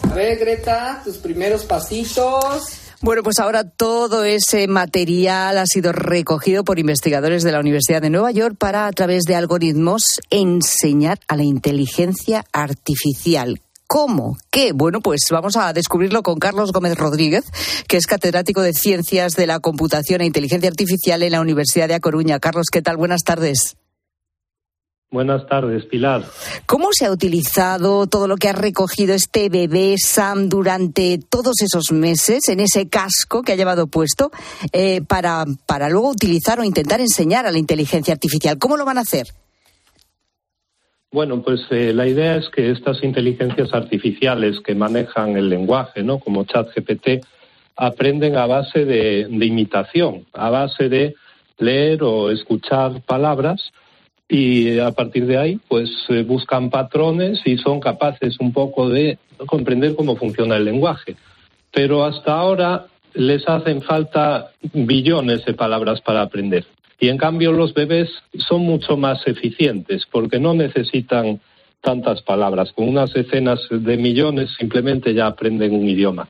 A 0.10 0.14
ver, 0.14 0.38
Greta, 0.38 1.02
tus 1.04 1.18
primeros 1.18 1.66
pasitos. 1.66 2.68
Bueno, 3.02 3.24
pues 3.24 3.40
ahora 3.40 3.64
todo 3.64 4.24
ese 4.26 4.68
material 4.68 5.58
ha 5.58 5.66
sido 5.66 5.92
recogido 5.92 6.64
por 6.64 6.80
investigadores 6.80 7.44
de 7.44 7.52
la 7.52 7.60
Universidad 7.60 8.02
de 8.02 8.10
Nueva 8.10 8.32
York 8.32 8.56
para, 8.58 8.88
a 8.88 8.92
través 8.92 9.24
de 9.24 9.36
algoritmos, 9.36 10.04
enseñar 10.30 11.20
a 11.28 11.38
la 11.38 11.44
inteligencia 11.44 12.44
artificial 12.52 13.62
¿Cómo? 13.92 14.38
¿Qué? 14.52 14.72
Bueno, 14.72 15.02
pues 15.02 15.22
vamos 15.32 15.58
a 15.58 15.74
descubrirlo 15.74 16.22
con 16.22 16.38
Carlos 16.38 16.72
Gómez 16.72 16.96
Rodríguez, 16.96 17.46
que 17.88 17.98
es 17.98 18.06
catedrático 18.06 18.62
de 18.62 18.74
Ciencias 18.74 19.34
de 19.34 19.48
la 19.48 19.60
Computación 19.60 20.22
e 20.22 20.28
Inteligencia 20.28 20.70
Artificial 20.70 21.24
en 21.24 21.32
la 21.32 21.42
Universidad 21.42 21.88
de 21.88 21.96
A 21.96 22.00
Coruña. 22.00 22.40
Carlos, 22.40 22.68
¿qué 22.72 22.84
tal? 22.84 22.98
Buenas 22.98 23.24
tardes. 23.24 23.79
Buenas 25.12 25.48
tardes, 25.48 25.86
Pilar. 25.86 26.24
¿Cómo 26.68 26.90
se 26.92 27.08
ha 27.08 27.12
utilizado 27.12 28.06
todo 28.06 28.28
lo 28.28 28.36
que 28.36 28.48
ha 28.48 28.54
recogido 28.54 29.16
este 29.16 29.50
bebé 29.50 29.96
Sam 29.98 30.50
durante 30.50 31.18
todos 31.18 31.62
esos 31.64 31.92
meses 31.92 32.48
en 32.48 32.60
ese 32.60 32.90
casco 32.90 33.42
que 33.42 33.54
ha 33.54 33.56
llevado 33.56 33.88
puesto 33.88 34.30
eh, 34.72 35.02
para, 35.02 35.46
para 35.66 35.90
luego 35.90 36.12
utilizar 36.12 36.60
o 36.60 36.64
intentar 36.64 37.02
enseñar 37.02 37.48
a 37.48 37.52
la 37.52 37.58
inteligencia 37.58 38.14
artificial? 38.14 38.60
¿Cómo 38.60 38.78
lo 38.78 38.86
van 38.86 39.00
a 39.00 39.02
hacer? 39.02 39.26
Bueno, 41.12 41.42
pues 41.42 41.62
eh, 41.72 41.92
la 41.92 42.08
idea 42.08 42.36
es 42.36 42.48
que 42.50 42.70
estas 42.70 43.04
inteligencias 43.04 43.74
artificiales 43.74 44.60
que 44.60 44.76
manejan 44.76 45.36
el 45.38 45.50
lenguaje, 45.50 46.04
¿no? 46.04 46.20
como 46.20 46.44
ChatGPT, 46.44 47.26
aprenden 47.76 48.36
a 48.36 48.46
base 48.46 48.86
de, 48.86 49.22
imitación, 49.22 50.28
a 50.34 50.52
base 50.52 50.88
de 50.88 51.16
leer 51.58 52.04
o 52.04 52.30
escuchar 52.30 53.02
palabras 53.08 53.72
y 54.30 54.78
a 54.78 54.92
partir 54.92 55.26
de 55.26 55.38
ahí 55.38 55.60
pues 55.68 55.90
eh, 56.10 56.22
buscan 56.22 56.70
patrones 56.70 57.42
y 57.46 57.58
son 57.58 57.80
capaces 57.80 58.40
un 58.40 58.54
poco 58.54 58.88
de 58.88 59.18
comprender 59.48 59.96
cómo 59.96 60.16
funciona 60.16 60.56
el 60.56 60.66
lenguaje. 60.66 61.16
Pero 61.72 62.06
hasta 62.06 62.34
ahora 62.34 62.86
les 63.16 63.48
hacen 63.50 63.82
falta 63.82 64.52
billones 64.72 65.44
de 65.46 65.54
palabras 65.56 66.00
para 66.02 66.22
aprender. 66.22 66.66
Y 67.00 67.10
en 67.10 67.18
cambio 67.18 67.52
los 67.52 67.74
bebés 67.74 68.10
son 68.48 68.62
mucho 68.62 68.98
más 68.98 69.26
eficientes 69.26 70.04
porque 70.12 70.40
no 70.40 70.54
necesitan 70.54 71.40
tantas 71.82 72.22
palabras. 72.22 72.72
Con 72.74 72.88
unas 72.88 73.14
decenas 73.14 73.62
de 73.72 73.98
millones 73.98 74.52
simplemente 74.58 75.14
ya 75.14 75.28
aprenden 75.28 75.74
un 75.74 75.90
idioma. 75.90 76.30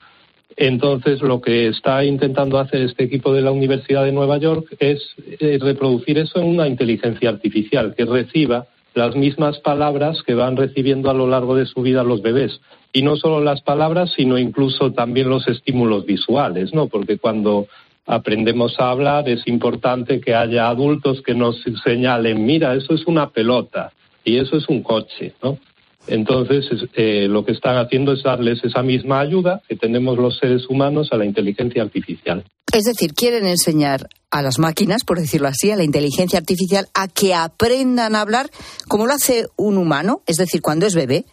Entonces, 0.55 1.21
lo 1.21 1.41
que 1.41 1.67
está 1.67 2.03
intentando 2.03 2.59
hacer 2.59 2.81
este 2.81 3.03
equipo 3.03 3.33
de 3.33 3.41
la 3.41 3.51
Universidad 3.51 4.03
de 4.03 4.11
Nueva 4.11 4.37
York 4.37 4.75
es 4.79 5.01
eh, 5.39 5.57
reproducir 5.61 6.17
eso 6.17 6.39
en 6.39 6.47
una 6.47 6.67
inteligencia 6.67 7.29
artificial 7.29 7.93
que 7.95 8.05
reciba 8.05 8.67
las 8.95 9.15
mismas 9.15 9.59
palabras 9.59 10.21
que 10.23 10.33
van 10.33 10.57
recibiendo 10.57 11.09
a 11.09 11.13
lo 11.13 11.27
largo 11.27 11.55
de 11.55 11.65
su 11.65 11.81
vida 11.81 12.03
los 12.03 12.21
bebés. 12.21 12.59
Y 12.91 13.03
no 13.03 13.15
solo 13.15 13.41
las 13.41 13.61
palabras, 13.61 14.11
sino 14.15 14.37
incluso 14.37 14.91
también 14.91 15.29
los 15.29 15.47
estímulos 15.47 16.05
visuales, 16.05 16.73
¿no? 16.73 16.87
Porque 16.87 17.17
cuando 17.17 17.67
aprendemos 18.05 18.79
a 18.79 18.89
hablar, 18.89 19.29
es 19.29 19.47
importante 19.47 20.19
que 20.19 20.33
haya 20.33 20.67
adultos 20.67 21.21
que 21.21 21.35
nos 21.35 21.61
señalen, 21.83 22.43
mira, 22.43 22.73
eso 22.73 22.95
es 22.95 23.05
una 23.05 23.29
pelota 23.29 23.91
y 24.23 24.37
eso 24.37 24.57
es 24.57 24.67
un 24.67 24.81
coche, 24.81 25.33
¿no? 25.43 25.59
Entonces, 26.07 26.65
eh, 26.95 27.27
lo 27.27 27.45
que 27.45 27.51
están 27.51 27.77
haciendo 27.77 28.13
es 28.13 28.23
darles 28.23 28.63
esa 28.63 28.81
misma 28.81 29.19
ayuda 29.19 29.61
que 29.67 29.75
tenemos 29.75 30.17
los 30.17 30.37
seres 30.37 30.67
humanos 30.69 31.09
a 31.11 31.17
la 31.17 31.25
inteligencia 31.25 31.83
artificial. 31.83 32.43
Es 32.73 32.83
decir, 32.83 33.13
quieren 33.13 33.45
enseñar 33.45 34.07
a 34.31 34.41
las 34.41 34.59
máquinas, 34.59 35.03
por 35.03 35.19
decirlo 35.19 35.47
así, 35.47 35.71
a 35.71 35.75
la 35.75 35.83
inteligencia 35.83 36.39
artificial, 36.39 36.87
a 36.93 37.07
que 37.07 37.33
aprendan 37.33 38.15
a 38.15 38.21
hablar 38.21 38.49
como 38.87 39.07
lo 39.07 39.13
hace 39.13 39.47
un 39.57 39.77
humano, 39.77 40.21
es 40.27 40.37
decir, 40.37 40.61
cuando 40.61 40.85
es 40.85 40.95
bebé. 40.95 41.25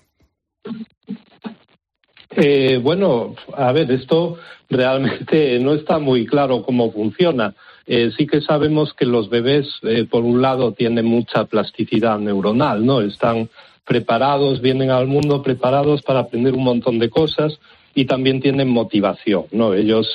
Eh, 2.31 2.79
bueno, 2.83 3.35
a 3.57 3.73
ver, 3.73 3.91
esto 3.91 4.37
realmente 4.69 5.59
no 5.61 5.75
está 5.75 5.99
muy 5.99 6.27
claro 6.27 6.63
cómo 6.63 6.93
funciona. 6.93 7.55
Eh, 7.87 8.11
sí 8.17 8.27
que 8.27 8.41
sabemos 8.41 8.93
que 8.95 9.07
los 9.07 9.31
bebés, 9.31 9.67
eh, 9.83 10.07
por 10.11 10.25
un 10.25 10.43
lado, 10.43 10.73
tienen 10.73 11.07
mucha 11.07 11.45
plasticidad 11.45 12.19
neuronal, 12.19 12.85
¿no? 12.85 13.01
Están 13.01 13.49
preparados, 13.87 14.61
vienen 14.61 14.91
al 14.91 15.07
mundo 15.07 15.43
preparados 15.43 16.03
para 16.03 16.21
aprender 16.21 16.55
un 16.55 16.65
montón 16.65 16.99
de 16.99 17.09
cosas 17.09 17.59
y 17.95 18.05
también 18.05 18.41
tienen 18.41 18.69
motivación, 18.69 19.45
¿no? 19.53 19.75
Ellos 19.75 20.09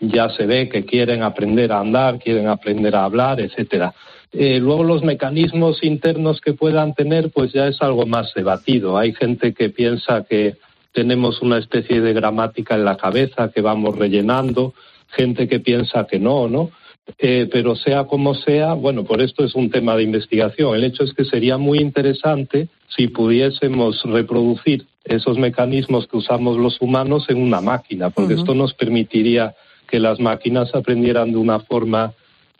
ya 0.00 0.30
se 0.30 0.46
ve 0.46 0.68
que 0.68 0.84
quieren 0.84 1.22
aprender 1.22 1.70
a 1.70 1.80
andar, 1.80 2.18
quieren 2.18 2.48
aprender 2.48 2.96
a 2.96 3.04
hablar, 3.04 3.40
etcétera. 3.40 3.94
luego 4.32 4.84
los 4.84 5.04
mecanismos 5.04 5.82
internos 5.82 6.40
que 6.40 6.54
puedan 6.54 6.94
tener, 6.94 7.30
pues 7.30 7.52
ya 7.52 7.68
es 7.68 7.80
algo 7.82 8.06
más 8.06 8.32
debatido. 8.34 8.96
Hay 8.96 9.12
gente 9.14 9.52
que 9.52 9.70
piensa 9.70 10.24
que 10.24 10.56
tenemos 10.92 11.42
una 11.42 11.58
especie 11.58 12.00
de 12.00 12.12
gramática 12.12 12.74
en 12.74 12.84
la 12.84 12.96
cabeza 12.96 13.50
que 13.54 13.60
vamos 13.60 13.96
rellenando, 13.96 14.74
gente 15.08 15.46
que 15.46 15.60
piensa 15.60 16.06
que 16.06 16.18
no, 16.18 16.48
¿no? 16.48 16.70
Eh, 17.18 17.48
pero 17.50 17.74
sea 17.74 18.04
como 18.04 18.34
sea, 18.34 18.74
bueno, 18.74 19.04
por 19.04 19.22
esto 19.22 19.44
es 19.44 19.54
un 19.54 19.70
tema 19.70 19.96
de 19.96 20.02
investigación. 20.02 20.74
El 20.74 20.84
hecho 20.84 21.04
es 21.04 21.14
que 21.14 21.24
sería 21.24 21.56
muy 21.56 21.78
interesante 21.78 22.68
si 22.94 23.08
pudiésemos 23.08 24.02
reproducir 24.04 24.86
esos 25.04 25.38
mecanismos 25.38 26.06
que 26.06 26.16
usamos 26.16 26.58
los 26.58 26.80
humanos 26.80 27.26
en 27.28 27.40
una 27.42 27.60
máquina, 27.60 28.10
porque 28.10 28.34
esto 28.34 28.54
nos 28.54 28.74
permitiría 28.74 29.54
que 29.88 29.98
las 29.98 30.20
máquinas 30.20 30.74
aprendieran 30.74 31.32
de 31.32 31.38
una 31.38 31.60
forma 31.60 32.12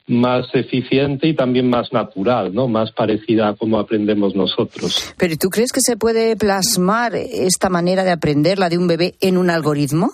más 0.07 0.47
eficiente 0.55 1.29
y 1.29 1.35
también 1.35 1.69
más 1.69 1.93
natural, 1.93 2.55
¿no? 2.55 2.67
Más 2.67 2.93
parecida 2.93 3.49
a 3.49 3.55
cómo 3.55 3.79
aprendemos 3.79 4.35
nosotros. 4.35 5.15
Pero 5.19 5.35
¿tú 5.39 5.51
crees 5.51 5.71
que 5.71 5.83
se 5.83 5.99
puede 5.99 6.35
plasmar 6.37 7.15
esta 7.15 7.69
manera 7.69 8.05
de 8.05 8.13
aprender, 8.13 8.59
la 8.59 8.71
de 8.71 8.79
un 8.79 8.87
bebé, 8.87 9.15
en 9.21 9.37
un 9.37 9.51
algoritmo? 9.51 10.13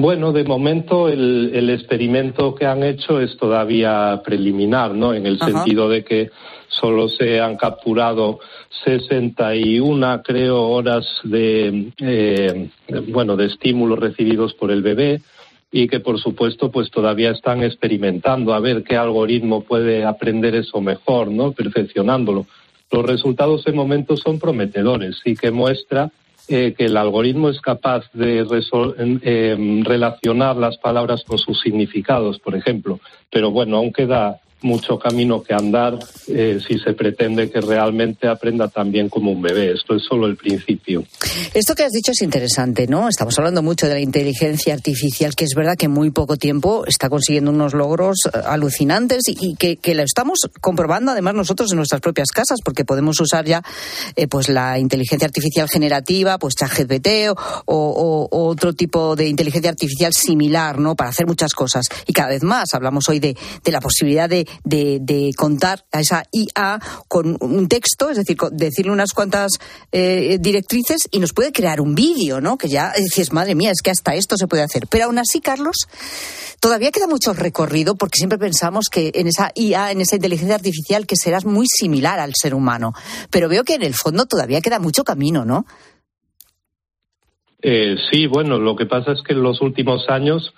Bueno, 0.00 0.32
de 0.32 0.44
momento 0.44 1.10
el, 1.10 1.68
experimento 1.68 2.54
que 2.54 2.64
han 2.64 2.82
hecho 2.82 3.20
es 3.20 3.36
todavía 3.36 4.22
preliminar, 4.24 4.94
¿no? 4.94 5.12
En 5.12 5.26
el 5.26 5.38
sentido 5.38 5.90
de 5.90 6.04
que 6.04 6.30
solo 6.68 7.06
se 7.10 7.38
han 7.38 7.58
capturado 7.58 8.38
61, 8.82 10.22
creo, 10.24 10.68
horas 10.68 11.06
de, 11.22 11.92
eh, 11.98 12.70
bueno, 13.08 13.36
de 13.36 13.44
estímulos 13.44 13.98
recibidos 13.98 14.54
por 14.54 14.70
el 14.70 14.80
bebé 14.80 15.20
y 15.70 15.86
que 15.86 16.00
por 16.00 16.18
supuesto 16.18 16.70
pues 16.70 16.90
todavía 16.90 17.32
están 17.32 17.62
experimentando 17.62 18.54
a 18.54 18.60
ver 18.60 18.82
qué 18.84 18.96
algoritmo 18.96 19.64
puede 19.64 20.06
aprender 20.06 20.54
eso 20.54 20.80
mejor, 20.80 21.30
¿no? 21.30 21.52
Perfeccionándolo. 21.52 22.46
Los 22.90 23.04
resultados 23.04 23.64
de 23.64 23.72
momento 23.72 24.16
son 24.16 24.38
prometedores 24.38 25.20
y 25.26 25.36
que 25.36 25.50
muestra 25.50 26.10
eh, 26.48 26.74
que 26.76 26.86
el 26.86 26.96
algoritmo 26.96 27.48
es 27.48 27.60
capaz 27.60 28.04
de 28.12 28.44
eh, 29.22 29.82
relacionar 29.84 30.56
las 30.56 30.76
palabras 30.78 31.24
con 31.24 31.38
sus 31.38 31.60
significados, 31.60 32.38
por 32.38 32.54
ejemplo. 32.54 33.00
Pero 33.30 33.50
bueno, 33.50 33.76
aún 33.76 33.92
queda 33.92 34.40
mucho 34.62 34.98
camino 34.98 35.42
que 35.42 35.54
andar 35.54 35.98
eh, 36.28 36.60
si 36.66 36.78
se 36.78 36.92
pretende 36.92 37.50
que 37.50 37.60
realmente 37.60 38.28
aprenda 38.28 38.68
también 38.68 39.08
como 39.08 39.32
un 39.32 39.42
bebé. 39.42 39.72
Esto 39.72 39.94
es 39.94 40.02
solo 40.04 40.26
el 40.26 40.36
principio. 40.36 41.04
Esto 41.54 41.74
que 41.74 41.84
has 41.84 41.92
dicho 41.92 42.12
es 42.12 42.22
interesante, 42.22 42.86
¿no? 42.86 43.08
Estamos 43.08 43.38
hablando 43.38 43.62
mucho 43.62 43.86
de 43.86 43.94
la 43.94 44.00
inteligencia 44.00 44.74
artificial, 44.74 45.34
que 45.34 45.44
es 45.44 45.54
verdad 45.54 45.76
que 45.76 45.86
en 45.86 45.92
muy 45.92 46.10
poco 46.10 46.36
tiempo 46.36 46.84
está 46.86 47.08
consiguiendo 47.08 47.50
unos 47.50 47.74
logros 47.74 48.18
eh, 48.26 48.38
alucinantes 48.44 49.22
y, 49.26 49.54
que, 49.56 49.78
lo 49.94 50.02
estamos 50.02 50.38
comprobando 50.60 51.12
además 51.12 51.34
nosotros 51.34 51.72
en 51.72 51.78
nuestras 51.78 52.00
propias 52.00 52.30
casas, 52.30 52.58
porque 52.64 52.84
podemos 52.84 53.18
usar 53.20 53.44
ya 53.44 53.62
eh, 54.14 54.28
pues 54.28 54.48
la 54.48 54.78
inteligencia 54.78 55.26
artificial 55.26 55.68
generativa, 55.68 56.38
pues 56.38 56.54
ChatGPT 56.54 57.08
o, 57.30 57.38
o, 57.66 58.48
otro 58.48 58.72
tipo 58.72 59.16
de 59.16 59.28
inteligencia 59.28 59.70
artificial 59.70 60.12
similar, 60.12 60.78
¿no? 60.78 60.94
Para 60.94 61.10
hacer 61.10 61.26
muchas 61.26 61.54
cosas. 61.54 61.86
Y 62.06 62.12
cada 62.12 62.28
vez 62.28 62.42
más 62.42 62.74
hablamos 62.74 63.08
hoy 63.08 63.18
de 63.18 63.36
la 63.64 63.80
posibilidad 63.80 64.28
de 64.28 64.46
de, 64.64 65.32
contar 65.36 65.84
a 65.92 66.00
esa 66.00 66.24
IA 66.32 66.80
con 67.08 67.36
un 67.40 67.68
texto, 67.68 68.10
es 68.10 68.16
decir, 68.16 68.36
decirle 68.52 68.92
unas 68.92 69.12
cuantas 69.12 69.52
eh, 69.92 70.38
directrices 70.40 71.08
y 71.10 71.18
nos 71.18 71.32
puede 71.32 71.52
crear 71.52 71.80
un 71.80 71.94
vídeo, 71.94 72.40
¿no? 72.40 72.58
Que 72.58 72.68
ya 72.68 72.92
dices, 72.96 73.32
madre 73.32 73.54
mía, 73.54 73.70
es 73.70 73.82
que 73.82 73.90
hasta 73.90 74.14
esto 74.14 74.36
se 74.36 74.46
puede 74.46 74.62
hacer. 74.62 74.86
Pero 74.88 75.06
aún 75.06 75.18
así, 75.18 75.40
Carlos, 75.40 75.76
todavía 76.60 76.90
queda 76.90 77.06
mucho 77.06 77.32
recorrido 77.32 77.96
porque 77.96 78.18
siempre 78.18 78.38
pensamos 78.38 78.86
que 78.90 79.10
en 79.14 79.26
esa 79.26 79.50
IA, 79.54 79.92
en 79.92 80.00
esa 80.00 80.16
inteligencia 80.16 80.54
artificial, 80.54 81.06
que 81.06 81.16
serás 81.16 81.44
muy 81.44 81.66
similar 81.66 82.20
al 82.20 82.32
ser 82.34 82.54
humano. 82.54 82.92
Pero 83.30 83.48
veo 83.48 83.64
que 83.64 83.74
en 83.74 83.82
el 83.82 83.94
fondo 83.94 84.26
todavía 84.26 84.60
queda 84.60 84.78
mucho 84.78 85.04
camino, 85.04 85.44
¿no? 85.44 85.66
Eh, 87.62 87.96
sí, 88.10 88.26
bueno, 88.26 88.58
lo 88.58 88.76
que 88.76 88.86
pasa 88.86 89.12
es 89.12 89.22
que 89.22 89.34
en 89.34 89.42
los 89.42 89.60
últimos 89.60 90.08
años 90.08 90.54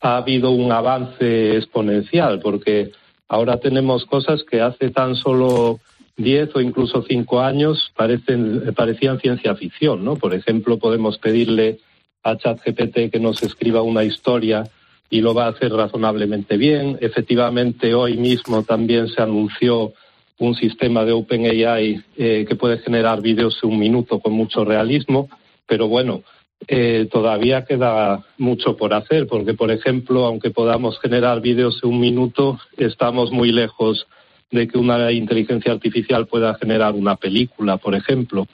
ha 0.00 0.16
habido 0.16 0.50
un 0.50 0.72
avance 0.72 1.56
exponencial, 1.56 2.40
porque 2.40 2.92
ahora 3.32 3.56
tenemos 3.56 4.04
cosas 4.04 4.44
que 4.44 4.60
hace 4.60 4.90
tan 4.90 5.16
solo 5.16 5.80
10 6.18 6.54
o 6.54 6.60
incluso 6.60 7.02
5 7.02 7.40
años 7.40 7.90
parecen, 7.96 8.74
parecían 8.76 9.20
ciencia 9.20 9.56
ficción, 9.56 10.04
¿no? 10.04 10.16
Por 10.16 10.34
ejemplo, 10.34 10.78
podemos 10.78 11.16
pedirle 11.16 11.78
a 12.22 12.36
ChatGPT 12.36 13.10
que 13.10 13.18
nos 13.18 13.42
escriba 13.42 13.80
una 13.80 14.04
historia 14.04 14.64
y 15.08 15.22
lo 15.22 15.32
va 15.32 15.46
a 15.46 15.48
hacer 15.48 15.72
razonablemente 15.72 16.58
bien. 16.58 16.98
Efectivamente, 17.00 17.94
hoy 17.94 18.18
mismo 18.18 18.64
también 18.64 19.08
se 19.08 19.22
anunció 19.22 19.94
un 20.38 20.54
sistema 20.54 21.06
de 21.06 21.12
OpenAI 21.12 22.04
eh, 22.18 22.44
que 22.46 22.56
puede 22.56 22.80
generar 22.80 23.22
vídeos 23.22 23.58
en 23.62 23.70
un 23.70 23.78
minuto 23.78 24.20
con 24.20 24.34
mucho 24.34 24.62
realismo, 24.62 25.30
pero 25.66 25.88
bueno, 25.88 26.22
eh, 26.68 27.08
todavía 27.10 27.64
queda 27.64 28.24
mucho 28.38 28.76
por 28.76 28.94
hacer, 28.94 29.26
porque, 29.26 29.54
por 29.54 29.70
ejemplo, 29.70 30.24
aunque 30.26 30.50
podamos 30.50 30.98
generar 31.00 31.40
vídeos 31.40 31.80
en 31.82 31.90
un 31.90 32.00
minuto, 32.00 32.60
estamos 32.76 33.32
muy 33.32 33.50
lejos 33.52 34.06
de 34.50 34.68
que 34.68 34.78
una 34.78 35.10
inteligencia 35.10 35.72
artificial 35.72 36.26
pueda 36.26 36.54
generar 36.54 36.94
una 36.94 37.16
película, 37.16 37.78
por 37.78 37.94
ejemplo, 37.94 38.46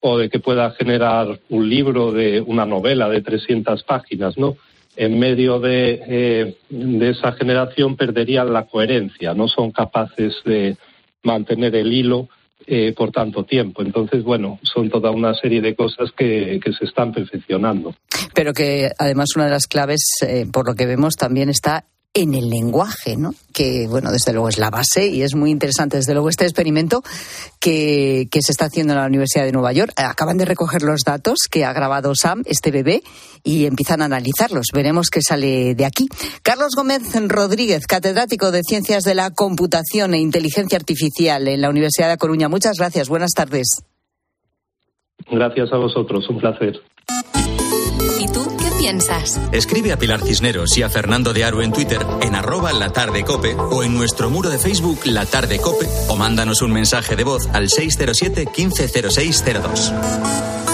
o 0.00 0.18
de 0.18 0.28
que 0.28 0.40
pueda 0.40 0.72
generar 0.72 1.40
un 1.48 1.68
libro 1.68 2.12
de 2.12 2.40
una 2.40 2.66
novela 2.66 3.08
de 3.08 3.22
300 3.22 3.82
páginas, 3.84 4.36
¿no? 4.36 4.56
En 4.96 5.18
medio 5.18 5.58
de, 5.58 6.02
eh, 6.06 6.56
de 6.68 7.10
esa 7.10 7.32
generación 7.32 7.96
perderían 7.96 8.52
la 8.52 8.66
coherencia, 8.66 9.32
no 9.32 9.48
son 9.48 9.72
capaces 9.72 10.34
de 10.44 10.76
mantener 11.22 11.74
el 11.74 11.92
hilo 11.92 12.28
eh, 12.66 12.92
por 12.96 13.10
tanto 13.10 13.44
tiempo. 13.44 13.82
Entonces, 13.82 14.22
bueno, 14.22 14.58
son 14.62 14.90
toda 14.90 15.10
una 15.10 15.34
serie 15.34 15.60
de 15.60 15.74
cosas 15.74 16.10
que, 16.16 16.60
que 16.62 16.72
se 16.72 16.84
están 16.84 17.12
perfeccionando. 17.12 17.94
Pero 18.34 18.52
que 18.52 18.90
además 18.98 19.30
una 19.36 19.44
de 19.46 19.50
las 19.50 19.66
claves, 19.66 20.02
eh, 20.26 20.46
por 20.52 20.66
lo 20.66 20.74
que 20.74 20.86
vemos, 20.86 21.14
también 21.16 21.48
está 21.48 21.84
en 22.14 22.34
el 22.34 22.48
lenguaje, 22.48 23.16
¿no? 23.16 23.34
Que, 23.52 23.88
bueno, 23.88 24.12
desde 24.12 24.32
luego 24.32 24.48
es 24.48 24.56
la 24.56 24.70
base 24.70 25.08
y 25.08 25.22
es 25.22 25.34
muy 25.34 25.50
interesante, 25.50 25.96
desde 25.96 26.12
luego, 26.12 26.28
este 26.28 26.44
experimento 26.44 27.02
que, 27.58 28.28
se 28.32 28.52
está 28.52 28.66
haciendo 28.66 28.92
en 28.92 29.00
la 29.00 29.06
Universidad 29.06 29.44
de 29.44 29.52
Nueva 29.52 29.72
York. 29.72 29.92
Acaban 29.96 30.38
de 30.38 30.44
recoger 30.44 30.82
los 30.82 31.00
datos 31.04 31.40
que 31.50 31.64
ha 31.64 31.72
grabado 31.72 32.14
Sam, 32.14 32.42
este 32.46 32.70
bebé, 32.70 33.02
y 33.42 33.66
empiezan 33.66 34.00
a 34.00 34.04
analizarlos. 34.04 34.68
Veremos 34.72 35.10
qué 35.10 35.20
sale 35.22 35.74
de 35.74 35.84
aquí. 35.84 36.06
Carlos 36.42 36.74
Gómez 36.76 37.02
Rodríguez, 37.28 37.86
catedrático 37.86 38.52
de 38.52 38.62
Ciencias 38.62 39.02
de 39.02 39.16
la 39.16 39.30
Computación 39.30 40.14
e 40.14 40.18
Inteligencia 40.18 40.78
Artificial 40.78 41.48
en 41.48 41.60
la 41.60 41.68
Universidad 41.68 42.08
de 42.08 42.16
Coruña. 42.16 42.48
Muchas 42.48 42.78
gracias. 42.78 43.08
Buenas 43.08 43.32
tardes. 43.32 43.82
Gracias 45.30 45.72
a 45.72 45.76
vosotros. 45.76 46.28
Un 46.28 46.38
placer. 46.38 46.80
Escribe 49.52 49.92
a 49.92 49.98
Pilar 49.98 50.20
Cisneros 50.20 50.76
y 50.76 50.82
a 50.82 50.90
Fernando 50.90 51.32
de 51.32 51.44
Aro 51.44 51.62
en 51.62 51.72
Twitter 51.72 52.04
en 52.20 52.34
arroba 52.34 52.70
la 52.74 52.90
tarde 52.90 53.24
cope 53.24 53.54
o 53.54 53.82
en 53.82 53.94
nuestro 53.94 54.28
muro 54.28 54.50
de 54.50 54.58
Facebook 54.58 55.00
La 55.06 55.24
Tarde 55.24 55.58
Cope 55.58 55.88
o 56.08 56.16
mándanos 56.16 56.60
un 56.60 56.72
mensaje 56.72 57.16
de 57.16 57.24
voz 57.24 57.48
al 57.54 57.70
607 57.70 58.46
150602. 58.54 60.73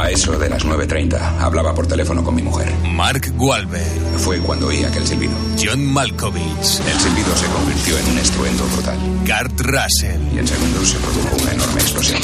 A 0.00 0.08
eso 0.08 0.32
de 0.38 0.48
las 0.48 0.64
9.30 0.64 1.40
hablaba 1.40 1.74
por 1.74 1.86
teléfono 1.86 2.24
con 2.24 2.34
mi 2.34 2.40
mujer. 2.40 2.72
Mark 2.84 3.34
Wahlberg. 3.36 4.00
Fue 4.16 4.38
cuando 4.38 4.68
oí 4.68 4.82
aquel 4.82 5.06
silbido. 5.06 5.34
John 5.62 5.84
Malkovich. 5.84 6.80
El 6.86 7.00
silbido 7.00 7.36
se 7.36 7.46
convirtió 7.48 7.98
en 7.98 8.08
un 8.08 8.18
estruendo 8.18 8.64
brutal. 8.64 8.98
Kurt 9.26 9.60
Russell. 9.60 10.22
Y 10.34 10.38
en 10.38 10.48
segundos 10.48 10.88
se 10.88 10.96
produjo 11.00 11.36
una 11.42 11.52
enorme 11.52 11.80
explosión. 11.82 12.18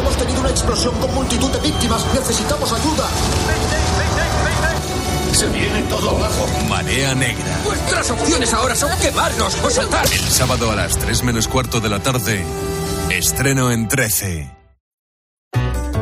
Hemos 0.00 0.16
tenido 0.16 0.40
una 0.40 0.50
explosión 0.50 0.96
con 0.96 1.14
multitud 1.14 1.48
de 1.52 1.60
víctimas. 1.60 2.04
Necesitamos 2.12 2.72
ayuda. 2.72 3.08
Se 5.32 5.46
viene 5.50 5.82
todo 5.82 6.10
abajo. 6.10 6.48
Marea 6.68 7.14
negra. 7.14 7.60
Nuestras 7.64 8.10
opciones 8.10 8.52
ahora 8.52 8.74
son 8.74 8.90
quemarnos 8.98 9.56
o 9.62 9.70
saltar. 9.70 10.04
El 10.12 10.18
sábado 10.28 10.72
a 10.72 10.74
las 10.74 10.98
3 10.98 11.22
menos 11.22 11.46
cuarto 11.46 11.80
de 11.80 11.88
la 11.88 12.00
tarde. 12.00 12.44
Estreno 13.10 13.70
en 13.70 13.86
13. 13.86 14.55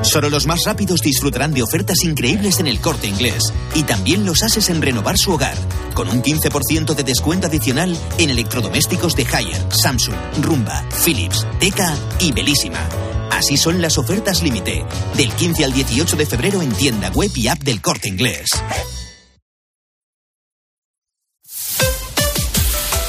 Solo 0.04 0.28
los 0.28 0.46
más 0.46 0.64
rápidos 0.64 1.00
disfrutarán 1.00 1.52
de 1.52 1.62
ofertas 1.62 2.04
increíbles 2.04 2.60
en 2.60 2.66
el 2.66 2.80
corte 2.80 3.08
inglés. 3.08 3.52
Y 3.74 3.82
también 3.82 4.24
los 4.24 4.42
haces 4.42 4.68
en 4.68 4.82
renovar 4.82 5.16
su 5.16 5.32
hogar. 5.32 5.56
Con 5.94 6.08
un 6.08 6.22
15% 6.22 6.94
de 6.94 7.02
descuento 7.02 7.46
adicional 7.46 7.96
en 8.18 8.30
electrodomésticos 8.30 9.16
de 9.16 9.26
Haier, 9.26 9.60
Samsung, 9.70 10.14
Rumba, 10.42 10.84
Philips, 11.04 11.46
Teca 11.58 11.96
y 12.20 12.32
Belísima. 12.32 12.80
Así 13.32 13.56
son 13.56 13.80
las 13.80 13.98
ofertas 13.98 14.42
límite. 14.42 14.84
Del 15.16 15.32
15 15.32 15.64
al 15.64 15.72
18 15.72 16.16
de 16.16 16.26
febrero 16.26 16.62
en 16.62 16.72
tienda 16.72 17.10
web 17.10 17.30
y 17.34 17.48
app 17.48 17.58
del 17.60 17.80
corte 17.80 18.08
inglés. 18.08 18.50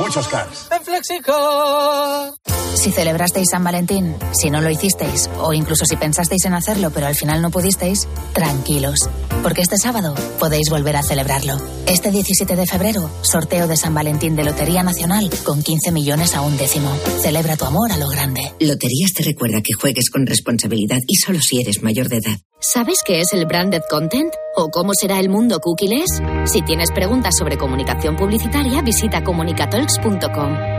Muchos 0.00 0.28
cars. 0.28 0.68
En 0.70 0.82
Flexicar. 0.82 2.32
Si 2.74 2.90
celebrasteis 2.90 3.48
San 3.50 3.62
Valentín, 3.62 4.16
si 4.32 4.48
no 4.48 4.62
lo 4.62 4.70
hicisteis, 4.70 5.28
o 5.40 5.52
incluso 5.52 5.84
si 5.84 5.96
pensasteis 5.96 6.46
en 6.46 6.54
hacerlo 6.54 6.90
pero 6.90 7.06
al 7.06 7.14
final 7.14 7.42
no 7.42 7.50
pudisteis, 7.50 8.08
tranquilos, 8.32 9.10
porque 9.42 9.60
este 9.60 9.76
sábado 9.76 10.14
podéis 10.38 10.70
volver 10.70 10.96
a 10.96 11.02
celebrarlo. 11.02 11.58
Este 11.86 12.10
17 12.10 12.56
de 12.56 12.66
febrero, 12.66 13.10
sorteo 13.22 13.66
de 13.66 13.76
San 13.76 13.94
Valentín 13.94 14.36
de 14.36 14.44
Lotería 14.44 14.82
Nacional 14.82 15.28
con 15.44 15.62
15 15.62 15.92
millones 15.92 16.34
a 16.34 16.40
un 16.40 16.56
décimo. 16.56 16.90
Celebra 17.20 17.56
tu 17.56 17.66
amor 17.66 17.92
a 17.92 17.98
lo 17.98 18.08
grande. 18.08 18.54
Loterías 18.60 19.12
te 19.12 19.24
recuerda 19.24 19.60
que 19.60 19.74
juegues 19.78 20.08
con 20.08 20.26
responsabilidad 20.26 21.00
y 21.06 21.16
solo 21.16 21.40
si 21.40 21.60
eres 21.60 21.82
mayor 21.82 22.08
de 22.08 22.18
edad. 22.18 22.38
¿Sabes 22.62 22.98
qué 23.04 23.20
es 23.20 23.32
el 23.32 23.46
branded 23.46 23.80
content? 23.88 24.32
¿O 24.54 24.68
cómo 24.68 24.92
será 24.94 25.18
el 25.18 25.30
mundo 25.30 25.60
cookieless? 25.60 26.20
Si 26.44 26.60
tienes 26.62 26.90
preguntas 26.92 27.34
sobre 27.38 27.56
comunicación 27.56 28.16
publicitaria, 28.16 28.82
visita 28.82 29.24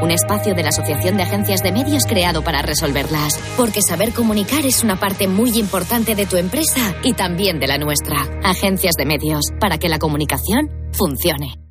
un 0.02 0.12
espacio 0.12 0.54
de 0.54 0.64
la 0.64 0.70
Asociación 0.70 1.18
de 1.18 1.24
Agencias 1.24 1.64
de 1.64 1.72
Medios 1.72 2.04
creado 2.06 2.44
para 2.44 2.62
resolverlas. 2.62 3.38
Porque 3.58 3.82
saber 3.82 4.14
comunicar 4.14 4.66
es 4.66 4.84
una 4.84 5.00
parte 5.00 5.28
muy 5.28 5.58
importante 5.58 6.16
de 6.16 6.26
tu 6.26 6.38
empresa 6.38 6.94
y 7.04 7.14
también 7.14 7.60
de 7.60 7.68
la 7.68 7.78
nuestra. 7.78 8.18
Agencias 8.44 8.96
de 8.96 9.06
Medios, 9.06 9.46
para 9.60 9.78
que 9.78 9.90
la 9.90 10.00
comunicación 10.00 10.70
funcione. 10.94 11.71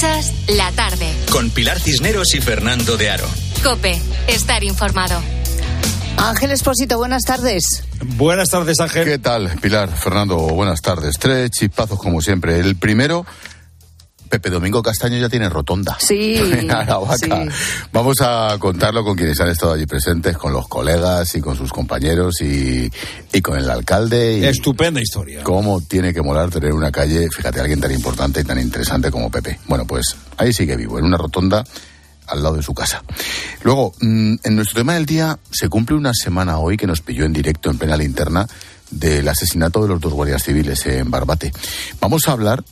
Escuchas 0.00 0.32
la 0.56 0.72
tarde. 0.72 1.12
Con 1.30 1.50
Pilar 1.50 1.78
Cisneros 1.78 2.34
y 2.34 2.40
Fernando 2.40 2.96
de 2.96 3.10
Aro. 3.10 3.26
Cope, 3.62 4.00
estar 4.28 4.64
informado. 4.64 5.20
Ángel 6.16 6.52
Espósito, 6.52 6.96
buenas 6.96 7.22
tardes. 7.24 7.84
Buenas 8.16 8.48
tardes, 8.48 8.80
Ángel. 8.80 9.04
¿Qué 9.04 9.18
tal, 9.18 9.50
Pilar? 9.60 9.90
Fernando, 9.90 10.38
buenas 10.38 10.80
tardes. 10.80 11.16
Tres 11.18 11.50
chispazos 11.50 11.98
como 11.98 12.22
siempre. 12.22 12.60
El 12.60 12.76
primero, 12.76 13.26
Pepe 14.30 14.48
Domingo 14.48 14.82
Castaño 14.82 15.18
ya 15.18 15.28
tiene 15.28 15.48
rotonda. 15.48 15.98
Sí. 16.00 16.36
Aravaca. 16.70 17.16
sí. 17.18 17.30
Vamos 17.92 18.16
a 18.20 18.56
contarlo 18.58 19.04
con 19.04 19.16
quienes 19.16 19.38
han 19.40 19.48
estado 19.48 19.72
allí 19.72 19.86
presentes, 19.86 20.38
con 20.38 20.52
los 20.52 20.68
colegas 20.68 21.34
y 21.34 21.40
con 21.40 21.56
sus 21.56 21.72
compañeros 21.72 22.40
y, 22.40 22.90
y 23.32 23.42
con 23.42 23.58
el 23.58 23.68
alcalde. 23.68 24.38
Y 24.38 24.44
Estupenda 24.46 25.00
historia. 25.00 25.42
cómo 25.42 25.80
tiene 25.80 26.14
que 26.14 26.22
molar 26.22 26.48
tener 26.50 26.72
una 26.72 26.92
calle, 26.92 27.28
fíjate, 27.28 27.60
alguien 27.60 27.80
tan 27.80 27.90
importante 27.92 28.40
y 28.40 28.44
tan 28.44 28.58
interesante 28.60 29.10
como 29.10 29.30
Pepe. 29.30 29.58
Bueno, 29.66 29.84
pues 29.84 30.16
ahí 30.36 30.52
sigue 30.52 30.76
vivo, 30.76 30.98
en 30.98 31.04
una 31.04 31.16
rotonda 31.16 31.64
al 32.28 32.42
lado 32.42 32.56
de 32.56 32.62
su 32.62 32.72
casa. 32.72 33.02
Luego, 33.62 33.92
mm, 34.00 34.36
en 34.44 34.54
nuestro 34.56 34.80
tema 34.80 34.94
del 34.94 35.06
día, 35.06 35.38
se 35.50 35.68
cumple 35.68 35.96
una 35.96 36.12
semana 36.14 36.58
hoy 36.58 36.76
que 36.76 36.86
nos 36.86 37.00
pilló 37.00 37.24
en 37.24 37.32
directo 37.32 37.70
en 37.70 37.78
plena 37.78 37.96
linterna 37.96 38.46
del 38.92 39.28
asesinato 39.28 39.82
de 39.82 39.88
los 39.88 40.00
dos 40.00 40.12
guardias 40.12 40.42
civiles 40.44 40.86
en 40.86 41.10
Barbate. 41.10 41.52
Vamos 42.00 42.28
a 42.28 42.32
hablar 42.32 42.62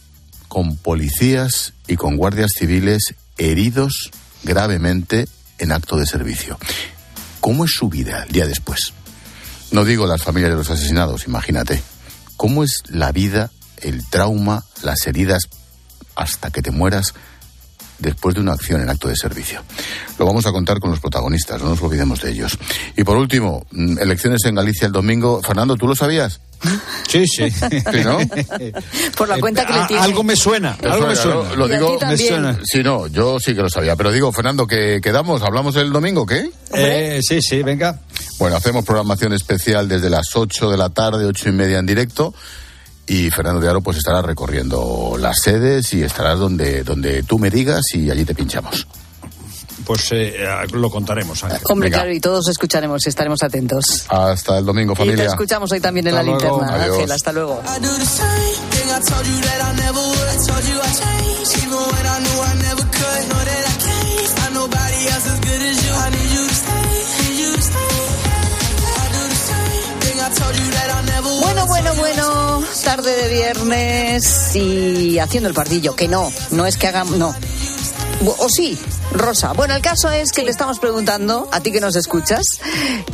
con 0.48 0.76
policías 0.76 1.74
y 1.86 1.96
con 1.96 2.16
guardias 2.16 2.52
civiles 2.56 3.14
heridos 3.36 4.10
gravemente 4.42 5.28
en 5.58 5.72
acto 5.72 5.96
de 5.96 6.06
servicio. 6.06 6.58
¿Cómo 7.40 7.64
es 7.64 7.72
su 7.72 7.88
vida 7.88 8.24
el 8.24 8.32
día 8.32 8.46
después? 8.46 8.92
No 9.70 9.84
digo 9.84 10.06
las 10.06 10.22
familias 10.22 10.50
de 10.50 10.56
los 10.56 10.70
asesinados, 10.70 11.26
imagínate. 11.26 11.82
¿Cómo 12.36 12.64
es 12.64 12.82
la 12.88 13.12
vida, 13.12 13.50
el 13.78 14.04
trauma, 14.06 14.64
las 14.82 15.06
heridas 15.06 15.48
hasta 16.16 16.50
que 16.50 16.62
te 16.62 16.70
mueras 16.70 17.14
después 17.98 18.34
de 18.34 18.40
una 18.40 18.52
acción 18.52 18.80
en 18.80 18.88
acto 18.88 19.08
de 19.08 19.16
servicio? 19.16 19.62
Lo 20.18 20.26
vamos 20.26 20.46
a 20.46 20.52
contar 20.52 20.80
con 20.80 20.90
los 20.90 21.00
protagonistas, 21.00 21.62
no 21.62 21.70
nos 21.70 21.82
olvidemos 21.82 22.20
de 22.20 22.30
ellos. 22.30 22.58
Y 22.96 23.04
por 23.04 23.16
último, 23.16 23.66
mm, 23.70 23.98
elecciones 23.98 24.44
en 24.44 24.54
Galicia 24.54 24.86
el 24.86 24.92
domingo. 24.92 25.40
Fernando, 25.42 25.76
¿tú 25.76 25.86
lo 25.86 25.94
sabías? 25.94 26.40
Sí, 27.08 27.24
sí. 27.26 27.50
¿Sí, 27.50 28.04
no? 28.04 28.18
Por 29.16 29.28
la 29.28 29.38
cuenta 29.38 29.64
que 29.64 29.72
le 29.72 29.86
tiene. 29.86 30.02
algo 30.02 30.24
me 30.24 30.36
suena, 30.36 30.76
algo 30.82 31.06
me 31.06 31.16
suena. 31.16 31.54
Lo 31.54 31.68
digo, 31.68 31.98
me 32.00 32.16
suena. 32.16 32.58
Sí, 32.64 32.82
no, 32.82 33.06
yo 33.06 33.38
sí 33.38 33.54
que 33.54 33.62
lo 33.62 33.70
sabía. 33.70 33.96
Pero 33.96 34.10
digo, 34.10 34.32
Fernando, 34.32 34.66
que 34.66 35.00
quedamos, 35.02 35.42
hablamos 35.42 35.76
el 35.76 35.92
domingo, 35.92 36.26
¿qué? 36.26 36.50
Eh, 36.74 37.20
sí, 37.22 37.40
sí, 37.40 37.62
venga. 37.62 38.00
Bueno, 38.38 38.56
hacemos 38.56 38.84
programación 38.84 39.32
especial 39.32 39.88
desde 39.88 40.10
las 40.10 40.34
8 40.34 40.70
de 40.70 40.76
la 40.76 40.90
tarde, 40.90 41.24
ocho 41.24 41.48
y 41.48 41.52
media 41.52 41.78
en 41.78 41.86
directo. 41.86 42.34
Y 43.08 43.30
Fernando 43.30 43.60
de 43.60 43.68
Aro 43.68 43.80
pues 43.80 43.96
estará 43.96 44.20
recorriendo 44.22 45.16
las 45.18 45.36
sedes 45.42 45.92
y 45.94 46.02
estarás 46.02 46.38
donde, 46.38 46.82
donde 46.84 47.22
tú 47.22 47.38
me 47.38 47.50
digas 47.50 47.82
y 47.94 48.10
allí 48.10 48.24
te 48.24 48.34
pinchamos. 48.34 48.86
Pues 49.86 50.08
eh, 50.12 50.34
lo 50.72 50.90
contaremos, 50.90 51.42
Ángel. 51.44 51.60
Hombre, 51.70 51.86
Venga. 51.88 52.00
claro, 52.02 52.12
y 52.14 52.20
todos 52.20 52.46
escucharemos 52.48 53.06
y 53.06 53.08
estaremos 53.08 53.42
atentos. 53.42 54.04
Hasta 54.08 54.58
el 54.58 54.66
domingo, 54.66 54.92
Y 54.92 54.96
te 54.96 55.02
familia. 55.04 55.24
escuchamos 55.26 55.72
hoy 55.72 55.80
también 55.80 56.06
en 56.08 56.14
Hasta 56.14 56.22
la 56.24 56.30
luego. 56.36 56.58
linterna, 56.58 56.82
Adiós. 56.82 56.94
Ángel. 56.96 57.12
Hasta 57.12 57.32
luego. 57.32 57.62
Bueno, 71.40 71.66
bueno, 71.66 71.94
bueno, 71.94 72.64
tarde 72.84 73.14
de 73.14 73.28
viernes 73.28 74.56
y 74.56 75.18
haciendo 75.18 75.48
el 75.48 75.54
pardillo, 75.54 75.94
que 75.94 76.08
no, 76.08 76.32
no 76.50 76.66
es 76.66 76.76
que 76.76 76.86
hagamos, 76.86 77.16
no. 77.16 77.34
O 78.20 78.48
sí, 78.48 78.76
Rosa. 79.12 79.52
Bueno, 79.52 79.74
el 79.74 79.82
caso 79.82 80.10
es 80.10 80.32
que 80.32 80.42
te 80.42 80.50
estamos 80.50 80.80
preguntando, 80.80 81.48
a 81.52 81.60
ti 81.60 81.70
que 81.70 81.80
nos 81.80 81.94
escuchas, 81.94 82.42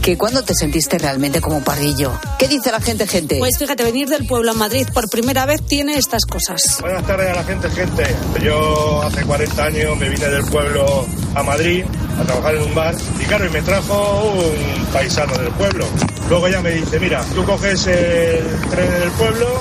que 0.00 0.16
cuándo 0.16 0.42
te 0.42 0.54
sentiste 0.54 0.98
realmente 0.98 1.42
como 1.42 1.58
un 1.58 1.64
pardillo. 1.64 2.12
¿Qué 2.38 2.48
dice 2.48 2.72
la 2.72 2.80
gente, 2.80 3.06
gente? 3.06 3.38
Pues 3.38 3.58
fíjate, 3.58 3.84
venir 3.84 4.08
del 4.08 4.26
pueblo 4.26 4.52
a 4.52 4.54
Madrid 4.54 4.86
por 4.94 5.10
primera 5.10 5.44
vez 5.44 5.60
tiene 5.66 5.98
estas 5.98 6.24
cosas. 6.24 6.62
Buenas 6.80 7.06
tardes 7.06 7.28
a 7.28 7.34
la 7.34 7.44
gente, 7.44 7.68
gente. 7.70 8.16
Yo 8.42 9.02
hace 9.02 9.24
40 9.24 9.64
años 9.64 9.98
me 9.98 10.08
vine 10.08 10.26
del 10.26 10.44
pueblo 10.44 11.06
a 11.34 11.42
Madrid 11.42 11.84
a 12.18 12.24
trabajar 12.24 12.54
en 12.54 12.62
un 12.62 12.74
bar 12.74 12.94
y 13.20 13.24
claro, 13.24 13.46
y 13.46 13.50
me 13.50 13.60
trajo 13.60 14.32
un 14.32 14.86
paisano 14.86 15.36
del 15.36 15.52
pueblo. 15.52 15.86
Luego 16.30 16.48
ya 16.48 16.62
me 16.62 16.70
dice, 16.70 16.98
mira, 16.98 17.22
tú 17.34 17.44
coges 17.44 17.86
el 17.88 18.42
tren 18.70 18.90
del 19.00 19.10
pueblo, 19.10 19.60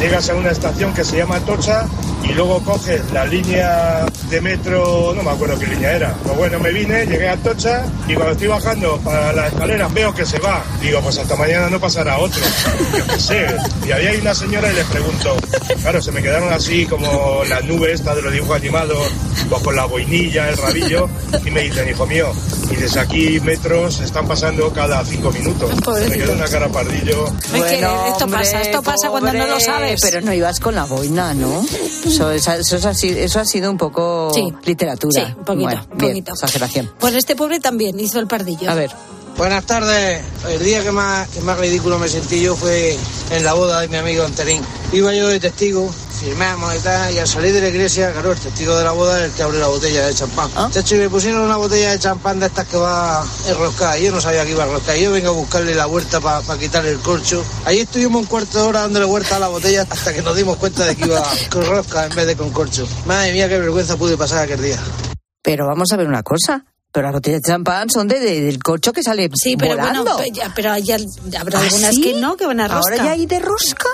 llegas 0.00 0.28
a 0.30 0.34
una 0.34 0.50
estación 0.50 0.92
que 0.92 1.04
se 1.04 1.18
llama 1.18 1.38
Tocha 1.40 1.86
y 2.24 2.32
luego 2.32 2.62
coges 2.62 3.02
la 3.12 3.24
línea 3.24 4.06
de 4.28 4.40
metro, 4.40 5.12
no 5.14 5.22
me 5.22 5.30
acuerdo 5.30 5.58
qué 5.58 5.66
línea 5.66 5.92
era. 5.92 6.14
Pues 6.22 6.36
bueno, 6.36 6.58
me 6.58 6.72
vine, 6.72 7.06
llegué 7.06 7.28
a 7.28 7.36
Tocha 7.36 7.84
y 8.06 8.14
cuando 8.14 8.32
estoy 8.32 8.48
bajando 8.48 8.98
para 8.98 9.32
las 9.32 9.52
escaleras 9.52 9.92
veo 9.92 10.14
que 10.14 10.24
se 10.24 10.38
va. 10.38 10.62
Digo, 10.80 11.00
pues 11.00 11.18
hasta 11.18 11.36
mañana 11.36 11.68
no 11.68 11.80
pasará 11.80 12.18
otro. 12.18 12.40
Yo 12.96 13.06
qué 13.06 13.20
sé. 13.20 13.46
Y 13.86 13.92
había 13.92 14.10
ahí 14.10 14.18
una 14.18 14.34
señora 14.34 14.70
y 14.70 14.74
le 14.74 14.84
pregunto, 14.84 15.36
claro, 15.80 16.00
se 16.02 16.12
me 16.12 16.22
quedaron 16.22 16.52
así 16.52 16.86
como 16.86 17.42
las 17.48 17.64
nubes 17.64 17.94
estas 17.94 18.16
de 18.16 18.22
los 18.22 18.32
dibujos 18.32 18.56
animados, 18.56 19.08
pues 19.48 19.62
con 19.62 19.74
la 19.74 19.86
boinilla, 19.86 20.48
el 20.48 20.56
rabillo, 20.56 21.08
y 21.44 21.50
me 21.50 21.62
dicen, 21.62 21.88
hijo 21.88 22.06
mío, 22.06 22.32
y 22.70 22.76
desde 22.76 23.00
aquí 23.00 23.40
metros 23.40 24.00
están 24.00 24.28
pasando 24.28 24.72
cada 24.72 25.04
cinco 25.04 25.32
minutos. 25.32 25.70
Me 26.08 26.16
quedó 26.16 26.32
una 26.32 26.46
cara 26.46 26.68
pardillo. 26.68 27.26
Es 27.26 27.62
que 27.62 27.74
esto 28.08 28.28
pasa, 28.28 28.62
esto 28.62 28.82
pasa 28.82 29.08
cuando 29.10 29.32
no 29.32 29.46
lo 29.46 29.52
pobre, 29.54 29.64
sabes. 29.64 30.00
Pero 30.02 30.20
no 30.20 30.32
ibas 30.32 30.60
con 30.60 30.74
la 30.74 30.84
boina, 30.84 31.34
¿no? 31.34 31.64
Eso, 32.10 32.30
eso, 32.32 32.52
eso 32.76 32.88
ha, 32.88 32.94
sido, 32.94 33.18
eso 33.18 33.38
ha 33.40 33.44
sido 33.44 33.70
un 33.70 33.78
poco 33.78 34.30
Sí. 34.34 34.52
literatura. 34.64 35.26
Sí, 35.26 35.32
un 35.38 35.44
poquito, 35.44 35.64
Bueno, 35.66 35.86
un 35.92 35.98
bien, 35.98 36.10
poquito. 36.12 36.32
exageración. 36.32 36.90
Pues 36.98 37.14
este 37.14 37.36
pobre 37.36 37.60
también 37.60 37.98
hizo 38.00 38.18
el 38.18 38.26
pardillo. 38.26 38.68
A 38.70 38.74
ver. 38.74 38.90
Buenas 39.36 39.64
tardes. 39.64 40.20
El 40.48 40.62
día 40.62 40.82
que 40.82 40.90
más, 40.90 41.28
que 41.28 41.40
más 41.40 41.56
ridículo 41.58 41.98
me 41.98 42.08
sentí 42.08 42.42
yo 42.42 42.56
fue 42.56 42.96
en 43.30 43.44
la 43.44 43.54
boda 43.54 43.80
de 43.80 43.88
mi 43.88 43.96
amigo 43.96 44.24
Anterín. 44.24 44.60
Iba 44.92 45.14
yo 45.14 45.28
de 45.28 45.38
testigo, 45.40 45.88
y 46.22 46.78
tal, 46.82 47.14
y 47.14 47.18
al 47.18 47.26
salir 47.26 47.52
de 47.54 47.60
la 47.62 47.68
iglesia, 47.68 48.12
claro, 48.12 48.32
el 48.32 48.38
testigo 48.38 48.76
de 48.76 48.84
la 48.84 48.92
boda 48.92 49.18
es 49.20 49.24
el 49.26 49.32
que 49.32 49.42
abre 49.42 49.58
la 49.58 49.68
botella 49.68 50.06
de 50.06 50.14
champán. 50.14 50.50
De 50.72 50.80
hecho, 50.80 50.96
y 50.96 50.98
me 50.98 51.08
pusieron 51.08 51.42
una 51.42 51.56
botella 51.56 51.92
de 51.92 51.98
champán 51.98 52.38
de 52.40 52.46
estas 52.46 52.66
que 52.66 52.76
va 52.76 53.24
enroscada. 53.48 53.98
y 53.98 54.04
Yo 54.04 54.12
no 54.12 54.20
sabía 54.20 54.44
que 54.44 54.50
iba 54.50 54.64
a 54.64 54.66
enroscar. 54.66 54.96
Y 54.98 55.02
Yo 55.02 55.12
vengo 55.12 55.28
a 55.28 55.32
buscarle 55.32 55.74
la 55.74 55.86
vuelta 55.86 56.20
para 56.20 56.42
quitarle 56.58 56.90
el 56.90 56.98
corcho. 57.00 57.42
Ahí 57.64 57.78
estuvimos 57.80 58.20
un 58.22 58.26
cuarto 58.26 58.58
de 58.62 58.68
hora 58.68 58.80
dándole 58.82 59.06
vuelta 59.06 59.36
a 59.36 59.38
la 59.38 59.48
botella 59.48 59.86
hasta 59.88 60.12
que 60.12 60.20
nos 60.22 60.36
dimos 60.36 60.56
cuenta 60.58 60.84
de 60.84 60.94
que 60.96 61.06
iba 61.06 61.22
con 61.50 61.64
rosca 61.64 62.06
en 62.06 62.14
vez 62.14 62.26
de 62.26 62.36
con 62.36 62.50
corcho. 62.50 62.86
Madre 63.06 63.32
mía, 63.32 63.48
qué 63.48 63.58
vergüenza 63.58 63.96
pude 63.96 64.16
pasar 64.18 64.44
aquel 64.44 64.60
día. 64.62 64.78
Pero 65.42 65.66
vamos 65.66 65.90
a 65.92 65.96
ver 65.96 66.06
una 66.06 66.22
cosa. 66.22 66.64
Pero 66.92 67.06
las 67.06 67.12
botellas 67.14 67.40
de 67.40 67.50
champán 67.52 67.88
son 67.88 68.08
de, 68.08 68.18
de- 68.18 68.40
del 68.42 68.60
corcho 68.62 68.92
que 68.92 69.02
sale 69.02 69.30
Sí, 69.34 69.56
pero 69.56 69.76
volando. 69.76 70.02
bueno, 70.02 70.16
pe- 70.18 70.30
ya- 70.32 70.52
pero 70.54 70.72
al- 70.72 70.82
habrá 71.38 71.58
¿Ah, 71.60 71.62
algunas 71.62 71.94
sí? 71.94 72.02
que 72.02 72.14
no, 72.14 72.36
que 72.36 72.46
van 72.46 72.58
a 72.60 72.66
rosca. 72.68 72.92
¿Ahora 72.92 73.04
ya 73.04 73.10
hay 73.12 73.26
de 73.26 73.38
rosca? 73.38 73.88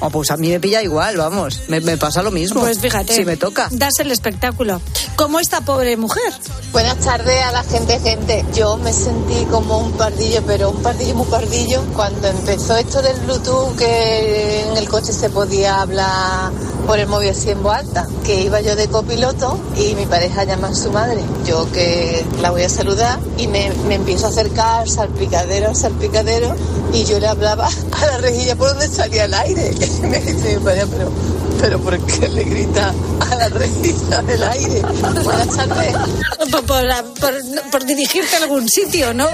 Oh, 0.00 0.08
pues 0.08 0.30
a 0.30 0.36
mí 0.36 0.48
me 0.48 0.60
pilla 0.60 0.82
igual, 0.82 1.16
vamos. 1.16 1.62
Me, 1.68 1.80
me 1.80 1.96
pasa 1.98 2.22
lo 2.22 2.30
mismo. 2.30 2.60
Pues 2.60 2.78
fíjate. 2.78 3.14
Si 3.14 3.24
me 3.24 3.36
toca. 3.36 3.68
Das 3.70 3.98
el 3.98 4.10
espectáculo. 4.10 4.80
Como 5.14 5.38
esta 5.40 5.60
pobre 5.60 5.96
mujer. 5.98 6.32
Buenas 6.72 6.96
tardes 6.98 7.42
a 7.42 7.52
la 7.52 7.62
gente, 7.64 8.00
gente. 8.00 8.44
Yo 8.54 8.78
me 8.78 8.92
sentí 8.92 9.44
como 9.50 9.78
un 9.78 9.92
pardillo, 9.92 10.42
pero 10.46 10.70
un 10.70 10.82
pardillo 10.82 11.14
muy 11.16 11.26
pardillo, 11.26 11.82
cuando 11.94 12.28
empezó 12.28 12.76
esto 12.76 13.02
del 13.02 13.18
Bluetooth, 13.20 13.76
que 13.76 14.66
en 14.70 14.76
el 14.76 14.88
coche 14.88 15.12
se 15.12 15.28
podía 15.28 15.82
hablar 15.82 16.52
por 16.86 16.98
el 16.98 17.06
móvil 17.06 17.30
así 17.30 17.50
en 17.50 17.62
voz 17.62 17.74
alta, 17.74 18.06
que 18.24 18.42
iba 18.42 18.60
yo 18.60 18.76
de 18.76 18.88
copiloto 18.88 19.60
y 19.76 19.94
mi 19.94 20.06
pareja 20.06 20.44
llama 20.44 20.68
a 20.68 20.74
su 20.74 20.90
madre. 20.90 21.22
Yo 21.44 21.70
que 21.72 22.24
la 22.40 22.50
voy 22.50 22.62
a 22.62 22.68
saludar 22.68 23.18
y 23.36 23.48
me, 23.48 23.70
me 23.86 23.96
empiezo 23.96 24.26
a 24.26 24.30
acercar 24.30 24.80
al 24.80 24.88
salpicadero, 24.88 25.68
al 25.68 25.76
salpicadero, 25.76 26.54
y 26.92 27.04
yo 27.04 27.18
le 27.20 27.28
hablaba 27.28 27.68
a 27.92 28.06
la 28.06 28.18
rejilla 28.18 28.56
por 28.56 28.68
donde 28.70 28.88
salía 28.88 29.24
el 29.24 29.34
aire. 29.34 29.70
Me 30.02 30.18
dice 30.20 30.56
mi 30.58 30.64
pareja, 30.64 30.86
pero, 31.60 31.78
¿por 31.80 31.98
qué 32.06 32.28
le 32.28 32.44
grita 32.44 32.94
a 33.30 33.34
la 33.36 33.48
rejilla 33.48 34.22
del 34.22 34.42
aire? 34.42 34.82
Por, 36.50 36.64
por- 36.64 37.14
por- 37.20 37.70
por 37.70 37.84
dirigirte 37.84 38.36
a 38.36 38.42
algún 38.42 38.68
sitio, 38.68 39.12
¿no? 39.14 39.26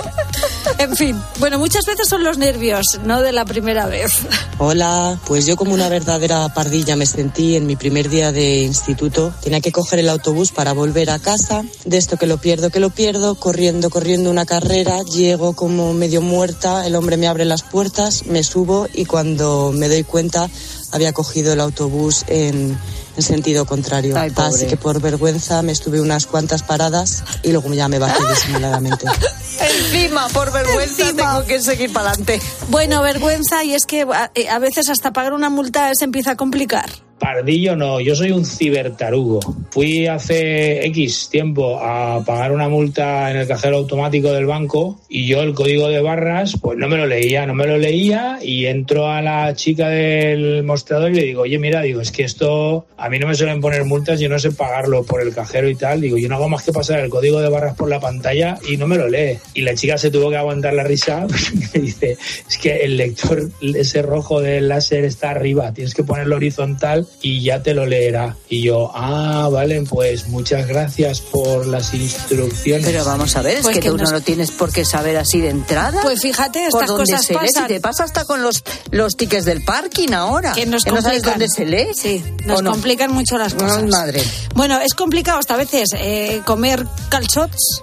En 0.78 0.96
fin, 0.96 1.16
bueno, 1.38 1.58
muchas 1.58 1.86
veces 1.86 2.08
son 2.08 2.24
los 2.24 2.38
nervios, 2.38 2.98
no 3.04 3.22
de 3.22 3.32
la 3.32 3.44
primera 3.44 3.86
vez. 3.86 4.10
Hola, 4.58 5.18
pues 5.26 5.46
yo 5.46 5.56
como 5.56 5.72
una 5.72 5.88
verdadera 5.88 6.48
pardilla 6.52 6.96
me 6.96 7.06
sentí 7.06 7.56
en 7.56 7.66
mi 7.66 7.76
primer 7.76 8.08
día 8.08 8.32
de 8.32 8.58
instituto. 8.62 9.32
Tenía 9.42 9.60
que 9.60 9.70
coger 9.72 10.00
el 10.00 10.08
autobús 10.08 10.50
para 10.52 10.72
volver 10.72 11.10
a 11.10 11.18
casa. 11.18 11.62
De 11.84 11.96
esto 11.96 12.16
que 12.16 12.26
lo 12.26 12.38
pierdo, 12.38 12.70
que 12.70 12.80
lo 12.80 12.90
pierdo, 12.90 13.36
corriendo, 13.36 13.88
corriendo 13.90 14.30
una 14.30 14.44
carrera. 14.46 15.02
Llego 15.02 15.54
como 15.54 15.92
medio 15.94 16.20
muerta, 16.20 16.86
el 16.86 16.96
hombre 16.96 17.16
me 17.16 17.28
abre 17.28 17.44
las 17.44 17.62
puertas, 17.62 18.26
me 18.26 18.42
subo 18.42 18.88
y 18.92 19.04
cuando 19.04 19.72
me 19.72 19.88
doy 19.88 20.02
cuenta 20.04 20.50
había 20.92 21.12
cogido 21.12 21.52
el 21.52 21.60
autobús 21.60 22.24
en, 22.28 22.78
en 23.16 23.22
sentido 23.22 23.66
contrario. 23.66 24.16
Ay, 24.18 24.30
pobre. 24.30 24.48
Así 24.48 24.66
que 24.66 24.76
por 24.76 25.00
vergüenza 25.00 25.62
me 25.62 25.72
estuve 25.72 26.00
unas 26.00 26.26
cuantas 26.26 26.62
paradas 26.62 27.24
y 27.42 27.52
luego 27.52 27.72
ya 27.74 27.88
me 27.88 27.98
bajé 27.98 28.22
disimuladamente. 28.28 29.06
Encima, 29.60 30.28
por 30.28 30.52
vergüenza, 30.52 31.12
tengo 31.14 31.44
que 31.46 31.62
seguir 31.62 31.92
para 31.92 32.10
adelante. 32.10 32.40
Bueno, 32.68 33.02
vergüenza, 33.02 33.64
y 33.64 33.74
es 33.74 33.86
que 33.86 34.02
a, 34.02 34.30
eh, 34.34 34.48
a 34.48 34.58
veces 34.58 34.88
hasta 34.88 35.12
pagar 35.12 35.32
una 35.32 35.48
multa 35.48 35.90
se 35.98 36.04
empieza 36.04 36.32
a 36.32 36.36
complicar. 36.36 37.05
Pardillo 37.18 37.76
no, 37.76 38.00
yo 38.00 38.14
soy 38.14 38.30
un 38.30 38.44
cibertarugo. 38.44 39.40
Fui 39.70 40.06
hace 40.06 40.84
X 40.86 41.28
tiempo 41.30 41.78
a 41.80 42.22
pagar 42.24 42.52
una 42.52 42.68
multa 42.68 43.30
en 43.30 43.38
el 43.38 43.48
cajero 43.48 43.78
automático 43.78 44.32
del 44.32 44.46
banco 44.46 45.00
y 45.08 45.26
yo 45.26 45.42
el 45.42 45.54
código 45.54 45.88
de 45.88 46.00
barras 46.00 46.56
pues 46.60 46.78
no 46.78 46.88
me 46.88 46.96
lo 46.96 47.06
leía, 47.06 47.46
no 47.46 47.54
me 47.54 47.66
lo 47.66 47.78
leía 47.78 48.38
y 48.42 48.66
entro 48.66 49.08
a 49.08 49.22
la 49.22 49.54
chica 49.54 49.88
del 49.88 50.62
mostrador 50.62 51.10
y 51.10 51.14
le 51.14 51.22
digo, 51.22 51.42
oye 51.42 51.58
mira, 51.58 51.80
digo, 51.82 52.00
es 52.00 52.12
que 52.12 52.24
esto 52.24 52.86
a 52.98 53.08
mí 53.08 53.18
no 53.18 53.26
me 53.26 53.34
suelen 53.34 53.60
poner 53.60 53.84
multas, 53.84 54.20
yo 54.20 54.28
no 54.28 54.38
sé 54.38 54.52
pagarlo 54.52 55.04
por 55.04 55.22
el 55.22 55.34
cajero 55.34 55.68
y 55.68 55.74
tal, 55.74 56.00
digo, 56.00 56.18
yo 56.18 56.28
no 56.28 56.36
hago 56.36 56.48
más 56.48 56.64
que 56.64 56.72
pasar 56.72 57.00
el 57.00 57.10
código 57.10 57.40
de 57.40 57.48
barras 57.48 57.76
por 57.76 57.88
la 57.88 58.00
pantalla 58.00 58.58
y 58.68 58.76
no 58.76 58.86
me 58.86 58.96
lo 58.96 59.08
lee. 59.08 59.38
Y 59.54 59.62
la 59.62 59.74
chica 59.74 59.96
se 59.98 60.10
tuvo 60.10 60.30
que 60.30 60.36
aguantar 60.36 60.74
la 60.74 60.84
risa 60.84 61.26
y 61.28 61.66
me 61.78 61.84
dice, 61.84 62.16
es 62.48 62.58
que 62.58 62.84
el 62.84 62.96
lector, 62.96 63.50
ese 63.60 64.02
rojo 64.02 64.40
del 64.40 64.68
láser 64.68 65.04
está 65.04 65.30
arriba, 65.30 65.72
tienes 65.72 65.94
que 65.94 66.04
ponerlo 66.04 66.36
horizontal 66.36 67.05
y 67.22 67.42
ya 67.42 67.62
te 67.62 67.74
lo 67.74 67.86
leerá. 67.86 68.36
Y 68.48 68.62
yo, 68.62 68.90
ah, 68.94 69.48
vale, 69.50 69.82
pues 69.82 70.28
muchas 70.28 70.66
gracias 70.66 71.20
por 71.20 71.66
las 71.66 71.92
instrucciones. 71.94 72.86
Pero 72.86 73.04
vamos 73.04 73.34
a 73.36 73.42
ver, 73.42 73.58
es 73.58 73.62
Pues 73.62 73.74
que, 73.76 73.80
que 73.82 73.88
tú 73.90 73.96
nos- 73.96 74.10
no 74.10 74.16
lo 74.18 74.22
tienes 74.22 74.50
por 74.50 74.72
qué 74.72 74.84
saber 74.84 75.16
así 75.16 75.40
de 75.40 75.50
entrada. 75.50 76.00
Pues 76.02 76.20
fíjate, 76.20 76.68
por 76.70 76.82
estas 76.82 76.88
dónde 76.96 77.12
cosas 77.12 77.26
se 77.26 77.32
lee, 77.34 77.38
pasan. 77.40 77.62
si 77.64 77.68
te 77.74 77.80
pasa 77.80 78.04
hasta 78.04 78.24
con 78.24 78.42
los, 78.42 78.62
los 78.90 79.16
tickets 79.16 79.44
del 79.44 79.64
parking 79.64 80.10
ahora. 80.12 80.52
Que 80.52 80.66
nos 80.66 80.86
no 80.86 81.00
sabes 81.02 81.22
dónde 81.22 81.48
se 81.48 81.64
lee. 81.64 81.88
Sí, 81.94 82.22
nos 82.44 82.62
complican 82.62 83.12
mucho 83.12 83.38
las 83.38 83.54
cosas. 83.54 83.84
Madre. 83.84 84.22
Bueno, 84.54 84.78
es 84.80 84.94
complicado 84.94 85.38
hasta 85.38 85.54
a 85.54 85.58
veces 85.58 85.90
eh, 85.96 86.42
comer 86.44 86.86
calzots. 87.08 87.82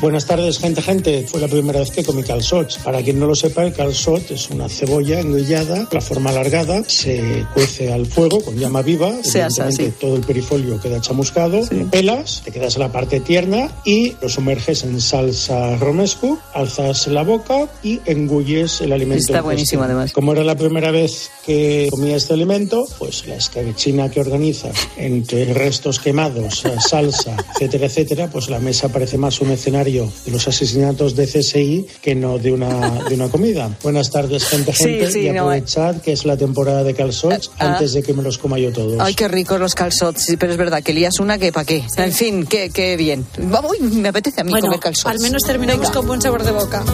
Buenas 0.00 0.24
tardes, 0.24 0.58
gente, 0.58 0.80
gente. 0.80 1.26
Fue 1.26 1.40
la 1.40 1.48
primera 1.48 1.80
vez 1.80 1.90
que 1.90 2.02
comí 2.02 2.22
calzots. 2.22 2.78
Para 2.78 3.02
quien 3.02 3.20
no 3.20 3.26
lo 3.26 3.34
sepa, 3.34 3.64
el 3.64 3.74
calzot 3.74 4.30
es 4.30 4.48
una 4.48 4.66
cebolla 4.66 5.20
engullada, 5.20 5.86
la 5.92 6.00
forma 6.00 6.30
alargada, 6.30 6.82
se 6.86 7.44
cuece 7.52 7.92
al 7.92 8.06
fuego 8.06 8.40
con 8.40 8.56
llama 8.56 8.80
viva. 8.80 9.12
Se 9.22 9.42
asa, 9.42 9.70
sí. 9.70 9.92
todo 10.00 10.16
el 10.16 10.22
perifolio 10.22 10.80
queda 10.80 11.02
chamuscado. 11.02 11.60
Pelas, 11.90 12.40
te 12.42 12.50
quedas 12.50 12.76
en 12.76 12.80
la 12.80 12.90
parte 12.90 13.20
tierna 13.20 13.70
y 13.84 14.14
lo 14.22 14.30
sumerges 14.30 14.84
en 14.84 14.98
salsa 15.02 15.76
romesco, 15.76 16.38
alzas 16.54 17.06
la 17.08 17.22
boca 17.22 17.68
y 17.82 18.00
engulles 18.06 18.80
el 18.80 18.92
alimento. 18.92 19.20
Está 19.20 19.38
en 19.38 19.44
buenísimo, 19.44 19.82
además. 19.82 20.12
Como 20.12 20.32
era 20.32 20.44
la 20.44 20.56
primera 20.56 20.92
vez 20.92 21.30
que 21.44 21.88
comía 21.90 22.16
este 22.16 22.32
alimento, 22.32 22.86
pues 22.98 23.26
la 23.26 23.34
escabechina 23.34 24.10
que 24.10 24.20
organiza 24.20 24.70
entre 24.96 25.52
restos 25.52 26.00
quemados, 26.00 26.64
salsa, 26.88 27.36
etcétera, 27.52 27.84
etcétera, 27.84 28.28
pues 28.28 28.48
la 28.48 28.60
mesa 28.60 28.88
parece 28.88 29.18
más 29.18 29.42
un 29.42 29.50
escenario 29.50 29.89
de 29.92 30.30
los 30.30 30.46
asesinatos 30.46 31.16
de 31.16 31.26
CSI 31.26 31.86
que 32.00 32.14
no 32.14 32.38
de 32.38 32.52
una, 32.52 33.02
de 33.08 33.14
una 33.14 33.28
comida. 33.28 33.76
Buenas 33.82 34.10
tardes, 34.10 34.44
gente, 34.44 34.72
Sí, 34.72 34.84
gente, 34.84 35.10
sí, 35.10 35.20
y 35.26 35.30
no, 35.30 35.42
aprovechad 35.42 36.00
que 36.00 36.12
es 36.12 36.24
la 36.24 36.36
temporada 36.36 36.84
de 36.84 36.94
calzots 36.94 37.50
Ah. 37.58 37.72
antes 37.72 37.92
de 37.92 38.02
que 38.02 38.12
me 38.14 38.22
los 38.22 38.38
coma 38.38 38.58
yo 38.58 38.72
todos. 38.72 38.96
Ay, 39.00 39.14
qué 39.14 39.26
ricos 39.28 39.58
los 39.58 39.74
calzots, 39.74 40.22
sí, 40.24 40.36
pero 40.36 40.52
es 40.52 40.58
verdad 40.58 40.82
que 40.82 40.92
lías 40.92 41.18
una 41.20 41.38
que 41.38 41.52
pa' 41.52 41.64
qué. 41.64 41.84
En 41.96 42.12
fin, 42.12 42.46
qué, 42.46 42.70
qué 42.70 42.96
bien. 42.96 43.24
Vamos, 43.38 43.72
uy, 43.72 43.80
me 43.80 44.08
apetece 44.08 44.40
a 44.40 44.44
mí 44.44 44.50
Bueno, 44.50 44.66
comer 44.68 44.80
calzots. 44.80 45.06
al 45.06 45.20
menos 45.20 45.42
terminamos 45.42 45.90
con 45.90 46.06
buen 46.06 46.20
sabor 46.22 46.44
de 46.44 46.52
boca. 46.52 46.84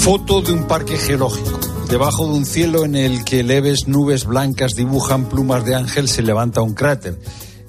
Foto 0.00 0.40
de 0.40 0.52
un 0.52 0.66
parque 0.66 0.96
geológico. 0.96 1.58
Debajo 1.90 2.26
de 2.26 2.32
un 2.34 2.46
cielo 2.46 2.84
en 2.84 2.94
el 2.96 3.24
que 3.24 3.42
leves 3.42 3.88
nubes 3.88 4.24
blancas 4.24 4.72
dibujan 4.74 5.28
plumas 5.28 5.64
de 5.64 5.74
ángel 5.74 6.08
se 6.08 6.22
levanta 6.22 6.60
un 6.62 6.74
cráter. 6.74 7.16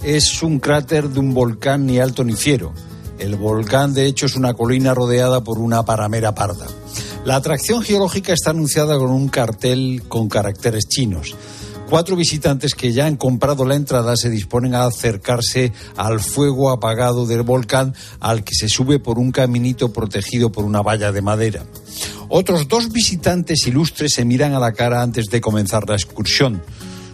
Es 0.03 0.41
un 0.43 0.59
cráter 0.59 1.09
de 1.09 1.19
un 1.19 1.33
volcán 1.33 1.85
ni 1.85 1.99
alto 1.99 2.23
ni 2.23 2.33
fiero. 2.33 2.73
El 3.19 3.35
volcán, 3.35 3.93
de 3.93 4.05
hecho, 4.05 4.27
es 4.27 4.35
una 4.37 4.53
colina 4.53 4.93
rodeada 4.93 5.43
por 5.43 5.59
una 5.59 5.83
paramera 5.83 6.33
parda. 6.33 6.67
La 7.25 7.35
atracción 7.35 7.81
geológica 7.81 8.31
está 8.31 8.51
anunciada 8.51 8.97
con 8.97 9.11
un 9.11 9.27
cartel 9.27 10.03
con 10.07 10.29
caracteres 10.29 10.87
chinos. 10.87 11.35
Cuatro 11.89 12.15
visitantes 12.15 12.75
que 12.75 12.93
ya 12.93 13.07
han 13.07 13.17
comprado 13.17 13.65
la 13.65 13.75
entrada 13.75 14.15
se 14.15 14.29
disponen 14.29 14.73
a 14.73 14.85
acercarse 14.85 15.73
al 15.97 16.21
fuego 16.21 16.71
apagado 16.71 17.25
del 17.25 17.41
volcán 17.41 17.93
al 18.21 18.45
que 18.45 18.55
se 18.55 18.69
sube 18.69 18.99
por 18.99 19.19
un 19.19 19.31
caminito 19.31 19.91
protegido 19.91 20.49
por 20.49 20.63
una 20.63 20.81
valla 20.81 21.11
de 21.11 21.21
madera. 21.21 21.65
Otros 22.29 22.69
dos 22.69 22.93
visitantes 22.93 23.67
ilustres 23.67 24.13
se 24.13 24.23
miran 24.23 24.53
a 24.53 24.59
la 24.59 24.71
cara 24.71 25.01
antes 25.01 25.25
de 25.25 25.41
comenzar 25.41 25.89
la 25.89 25.95
excursión. 25.95 26.61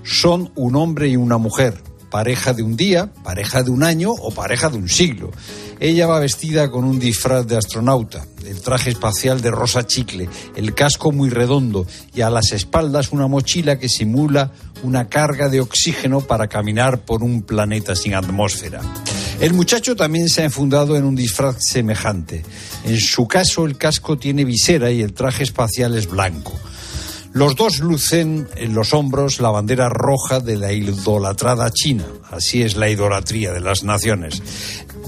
Son 0.03 0.51
un 0.55 0.75
hombre 0.75 1.07
y 1.07 1.15
una 1.15 1.37
mujer, 1.37 1.81
pareja 2.09 2.53
de 2.53 2.63
un 2.63 2.75
día, 2.75 3.11
pareja 3.23 3.63
de 3.63 3.71
un 3.71 3.83
año 3.83 4.11
o 4.11 4.31
pareja 4.31 4.69
de 4.69 4.77
un 4.77 4.89
siglo. 4.89 5.31
Ella 5.79 6.07
va 6.07 6.19
vestida 6.19 6.71
con 6.71 6.85
un 6.85 6.99
disfraz 6.99 7.45
de 7.47 7.57
astronauta, 7.57 8.25
el 8.45 8.61
traje 8.61 8.91
espacial 8.91 9.41
de 9.41 9.51
rosa 9.51 9.85
chicle, 9.85 10.29
el 10.55 10.73
casco 10.73 11.11
muy 11.11 11.29
redondo 11.29 11.85
y 12.13 12.21
a 12.21 12.29
las 12.29 12.53
espaldas 12.53 13.11
una 13.11 13.27
mochila 13.27 13.77
que 13.77 13.89
simula 13.89 14.51
una 14.83 15.09
carga 15.09 15.49
de 15.49 15.59
oxígeno 15.59 16.21
para 16.21 16.47
caminar 16.47 16.99
por 17.03 17.23
un 17.23 17.41
planeta 17.41 17.95
sin 17.95 18.13
atmósfera. 18.13 18.81
El 19.41 19.53
muchacho 19.53 19.97
también 19.97 20.29
se 20.29 20.41
ha 20.41 20.45
enfundado 20.45 20.95
en 20.95 21.03
un 21.03 21.15
disfraz 21.15 21.57
semejante. 21.59 22.43
En 22.85 22.99
su 22.99 23.27
caso, 23.27 23.65
el 23.65 23.77
casco 23.77 24.17
tiene 24.17 24.45
visera 24.45 24.91
y 24.91 25.01
el 25.01 25.13
traje 25.13 25.43
espacial 25.43 25.97
es 25.97 26.07
blanco. 26.07 26.53
Los 27.35 27.57
dos 27.57 27.79
lucen 27.79 28.47
en 28.55 28.73
los 28.73 28.93
hombros 28.93 29.41
la 29.41 29.49
bandera 29.49 29.89
roja 29.89 30.39
de 30.39 30.55
la 30.55 30.71
idolatrada 30.71 31.69
China. 31.69 32.05
Así 32.31 32.61
es 32.61 32.77
la 32.77 32.89
idolatría 32.89 33.51
de 33.51 33.59
las 33.59 33.83
naciones. 33.83 34.41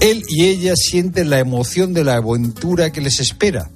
Él 0.00 0.22
y 0.28 0.44
ella 0.44 0.74
sienten 0.76 1.30
la 1.30 1.38
emoción 1.38 1.94
de 1.94 2.04
la 2.04 2.16
aventura 2.16 2.92
que 2.92 3.00
les 3.00 3.20
espera. 3.20 3.70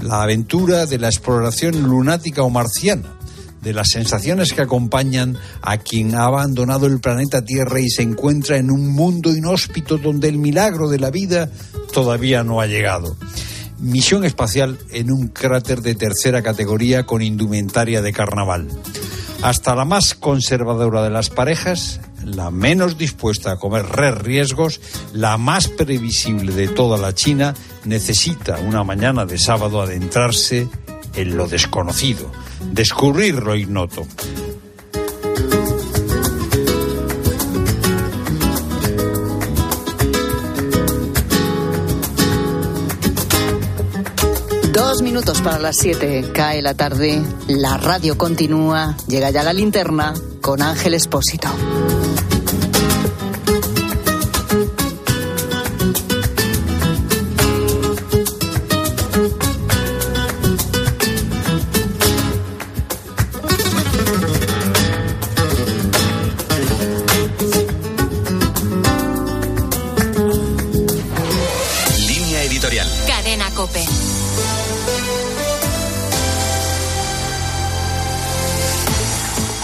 La 0.00 0.22
aventura 0.22 0.86
de 0.86 0.98
la 0.98 1.08
exploración 1.08 1.82
lunática 1.82 2.44
o 2.44 2.50
marciana. 2.50 3.18
De 3.62 3.72
las 3.72 3.88
sensaciones 3.88 4.52
que 4.52 4.62
acompañan 4.62 5.36
a 5.60 5.78
quien 5.78 6.14
ha 6.14 6.26
abandonado 6.26 6.86
el 6.86 7.00
planeta 7.00 7.44
Tierra 7.44 7.80
y 7.80 7.90
se 7.90 8.02
encuentra 8.02 8.58
en 8.58 8.70
un 8.70 8.92
mundo 8.92 9.34
inhóspito 9.34 9.98
donde 9.98 10.28
el 10.28 10.38
milagro 10.38 10.88
de 10.88 11.00
la 11.00 11.10
vida 11.10 11.50
todavía 11.92 12.44
no 12.44 12.60
ha 12.60 12.68
llegado 12.68 13.16
misión 13.82 14.24
espacial 14.24 14.78
en 14.90 15.10
un 15.10 15.28
cráter 15.28 15.82
de 15.82 15.94
tercera 15.94 16.42
categoría 16.42 17.04
con 17.04 17.20
indumentaria 17.20 18.00
de 18.00 18.12
carnaval. 18.12 18.68
Hasta 19.42 19.74
la 19.74 19.84
más 19.84 20.14
conservadora 20.14 21.02
de 21.02 21.10
las 21.10 21.28
parejas, 21.28 22.00
la 22.24 22.52
menos 22.52 22.96
dispuesta 22.96 23.50
a 23.50 23.56
correr 23.58 24.22
riesgos, 24.22 24.80
la 25.12 25.36
más 25.36 25.66
previsible 25.66 26.52
de 26.52 26.68
toda 26.68 26.96
la 26.96 27.12
China, 27.12 27.54
necesita 27.84 28.58
una 28.60 28.84
mañana 28.84 29.26
de 29.26 29.36
sábado 29.36 29.82
adentrarse 29.82 30.68
en 31.14 31.36
lo 31.36 31.48
desconocido, 31.48 32.30
descubrir 32.72 33.34
lo 33.34 33.56
ignoto. 33.56 34.06
Dos 44.92 45.00
minutos 45.00 45.40
para 45.40 45.58
las 45.58 45.78
7. 45.78 46.32
Cae 46.34 46.60
la 46.60 46.74
tarde, 46.74 47.22
la 47.48 47.78
radio 47.78 48.18
continúa, 48.18 48.94
llega 49.08 49.30
ya 49.30 49.42
la 49.42 49.54
linterna 49.54 50.12
con 50.42 50.60
Ángel 50.60 50.92
Espósito. 50.92 51.48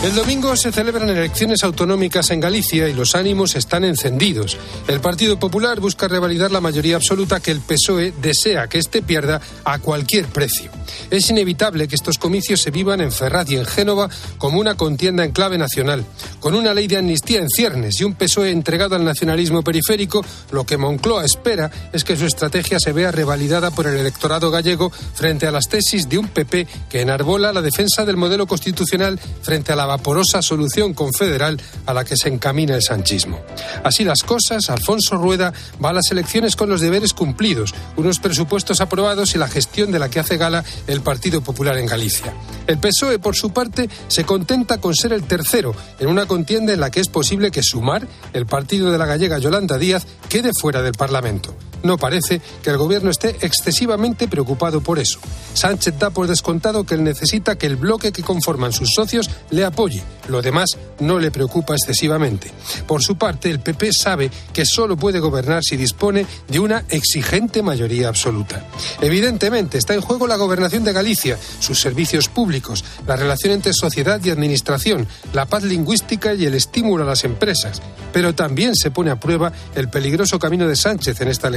El 0.08 0.14
domingo 0.14 0.56
se 0.56 0.72
celebran 0.72 1.10
elecciones 1.10 1.62
autonómicas 1.64 2.30
en 2.30 2.40
Galicia 2.40 2.88
y 2.88 2.94
los 2.94 3.14
ánimos 3.14 3.54
están 3.56 3.84
encendidos. 3.84 4.56
El 4.86 5.02
Partido 5.02 5.38
Popular 5.38 5.80
busca 5.80 6.08
revalidar 6.08 6.50
la 6.50 6.62
mayoría 6.62 6.96
absoluta 6.96 7.40
que 7.40 7.50
el 7.50 7.60
PSOE 7.60 8.14
desea 8.22 8.68
que 8.68 8.78
éste 8.78 9.02
pierda 9.02 9.38
a 9.64 9.78
cualquier 9.80 10.24
precio. 10.24 10.70
Es 11.10 11.28
inevitable 11.30 11.88
que 11.88 11.94
estos 11.94 12.18
comicios 12.18 12.60
se 12.60 12.70
vivan 12.70 13.00
en 13.00 13.12
Ferraz 13.12 13.50
y 13.50 13.56
en 13.56 13.64
Génova 13.64 14.08
como 14.38 14.60
una 14.60 14.76
contienda 14.76 15.24
en 15.24 15.32
clave 15.32 15.58
nacional. 15.58 16.04
Con 16.40 16.54
una 16.54 16.74
ley 16.74 16.86
de 16.86 16.98
amnistía 16.98 17.40
en 17.40 17.48
ciernes 17.48 18.00
y 18.00 18.04
un 18.04 18.14
PSOE 18.14 18.50
entregado 18.50 18.94
al 18.94 19.04
nacionalismo 19.04 19.62
periférico, 19.62 20.24
lo 20.50 20.64
que 20.64 20.76
Moncloa 20.76 21.24
espera 21.24 21.70
es 21.92 22.04
que 22.04 22.16
su 22.16 22.26
estrategia 22.26 22.78
se 22.78 22.92
vea 22.92 23.10
revalidada 23.10 23.70
por 23.70 23.86
el 23.86 23.96
electorado 23.96 24.50
gallego 24.50 24.90
frente 24.90 25.46
a 25.46 25.52
las 25.52 25.68
tesis 25.68 26.08
de 26.08 26.18
un 26.18 26.28
PP 26.28 26.66
que 26.88 27.00
enarbola 27.00 27.52
la 27.52 27.62
defensa 27.62 28.04
del 28.04 28.16
modelo 28.16 28.46
constitucional 28.46 29.18
frente 29.42 29.72
a 29.72 29.76
la 29.76 29.86
vaporosa 29.86 30.42
solución 30.42 30.94
confederal 30.94 31.60
a 31.86 31.94
la 31.94 32.04
que 32.04 32.16
se 32.16 32.28
encamina 32.28 32.74
el 32.74 32.82
sanchismo. 32.82 33.40
Así 33.84 34.04
las 34.04 34.22
cosas, 34.22 34.70
Alfonso 34.70 35.16
Rueda 35.16 35.52
va 35.82 35.90
a 35.90 35.94
las 35.94 36.10
elecciones 36.10 36.56
con 36.56 36.68
los 36.68 36.80
deberes 36.80 37.12
cumplidos, 37.12 37.74
unos 37.96 38.18
presupuestos 38.18 38.80
aprobados 38.80 39.34
y 39.34 39.38
la 39.38 39.48
gestión 39.48 39.92
de 39.92 39.98
la 39.98 40.08
que 40.08 40.20
hace 40.20 40.36
gala 40.36 40.64
el 40.86 41.00
Partido 41.00 41.40
Popular 41.40 41.78
en 41.78 41.86
Galicia. 41.86 42.34
El 42.66 42.78
PSOE, 42.78 43.18
por 43.18 43.36
su 43.36 43.50
parte, 43.50 43.88
se 44.08 44.24
contenta 44.24 44.78
con 44.78 44.94
ser 44.94 45.12
el 45.12 45.24
tercero 45.24 45.74
en 45.98 46.08
una 46.08 46.26
contienda 46.26 46.72
en 46.72 46.80
la 46.80 46.90
que 46.90 47.00
es 47.00 47.08
posible 47.08 47.50
que 47.50 47.62
Sumar, 47.62 48.06
el 48.32 48.46
partido 48.46 48.90
de 48.92 48.98
la 48.98 49.06
gallega 49.06 49.38
Yolanda 49.38 49.78
Díaz, 49.78 50.06
quede 50.28 50.52
fuera 50.52 50.82
del 50.82 50.92
Parlamento. 50.92 51.54
No 51.82 51.96
parece 51.96 52.40
que 52.62 52.70
el 52.70 52.76
gobierno 52.76 53.10
esté 53.10 53.36
excesivamente 53.40 54.28
preocupado 54.28 54.80
por 54.80 54.98
eso. 54.98 55.20
Sánchez 55.54 55.94
da 55.98 56.10
por 56.10 56.26
descontado 56.26 56.84
que 56.84 56.94
él 56.94 57.04
necesita 57.04 57.56
que 57.56 57.66
el 57.66 57.76
bloque 57.76 58.12
que 58.12 58.22
conforman 58.22 58.72
sus 58.72 58.90
socios 58.94 59.30
le 59.50 59.64
apoye. 59.64 60.02
Lo 60.28 60.42
demás 60.42 60.76
no 61.00 61.18
le 61.18 61.30
preocupa 61.30 61.74
excesivamente. 61.74 62.50
Por 62.86 63.02
su 63.02 63.16
parte, 63.16 63.50
el 63.50 63.60
PP 63.60 63.92
sabe 63.92 64.30
que 64.52 64.66
solo 64.66 64.96
puede 64.96 65.20
gobernar 65.20 65.62
si 65.64 65.76
dispone 65.76 66.26
de 66.48 66.60
una 66.60 66.84
exigente 66.88 67.62
mayoría 67.62 68.08
absoluta. 68.08 68.64
Evidentemente, 69.00 69.78
está 69.78 69.94
en 69.94 70.00
juego 70.00 70.26
la 70.26 70.36
gobernación 70.36 70.84
de 70.84 70.92
Galicia, 70.92 71.38
sus 71.60 71.80
servicios 71.80 72.28
públicos, 72.28 72.84
la 73.06 73.16
relación 73.16 73.52
entre 73.52 73.72
sociedad 73.72 74.20
y 74.22 74.30
administración, 74.30 75.06
la 75.32 75.46
paz 75.46 75.62
lingüística 75.62 76.34
y 76.34 76.44
el 76.44 76.54
estímulo 76.54 77.04
a 77.04 77.06
las 77.06 77.24
empresas. 77.24 77.80
Pero 78.12 78.34
también 78.34 78.74
se 78.74 78.90
pone 78.90 79.10
a 79.10 79.20
prueba 79.20 79.52
el 79.74 79.88
peligroso 79.88 80.38
camino 80.38 80.68
de 80.68 80.76
Sánchez 80.76 81.20
en 81.20 81.28
esta 81.28 81.50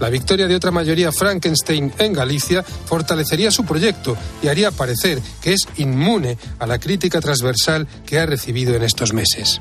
La 0.00 0.10
victoria 0.10 0.48
de 0.48 0.56
otra 0.56 0.70
mayoría 0.70 1.12
Frankenstein 1.12 1.92
en 1.98 2.12
Galicia 2.12 2.62
fortalecería 2.62 3.50
su 3.50 3.64
proyecto 3.64 4.16
y 4.42 4.48
haría 4.48 4.70
parecer 4.70 5.20
que 5.40 5.52
es 5.52 5.68
inmune 5.76 6.38
a 6.58 6.66
la 6.66 6.78
crítica 6.78 7.20
transversal 7.20 7.86
que 8.04 8.18
ha 8.18 8.26
recibido 8.26 8.74
en 8.74 8.82
estos 8.82 9.12
meses. 9.12 9.60